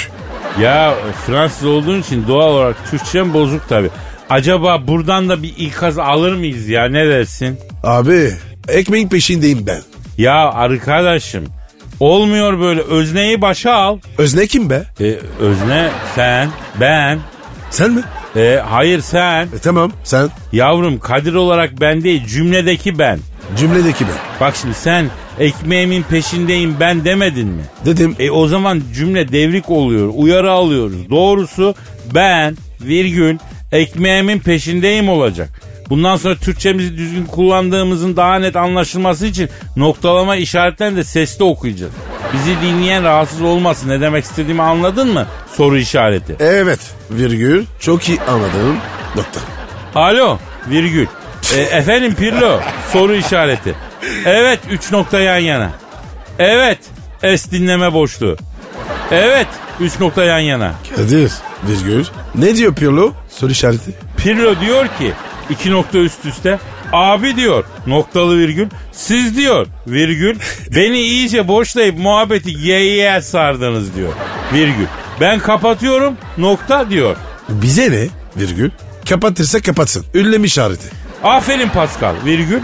Ya 0.60 0.94
Fransız 1.26 1.66
olduğun 1.66 2.00
için 2.00 2.28
doğal 2.28 2.48
olarak 2.52 2.90
Türkçem 2.90 3.34
bozuk 3.34 3.68
tabi. 3.68 3.90
Acaba 4.30 4.88
buradan 4.88 5.28
da 5.28 5.42
bir 5.42 5.54
ikaz 5.58 5.98
alır 5.98 6.32
mıyız 6.34 6.68
ya 6.68 6.88
ne 6.88 7.08
dersin? 7.08 7.58
Abi 7.84 8.32
ekmeğin 8.68 9.08
peşindeyim 9.08 9.66
ben. 9.66 9.80
Ya 10.18 10.50
arkadaşım 10.50 11.44
olmuyor 12.00 12.60
böyle 12.60 12.80
özneyi 12.80 13.42
başa 13.42 13.72
al. 13.74 13.98
Özne 14.18 14.46
kim 14.46 14.70
be? 14.70 14.82
E, 15.00 15.16
özne 15.40 15.88
sen 16.14 16.48
ben. 16.80 17.18
Sen 17.70 17.90
mi? 17.90 18.02
E, 18.36 18.62
hayır 18.68 19.00
sen. 19.00 19.42
E 19.46 19.58
tamam 19.62 19.92
sen. 20.04 20.28
Yavrum 20.52 20.98
Kadir 20.98 21.34
olarak 21.34 21.80
ben 21.80 22.02
değil 22.04 22.26
cümledeki 22.26 22.98
ben. 22.98 23.18
Cümledeki 23.58 24.04
ben. 24.04 24.40
Bak 24.40 24.56
şimdi 24.60 24.74
sen 24.74 25.06
ekmeğimin 25.38 26.02
peşindeyim 26.02 26.76
ben 26.80 27.04
demedin 27.04 27.48
mi? 27.48 27.62
Dedim. 27.84 28.16
E 28.18 28.30
o 28.30 28.48
zaman 28.48 28.82
cümle 28.94 29.32
devrik 29.32 29.70
oluyor. 29.70 30.12
Uyarı 30.14 30.50
alıyoruz. 30.52 31.10
Doğrusu 31.10 31.74
ben 32.14 32.56
virgül 32.80 33.38
ekmeğimin 33.72 34.38
peşindeyim 34.38 35.08
olacak. 35.08 35.48
Bundan 35.88 36.16
sonra 36.16 36.34
Türkçemizi 36.34 36.96
düzgün 36.96 37.24
kullandığımızın 37.24 38.16
daha 38.16 38.38
net 38.38 38.56
anlaşılması 38.56 39.26
için 39.26 39.48
noktalama 39.76 40.36
işaretlerini 40.36 40.96
de 40.96 41.04
sesli 41.04 41.44
okuyacağız. 41.44 41.92
Bizi 42.32 42.60
dinleyen 42.62 43.04
rahatsız 43.04 43.42
olmasın. 43.42 43.88
Ne 43.88 44.00
demek 44.00 44.24
istediğimi 44.24 44.62
anladın 44.62 45.12
mı? 45.12 45.26
Soru 45.56 45.78
işareti. 45.78 46.36
Evet 46.40 46.80
virgül 47.10 47.64
çok 47.80 48.08
iyi 48.08 48.20
anladım 48.20 48.76
nokta. 49.16 49.40
Alo 49.94 50.38
virgül. 50.70 51.06
E, 51.54 51.60
efendim 51.60 52.14
Pirlo 52.14 52.60
soru 52.92 53.14
işareti. 53.14 53.74
Evet 54.24 54.60
3 54.70 54.92
nokta 54.92 55.20
yan 55.20 55.38
yana. 55.38 55.70
Evet 56.38 56.78
es 57.22 57.50
dinleme 57.50 57.92
boşluğu. 57.92 58.36
Evet 59.10 59.46
3 59.80 60.00
nokta 60.00 60.24
yan 60.24 60.38
yana. 60.38 60.72
Kadir 60.96 61.32
virgül. 61.68 62.04
Ne 62.34 62.56
diyor 62.56 62.74
Pirlo? 62.74 63.12
Soru 63.30 63.52
işareti. 63.52 63.90
Pirlo 64.16 64.60
diyor 64.60 64.86
ki 64.86 65.12
iki 65.50 65.70
nokta 65.70 65.98
üst 65.98 66.24
üste 66.24 66.58
abi 66.92 67.36
diyor 67.36 67.64
noktalı 67.86 68.38
virgül 68.38 68.68
siz 68.92 69.36
diyor 69.36 69.66
virgül 69.86 70.38
beni 70.76 70.98
iyice 71.00 71.48
boşlayıp 71.48 71.98
muhabbeti 71.98 72.50
yeğeye 72.58 73.22
sardınız 73.22 73.96
diyor 73.96 74.12
virgül 74.52 74.86
ben 75.20 75.38
kapatıyorum 75.38 76.16
nokta 76.38 76.90
diyor. 76.90 77.16
Bize 77.48 77.90
ne? 77.92 78.06
Virgül. 78.36 78.70
Kapatırsa 79.08 79.60
kapatsın. 79.60 80.04
Ünlem 80.14 80.44
işareti. 80.44 81.05
Aferin 81.24 81.68
Pascal. 81.68 82.14
Virgül. 82.24 82.60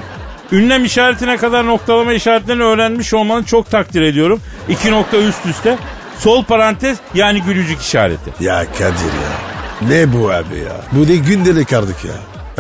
Ünlem 0.53 0.85
işaretine 0.85 1.37
kadar 1.37 1.67
noktalama 1.67 2.13
işaretlerini 2.13 2.63
öğrenmiş 2.63 3.15
olmanı 3.15 3.45
çok 3.45 3.71
takdir 3.71 4.03
ediyorum. 4.03 4.41
İki 4.69 4.91
nokta 4.91 5.17
üst 5.17 5.47
üste. 5.47 5.79
Sol 6.19 6.45
parantez 6.45 6.99
yani 7.15 7.43
gülücük 7.43 7.81
işareti. 7.81 8.45
Ya 8.45 8.65
Kadir 8.73 8.85
ya. 8.89 9.33
Ne 9.89 10.13
bu 10.13 10.31
abi 10.31 10.59
ya? 10.59 10.77
Bu 10.93 11.07
ne 11.09 11.17
gündelik 11.17 11.73
artık 11.73 11.97
ya. 12.05 12.15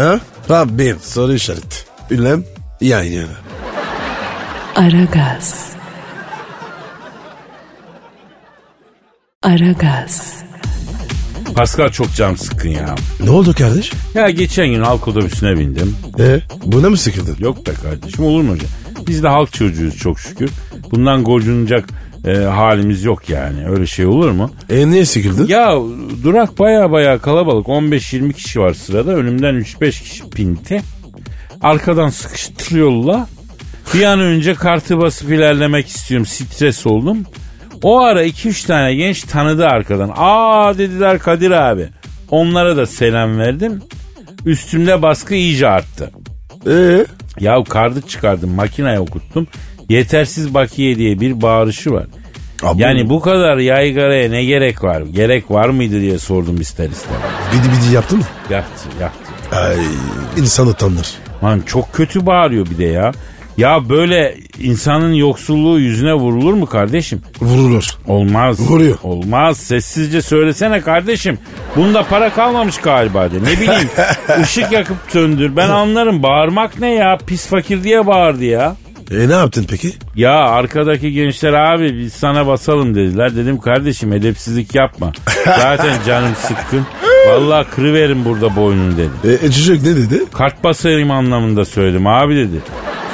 Ha? 0.04 0.20
Rabbim 0.50 0.98
soru 1.02 1.32
işareti. 1.34 1.76
Ünlem 2.10 2.44
yan 2.80 3.02
yana. 3.02 3.26
Aragaz. 4.76 5.72
Aragaz. 9.42 10.34
Pascal 11.54 11.88
çok 11.88 12.14
can 12.14 12.34
sıkkın 12.34 12.68
ya. 12.68 12.94
Ne 13.24 13.30
oldu 13.30 13.54
kardeş? 13.58 13.92
Ya 14.14 14.30
geçen 14.30 14.68
gün 14.68 14.80
halk 14.80 15.08
otobüsüne 15.08 15.58
bindim. 15.58 15.96
E 16.18 16.40
buna 16.66 16.90
mı 16.90 16.96
sıkıldın? 16.96 17.36
Yok 17.38 17.66
be 17.66 17.70
kardeşim 17.82 18.24
olur 18.24 18.42
mu? 18.42 18.56
Biz 19.06 19.22
de 19.22 19.28
halk 19.28 19.52
çocuğuyuz 19.52 19.96
çok 19.96 20.20
şükür. 20.20 20.50
Bundan 20.90 21.24
gocunacak 21.24 21.88
e, 22.26 22.34
halimiz 22.36 23.04
yok 23.04 23.28
yani. 23.28 23.68
Öyle 23.68 23.86
şey 23.86 24.06
olur 24.06 24.30
mu? 24.30 24.50
E 24.70 24.90
niye 24.90 25.04
sıkıldın? 25.06 25.46
Ya 25.46 25.76
durak 26.24 26.58
baya 26.58 26.90
baya 26.90 27.18
kalabalık. 27.18 27.66
15-20 27.66 28.32
kişi 28.32 28.60
var 28.60 28.74
sırada. 28.74 29.10
Önümden 29.10 29.54
3-5 29.54 30.02
kişi 30.02 30.30
pinti. 30.30 30.82
Arkadan 31.60 32.08
sıkıştırıyorlar. 32.08 33.22
Bir 33.94 34.02
an 34.02 34.20
önce 34.20 34.54
kartı 34.54 34.98
basıp 34.98 35.30
ilerlemek 35.30 35.86
istiyorum. 35.88 36.26
Stres 36.26 36.86
oldum. 36.86 37.18
O 37.82 38.00
ara 38.00 38.24
2-3 38.26 38.66
tane 38.66 38.94
genç 38.94 39.22
tanıdı 39.22 39.66
arkadan. 39.66 40.12
Aa 40.16 40.78
dediler 40.78 41.18
Kadir 41.18 41.50
abi. 41.50 41.88
Onlara 42.30 42.76
da 42.76 42.86
selam 42.86 43.38
verdim. 43.38 43.82
Üstümde 44.46 45.02
baskı 45.02 45.34
iyice 45.34 45.68
arttı. 45.68 46.10
E 46.70 47.06
Ya 47.40 47.64
kartı 47.64 48.02
çıkardım 48.08 48.50
makineye 48.50 48.98
okuttum. 49.00 49.46
Yetersiz 49.88 50.54
bakiye 50.54 50.96
diye 50.98 51.20
bir 51.20 51.42
bağırışı 51.42 51.92
var. 51.92 52.06
Abi, 52.62 52.82
Yani 52.82 53.08
bu 53.10 53.20
kadar 53.20 53.56
yaygaraya 53.56 54.30
ne 54.30 54.44
gerek 54.44 54.84
var? 54.84 55.00
Gerek 55.00 55.50
var 55.50 55.68
mıydı 55.68 56.00
diye 56.00 56.18
sordum 56.18 56.60
ister 56.60 56.88
istemez. 56.90 57.20
Bidi 57.52 57.86
bidi 57.86 57.94
yaptın 57.94 58.18
mı? 58.18 58.24
Yaptı 58.50 58.88
yaptı. 59.00 59.56
Ay 59.56 59.76
insan 60.36 60.66
utanır. 60.66 61.08
Lan 61.44 61.60
çok 61.66 61.92
kötü 61.92 62.26
bağırıyor 62.26 62.66
bir 62.66 62.78
de 62.78 62.84
ya. 62.84 63.12
Ya 63.56 63.88
böyle 63.88 64.36
insanın 64.60 65.12
yoksulluğu 65.12 65.78
yüzüne 65.78 66.14
vurulur 66.14 66.54
mu 66.54 66.66
kardeşim? 66.66 67.22
Vurulur. 67.40 67.84
Olmaz. 68.06 68.60
Vuruyor. 68.60 68.98
Olmaz. 69.02 69.58
Sessizce 69.58 70.22
söylesene 70.22 70.80
kardeşim. 70.80 71.38
Bunda 71.76 72.02
para 72.02 72.30
kalmamış 72.32 72.78
galiba 72.78 73.30
de. 73.30 73.36
Ne 73.42 73.60
bileyim. 73.60 73.90
ışık 74.42 74.72
yakıp 74.72 74.96
söndür. 75.08 75.56
Ben 75.56 75.68
anlarım. 75.68 76.22
Bağırmak 76.22 76.80
ne 76.80 76.94
ya? 76.94 77.18
Pis 77.26 77.46
fakir 77.46 77.84
diye 77.84 78.06
bağırdı 78.06 78.44
ya. 78.44 78.76
E 79.10 79.28
ne 79.28 79.32
yaptın 79.32 79.66
peki? 79.70 79.92
Ya 80.16 80.32
arkadaki 80.32 81.12
gençler 81.12 81.52
abi 81.52 81.98
biz 81.98 82.12
sana 82.12 82.46
basalım 82.46 82.94
dediler. 82.94 83.36
Dedim 83.36 83.58
kardeşim 83.58 84.12
edepsizlik 84.12 84.74
yapma. 84.74 85.12
Zaten 85.44 85.96
canım 86.06 86.32
sıkkın. 86.36 86.86
Vallahi 87.28 87.66
kırıverim 87.70 88.24
burada 88.24 88.56
boynunu 88.56 88.96
dedim. 88.96 89.12
E, 89.24 89.46
e 89.46 89.50
çocuk 89.50 89.82
ne 89.82 89.96
dedi? 89.96 90.24
Kart 90.32 90.64
basarım 90.64 91.10
anlamında 91.10 91.64
söyledim 91.64 92.06
abi 92.06 92.36
dedi. 92.36 92.62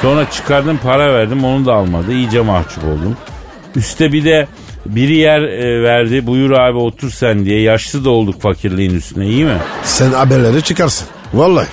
Sonra 0.02 0.30
çıkardım 0.30 0.78
para 0.82 1.14
verdim 1.14 1.44
onu 1.44 1.66
da 1.66 1.74
almadı. 1.74 2.12
İyice 2.12 2.40
mahcup 2.40 2.84
oldum. 2.84 3.16
Üste 3.76 4.12
bir 4.12 4.24
de 4.24 4.46
biri 4.86 5.16
yer 5.16 5.40
e, 5.42 5.82
verdi. 5.82 6.26
Buyur 6.26 6.50
abi 6.50 6.78
otur 6.78 7.10
sen 7.10 7.44
diye. 7.44 7.60
Yaşlı 7.62 8.04
da 8.04 8.10
olduk 8.10 8.42
fakirliğin 8.42 8.94
üstüne 8.94 9.26
iyi 9.26 9.44
mi? 9.44 9.56
Sen 9.84 10.10
haberleri 10.12 10.62
çıkarsın. 10.62 11.06
Vallahi. 11.34 11.66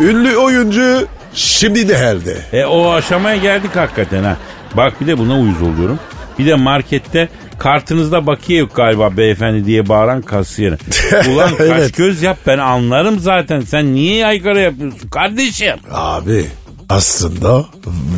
Ünlü 0.00 0.36
oyuncu 0.36 1.06
şimdi 1.34 1.88
de 1.88 1.98
herde. 1.98 2.36
E 2.52 2.64
o 2.64 2.90
aşamaya 2.92 3.36
geldik 3.36 3.76
hakikaten 3.76 4.22
ha. 4.24 4.36
Bak 4.74 5.00
bir 5.00 5.06
de 5.06 5.18
buna 5.18 5.40
uyuz 5.40 5.62
oluyorum. 5.62 5.98
Bir 6.38 6.46
de 6.46 6.54
markette 6.54 7.28
kartınızda 7.58 8.26
bakiye 8.26 8.58
yok 8.58 8.76
galiba 8.76 9.16
beyefendi 9.16 9.66
diye 9.66 9.88
bağıran 9.88 10.22
kasiyer. 10.22 10.72
Ulan 11.32 11.50
kaş 11.50 11.68
Evet. 11.70 11.96
göz 11.96 12.22
yap 12.22 12.38
ben 12.46 12.58
anlarım 12.58 13.18
zaten. 13.18 13.60
Sen 13.60 13.94
niye 13.94 14.16
yaygara 14.16 14.60
yapıyorsun 14.60 15.08
kardeşim? 15.08 15.74
Abi 15.90 16.44
aslında 16.92 17.64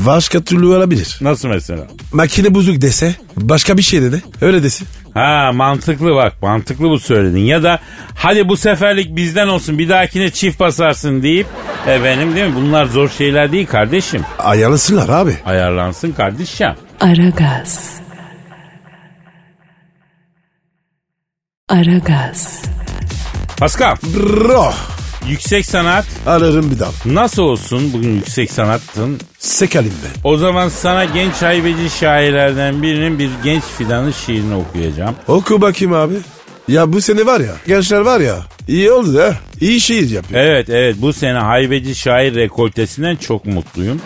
başka 0.07 0.41
türlü 0.45 0.67
olabilir. 0.67 1.19
Nasıl 1.21 1.49
mesela? 1.49 1.87
Makine 2.13 2.55
bozuk 2.55 2.81
dese 2.83 3.15
başka 3.37 3.77
bir 3.77 3.83
şey 3.83 4.03
dedi. 4.03 4.23
Öyle 4.41 4.63
desin. 4.63 4.89
Ha 5.15 5.51
mantıklı 5.55 6.15
bak 6.15 6.43
mantıklı 6.43 6.91
bu 6.91 6.99
söyledin. 6.99 7.39
Ya 7.39 7.63
da 7.63 7.81
hadi 8.15 8.49
bu 8.49 8.57
seferlik 8.57 9.17
bizden 9.17 9.49
olsun 9.49 9.79
bir 9.79 9.89
dahakine 9.89 10.31
çift 10.31 10.61
basarsın 10.61 11.23
deyip 11.23 11.47
efendim 11.87 12.37
değil 12.37 12.47
mi? 12.49 12.55
Bunlar 12.55 12.87
zor 12.87 13.09
şeyler 13.09 13.53
değil 13.53 13.67
kardeşim. 13.67 14.23
Ayarlasınlar 14.39 15.09
abi. 15.09 15.37
Ayarlansın 15.45 16.13
kardeşim. 16.13 16.69
Aragaz. 17.01 17.95
Aragaz. 21.69 22.63
Pascal 23.59 23.97
Bro. 24.03 24.73
Yüksek 25.29 25.67
sanat 25.67 26.05
Ararım 26.27 26.71
bir 26.71 26.79
daha. 26.79 26.91
nasıl 27.07 27.43
olsun 27.43 27.93
bugün 27.93 28.15
yüksek 28.15 28.51
sanatın? 28.51 29.21
Sekalim 29.39 29.93
ben. 30.05 30.31
O 30.31 30.37
zaman 30.37 30.69
sana 30.69 31.05
genç 31.05 31.35
haybeci 31.43 31.91
şairlerden 31.91 32.83
birinin 32.83 33.19
bir 33.19 33.31
genç 33.45 33.63
fidanın 33.79 34.11
şiirini 34.27 34.55
okuyacağım. 34.55 35.15
Oku 35.29 35.61
bakayım 35.61 35.93
abi. 35.95 36.15
Ya 36.69 36.93
bu 36.93 37.01
sene 37.01 37.27
var 37.27 37.41
ya 37.41 37.53
gençler 37.67 38.01
var 38.01 38.21
ya 38.21 38.37
iyi 38.69 38.93
oldu 38.93 39.21
ha. 39.23 39.35
İyi 39.61 39.81
şiir 39.81 40.11
yapıyor. 40.11 40.41
Evet 40.41 40.69
evet 40.71 40.97
bu 40.99 41.13
sene 41.13 41.39
haybeci 41.39 41.95
şair 41.95 42.35
rekoltesinden 42.35 43.17
çok 43.17 43.45
mutluyum. 43.47 44.01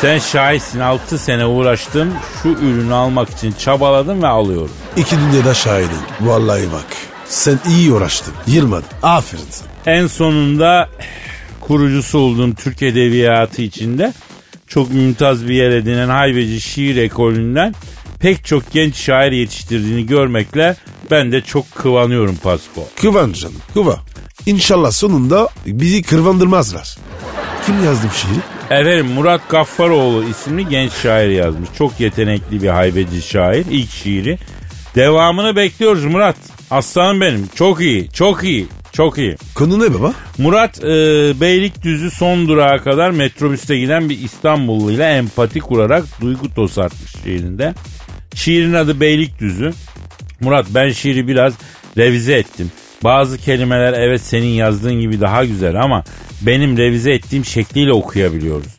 Sen 0.00 0.18
şahitsin 0.18 0.80
6 0.80 1.18
sene 1.18 1.46
uğraştım 1.46 2.12
şu 2.42 2.48
ürünü 2.48 2.94
almak 2.94 3.30
için 3.30 3.52
çabaladım 3.58 4.22
ve 4.22 4.26
alıyorum. 4.26 4.70
İki 4.96 5.16
dünyada 5.16 5.54
şahidim. 5.54 5.98
Vallahi 6.20 6.72
bak. 6.72 6.86
Sen 7.28 7.58
iyi 7.68 7.92
uğraştın. 7.92 8.34
Yılmadın. 8.46 8.84
Aferin 9.02 9.42
sana. 9.50 9.73
En 9.86 10.06
sonunda 10.06 10.88
kurucusu 11.60 12.18
olduğum 12.18 12.54
Türk 12.54 12.82
Edebiyatı 12.82 13.62
içinde 13.62 14.12
çok 14.66 14.90
mümtaz 14.90 15.48
bir 15.48 15.54
yer 15.54 15.70
edinen 15.70 16.08
haybeci 16.08 16.60
şiir 16.60 16.96
ekolünden 16.96 17.74
pek 18.20 18.44
çok 18.44 18.72
genç 18.72 18.96
şair 18.96 19.32
yetiştirdiğini 19.32 20.06
görmekle 20.06 20.76
ben 21.10 21.32
de 21.32 21.40
çok 21.40 21.70
kıvanıyorum 21.74 22.36
Pasko. 22.42 22.88
Kıvan 23.00 23.32
canım. 23.32 23.56
Kıva. 23.74 24.00
İnşallah 24.46 24.90
sonunda 24.90 25.48
bizi 25.66 26.02
kırvandırmazlar. 26.02 26.96
Kim 27.66 27.84
yazdı 27.84 28.06
bu 28.10 28.16
şiiri? 28.16 28.40
Efendim 28.80 29.06
Murat 29.06 29.48
Gaffaroğlu 29.50 30.24
isimli 30.24 30.68
genç 30.68 30.92
şair 30.92 31.30
yazmış. 31.30 31.68
Çok 31.78 32.00
yetenekli 32.00 32.62
bir 32.62 32.68
haybeci 32.68 33.22
şair. 33.22 33.66
İlk 33.70 33.90
şiiri. 33.90 34.38
Devamını 34.94 35.56
bekliyoruz 35.56 36.04
Murat. 36.04 36.36
Aslanım 36.70 37.20
benim. 37.20 37.48
Çok 37.54 37.80
iyi, 37.80 38.10
çok 38.10 38.44
iyi, 38.44 38.66
çok 38.94 39.18
iyi. 39.18 39.36
Konu 39.54 39.80
ne 39.80 39.94
baba? 39.94 40.12
Murat 40.38 40.84
e, 40.84 40.86
Beylikdüzü 41.40 42.10
son 42.10 42.48
durağa 42.48 42.78
kadar 42.78 43.10
metrobüste 43.10 43.78
giden 43.78 44.08
bir 44.08 44.18
İstanbullu 44.18 44.92
ile 44.92 45.04
empati 45.04 45.60
kurarak 45.60 46.04
duygu 46.20 46.54
tosartmış 46.54 47.12
şiirinde. 47.24 47.74
Şiirin 48.34 48.74
adı 48.74 49.00
Beylikdüzü. 49.00 49.72
Murat 50.40 50.66
ben 50.70 50.90
şiiri 50.90 51.28
biraz 51.28 51.54
revize 51.96 52.34
ettim. 52.34 52.70
Bazı 53.04 53.38
kelimeler 53.38 53.92
evet 53.92 54.20
senin 54.20 54.46
yazdığın 54.46 55.00
gibi 55.00 55.20
daha 55.20 55.44
güzel 55.44 55.82
ama 55.82 56.04
benim 56.42 56.76
revize 56.78 57.12
ettiğim 57.12 57.44
şekliyle 57.44 57.92
okuyabiliyoruz. 57.92 58.72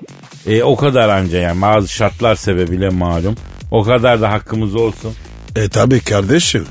E, 0.48 0.64
o 0.64 0.76
kadar 0.76 1.10
anca 1.10 1.40
yani 1.40 1.62
bazı 1.62 1.88
şartlar 1.88 2.36
sebebiyle 2.36 2.90
malum. 2.90 3.36
O 3.72 3.84
kadar 3.84 4.22
da 4.22 4.32
hakkımız 4.32 4.76
olsun. 4.76 5.14
E 5.56 5.70
tabi 5.70 6.00
kardeşim. 6.00 6.66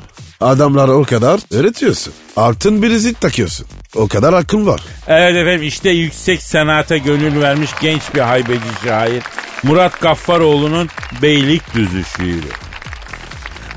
Adamlara 0.45 0.93
o 0.93 1.05
kadar 1.05 1.41
öğretiyorsun. 1.51 2.13
Altın 2.37 2.83
bilezik 2.83 3.21
takıyorsun. 3.21 3.67
O 3.97 4.09
kadar 4.09 4.33
akıl 4.33 4.67
var. 4.67 4.81
Evet 5.07 5.37
efendim 5.37 5.63
işte 5.63 5.91
yüksek 5.91 6.43
sanata 6.43 6.97
gönül 6.97 7.41
vermiş 7.41 7.71
genç 7.81 8.03
bir 8.15 8.21
haybeci 8.21 8.61
şair 8.85 9.23
Murat 9.63 10.01
Gaffaroğlu'nun 10.01 10.89
Beylikdüzü 11.23 12.05
şiiri. 12.17 12.49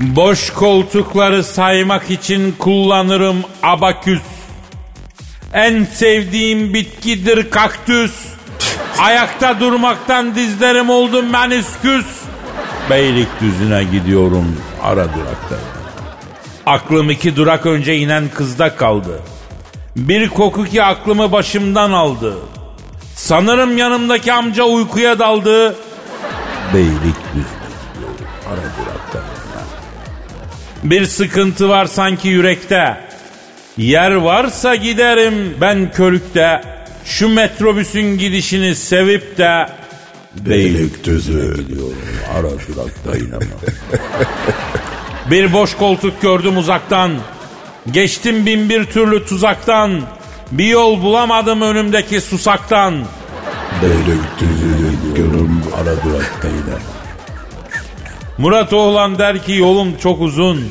Boş 0.00 0.50
koltukları 0.50 1.44
saymak 1.44 2.10
için 2.10 2.54
kullanırım 2.58 3.36
abaküs. 3.62 4.22
En 5.52 5.84
sevdiğim 5.84 6.74
bitkidir 6.74 7.50
kaktüs. 7.50 8.12
Ayakta 8.98 9.60
durmaktan 9.60 10.34
dizlerim 10.34 10.90
oldu 10.90 11.22
menisküs. 11.22 12.06
Beylikdüzü'ne 12.90 13.84
gidiyorum 13.84 14.56
ara 14.82 15.04
durakta. 15.04 15.77
Aklım 16.68 17.10
iki 17.10 17.36
durak 17.36 17.66
önce 17.66 17.96
inen 17.96 18.28
kızda 18.34 18.76
kaldı. 18.76 19.20
Bir 19.96 20.28
koku 20.28 20.64
ki 20.64 20.82
aklımı 20.82 21.32
başımdan 21.32 21.92
aldı. 21.92 22.36
Sanırım 23.14 23.78
yanımdaki 23.78 24.32
amca 24.32 24.64
uykuya 24.64 25.18
daldı. 25.18 25.76
Beylikdüzü 26.74 27.58
ara 28.48 28.56
durakta. 28.56 29.22
Bir 30.84 31.06
sıkıntı 31.06 31.68
var 31.68 31.86
sanki 31.86 32.28
yürekte. 32.28 32.96
Yer 33.76 34.14
varsa 34.14 34.74
giderim 34.74 35.56
ben 35.60 35.92
körükte. 35.92 36.62
Şu 37.04 37.28
metrobüsün 37.28 38.18
gidişini 38.18 38.74
sevip 38.74 39.38
de 39.38 39.68
Beylikdüzü. 40.34 41.56
Ara 42.34 42.50
durakta 42.50 43.16
inanma. 43.16 43.56
bir 45.30 45.52
boş 45.52 45.76
koltuk 45.76 46.22
gördüm 46.22 46.56
uzaktan. 46.56 47.12
Geçtim 47.90 48.46
bin 48.46 48.68
bir 48.68 48.84
türlü 48.84 49.26
tuzaktan. 49.26 50.00
Bir 50.52 50.66
yol 50.66 51.02
bulamadım 51.02 51.62
önümdeki 51.62 52.20
susaktan. 52.20 52.94
Beylikdüzü 53.82 55.14
diyorum. 55.14 55.62
Ara 55.76 56.04
durakta 56.04 56.48
iner. 56.48 56.82
Murat 58.38 58.72
oğlan 58.72 59.18
der 59.18 59.42
ki 59.44 59.52
yolum 59.52 59.96
çok 59.96 60.20
uzun. 60.20 60.70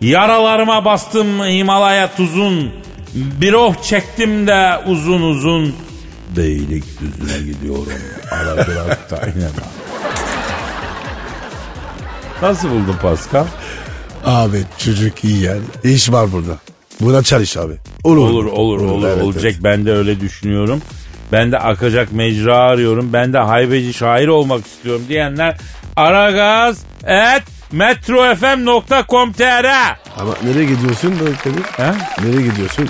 Yaralarıma 0.00 0.84
bastım 0.84 1.44
Himalaya 1.44 2.16
tuzun. 2.16 2.72
Bir 3.14 3.52
oh 3.52 3.82
çektim 3.82 4.46
de 4.46 4.70
uzun 4.86 5.22
uzun. 5.22 5.74
Beylikdüzü'ne 6.36 7.46
gidiyorum. 7.46 8.02
Ara 8.30 8.66
durakta. 8.66 9.20
Nasıl 12.42 12.70
buldun 12.70 12.96
Pascal? 13.02 13.44
Abi 14.24 14.62
çocuk 14.78 15.24
iyi 15.24 15.42
yani. 15.42 15.62
İş 15.84 16.12
var 16.12 16.32
burada. 16.32 16.58
Buna 17.00 17.22
çalış 17.22 17.56
abi. 17.56 17.74
Olur. 18.04 18.28
Olur 18.28 18.44
olur 18.44 18.80
olur 18.80 19.08
evet, 19.08 19.22
olacak 19.22 19.52
evet. 19.52 19.64
ben 19.64 19.86
de 19.86 19.92
öyle 19.92 20.20
düşünüyorum. 20.20 20.82
Ben 21.32 21.52
de 21.52 21.58
akacak 21.58 22.12
mecra 22.12 22.56
arıyorum. 22.56 23.12
Ben 23.12 23.32
de 23.32 23.38
haybeci 23.38 23.92
şair 23.92 24.28
olmak 24.28 24.66
istiyorum 24.66 25.02
diyenler 25.08 25.56
aragaz 25.96 26.78
et 27.06 27.42
metrofm.com.tr 27.72 29.66
Ama 30.18 30.34
nereye 30.44 30.64
gidiyorsun 30.64 31.14
Kadir? 31.44 31.62
He? 31.62 31.92
Nereye 32.22 32.42
gidiyorsun? 32.42 32.88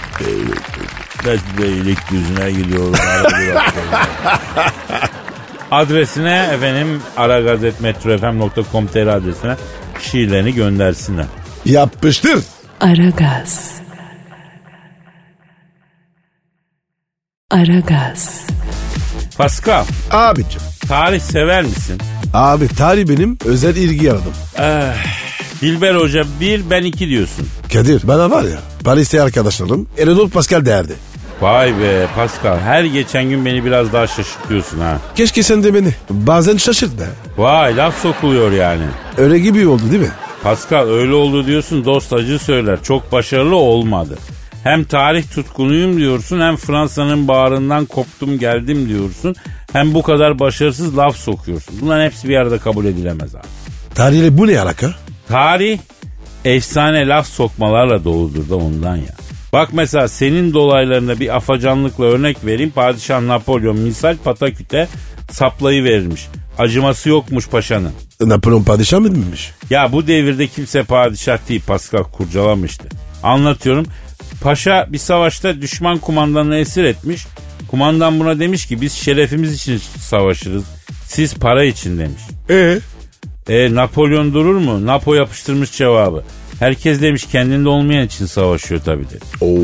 Ben 1.26 1.38
Beylikdüzü'ne 1.58 2.50
gidiyorum. 2.50 2.94
ara 3.10 3.30
durakta. 3.30 3.80
Adresine 5.70 6.48
efendim 6.54 7.02
aragazetmetrofm.com.tr 7.16 9.06
adresine 9.06 9.56
şiirlerini 10.04 10.54
göndersinler. 10.54 11.26
Yapıştır. 11.64 12.44
Aragaz. 12.80 13.70
Aragaz. 17.50 18.46
Pascal, 19.38 19.84
Abicim. 20.10 20.60
tarih 20.88 21.20
sever 21.20 21.62
misin? 21.62 21.98
Abi 22.34 22.68
tarih 22.68 23.08
benim 23.08 23.38
özel 23.44 23.76
ilgi 23.76 24.12
aradım. 24.12 24.32
Dilber 25.60 25.94
Hoca 25.94 26.24
bir 26.40 26.70
ben 26.70 26.84
iki 26.84 27.08
diyorsun. 27.08 27.48
Kadir 27.72 28.00
bana 28.08 28.30
var 28.30 28.42
ya 28.44 28.58
Paris'te 28.84 29.22
arkadaşlarım 29.22 29.88
Enadolu 29.98 30.28
Pascal 30.30 30.64
derdi. 30.66 30.92
Vay 31.40 31.80
be 31.80 32.06
Pascal 32.14 32.58
her 32.58 32.84
geçen 32.84 33.24
gün 33.28 33.44
beni 33.44 33.64
biraz 33.64 33.92
daha 33.92 34.06
şaşırtıyorsun 34.06 34.80
ha. 34.80 34.98
Keşke 35.16 35.42
sen 35.42 35.64
de 35.64 35.74
beni 35.74 35.88
bazen 36.10 36.56
şaşırt 36.56 36.98
be. 37.00 37.06
Vay 37.36 37.76
laf 37.76 38.02
sokuluyor 38.02 38.52
yani. 38.52 38.84
Öyle 39.16 39.38
gibi 39.38 39.66
oldu 39.66 39.82
değil 39.90 40.02
mi? 40.02 40.10
Pascal 40.42 40.88
öyle 40.88 41.14
oldu 41.14 41.46
diyorsun 41.46 41.84
dost 41.84 42.12
acı 42.12 42.38
söyler. 42.38 42.82
Çok 42.82 43.12
başarılı 43.12 43.56
olmadı. 43.56 44.18
Hem 44.64 44.84
tarih 44.84 45.24
tutkunuyum 45.34 45.96
diyorsun 45.96 46.40
hem 46.40 46.56
Fransa'nın 46.56 47.28
bağrından 47.28 47.84
koptum 47.84 48.38
geldim 48.38 48.88
diyorsun. 48.88 49.34
Hem 49.72 49.94
bu 49.94 50.02
kadar 50.02 50.38
başarısız 50.38 50.96
laf 50.96 51.16
sokuyorsun. 51.16 51.74
Bunların 51.80 52.04
hepsi 52.04 52.28
bir 52.28 52.36
arada 52.36 52.58
kabul 52.58 52.84
edilemez 52.84 53.34
abi. 53.34 53.46
Tarihle 53.94 54.38
bu 54.38 54.46
ne 54.46 54.60
alaka? 54.60 54.94
Tarih 55.28 55.78
efsane 56.44 57.06
laf 57.08 57.26
sokmalarla 57.26 58.04
doludur 58.04 58.48
da 58.48 58.56
ondan 58.56 58.96
ya. 58.96 59.14
Bak 59.54 59.68
mesela 59.72 60.08
senin 60.08 60.54
dolaylarında 60.54 61.20
bir 61.20 61.36
afacanlıkla 61.36 62.04
örnek 62.04 62.44
vereyim. 62.46 62.70
Padişah 62.70 63.20
Napolyon 63.20 63.78
misal 63.78 64.16
Pataküt'e 64.24 64.88
saplayı 65.30 65.84
verilmiş. 65.84 66.26
Acıması 66.58 67.08
yokmuş 67.08 67.48
paşanın. 67.48 67.92
Napolyon 68.20 68.64
padişah 68.64 68.98
mı 68.98 69.14
demiş? 69.14 69.52
Ya 69.70 69.92
bu 69.92 70.06
devirde 70.06 70.46
kimse 70.46 70.82
padişah 70.82 71.38
değil 71.48 71.62
Pascal 71.66 72.02
kurcalamıştı. 72.02 72.88
Anlatıyorum. 73.22 73.86
Paşa 74.42 74.86
bir 74.88 74.98
savaşta 74.98 75.62
düşman 75.62 75.98
kumandanını 75.98 76.56
esir 76.56 76.84
etmiş. 76.84 77.26
Kumandan 77.68 78.20
buna 78.20 78.38
demiş 78.38 78.66
ki 78.66 78.80
biz 78.80 78.92
şerefimiz 78.92 79.54
için 79.54 79.80
savaşırız. 79.98 80.64
Siz 81.06 81.34
para 81.34 81.64
için 81.64 81.98
demiş. 81.98 82.22
Ee? 82.50 82.78
E 83.48 83.74
Napolyon 83.74 84.34
durur 84.34 84.56
mu? 84.56 84.86
Napo 84.86 85.14
yapıştırmış 85.14 85.72
cevabı. 85.72 86.24
Herkes 86.58 87.02
demiş 87.02 87.26
kendinde 87.32 87.68
olmayan 87.68 88.06
için 88.06 88.26
savaşıyor 88.26 88.80
tabii 88.84 89.04
dedi. 89.04 89.24
Oo. 89.40 89.58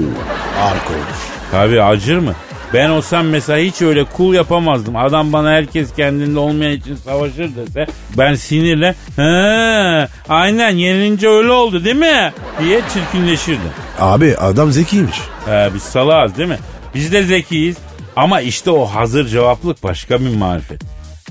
Arka 0.63 0.89
olmuş. 0.93 1.19
Tabii 1.51 1.83
acır 1.83 2.19
mı? 2.19 2.35
Ben 2.75 2.91
olsam 2.91 3.27
mesela 3.27 3.59
hiç 3.59 3.83
öyle 3.83 4.05
cool 4.17 4.35
yapamazdım. 4.35 4.97
Adam 4.97 5.33
bana 5.33 5.51
herkes 5.51 5.95
kendinde 5.95 6.39
olmayan 6.39 6.73
için 6.73 6.97
savaşır 6.97 7.51
dese 7.57 7.87
ben 8.19 8.35
sinirle 8.35 8.95
he 9.17 10.09
aynen 10.29 10.71
yenilince 10.71 11.29
öyle 11.29 11.51
oldu 11.51 11.85
değil 11.85 11.97
mi 11.97 12.33
diye 12.61 12.81
çirkinleşirdim. 12.95 13.71
Abi 13.99 14.37
adam 14.37 14.73
zekiymiş. 14.73 15.17
He, 15.47 15.71
biz 15.75 15.83
salağız 15.83 16.37
değil 16.37 16.49
mi? 16.49 16.59
Biz 16.95 17.13
de 17.13 17.23
zekiyiz 17.23 17.77
ama 18.17 18.41
işte 18.41 18.71
o 18.71 18.85
hazır 18.87 19.29
cevaplık 19.29 19.83
başka 19.85 20.21
bir 20.21 20.37
marifet. 20.37 20.83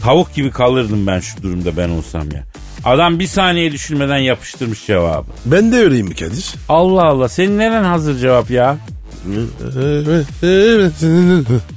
Tavuk 0.04 0.34
gibi 0.34 0.52
kalırdım 0.52 1.08
ben 1.08 1.20
şu 1.20 1.44
durumda 1.44 1.78
ben 1.78 1.90
olsam 1.90 2.32
ya. 2.32 2.44
Adam 2.86 3.20
bir 3.20 3.28
saniye 3.28 3.72
düşünmeden 3.72 4.18
yapıştırmış 4.18 4.86
cevabı. 4.86 5.26
Ben 5.46 5.72
de 5.72 5.76
öyleyim 5.78 6.08
mi 6.08 6.16
Kadir? 6.16 6.54
Allah 6.70 7.06
Allah 7.06 7.30
senin 7.30 7.58
neren 7.58 7.84
hazır 7.84 8.18
cevap 8.20 8.52
ya? 8.52 8.78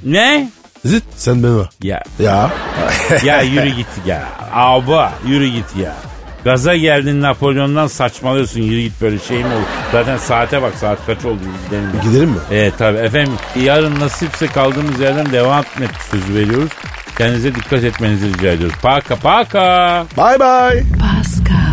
Ne? 0.05 0.49
Zıt 0.85 1.03
sen 1.15 1.43
beni 1.43 1.55
var. 1.55 1.69
Ya 1.83 2.03
Ya. 2.19 2.51
ya 3.25 3.41
yürü 3.41 3.69
git 3.75 3.87
ya. 4.05 4.23
Abi 4.53 4.91
yürü 5.27 5.47
git 5.47 5.75
ya. 5.83 5.95
Gaza 6.43 6.75
geldin 6.75 7.21
Napolyon'dan 7.21 7.87
saçmalıyorsun 7.87 8.61
yürü 8.61 8.81
git 8.81 9.01
böyle 9.01 9.19
şey 9.19 9.37
mi 9.37 9.45
olur? 9.45 9.63
Zaten 9.91 10.17
saate 10.17 10.61
bak 10.61 10.73
saat 10.75 11.05
kaç 11.05 11.25
oldu 11.25 11.39
gidelim. 11.65 11.89
ya. 11.95 12.01
Gidelim 12.03 12.29
mi? 12.29 12.37
Evet 12.51 12.73
tabi 12.77 12.97
efendim 12.97 13.33
yarın 13.63 13.99
nasipse 13.99 14.47
kaldığımız 14.47 14.99
yerden 14.99 15.31
devam 15.31 15.59
etmek 15.61 15.89
sözü 16.11 16.33
veriyoruz. 16.35 16.71
Kendinize 17.17 17.55
dikkat 17.55 17.83
etmenizi 17.83 18.27
rica 18.33 18.47
ediyoruz. 18.47 18.75
Paka 18.81 19.15
paka. 19.15 20.05
Bye 20.17 20.39
bye. 20.39 20.83
Pascal, 20.99 21.72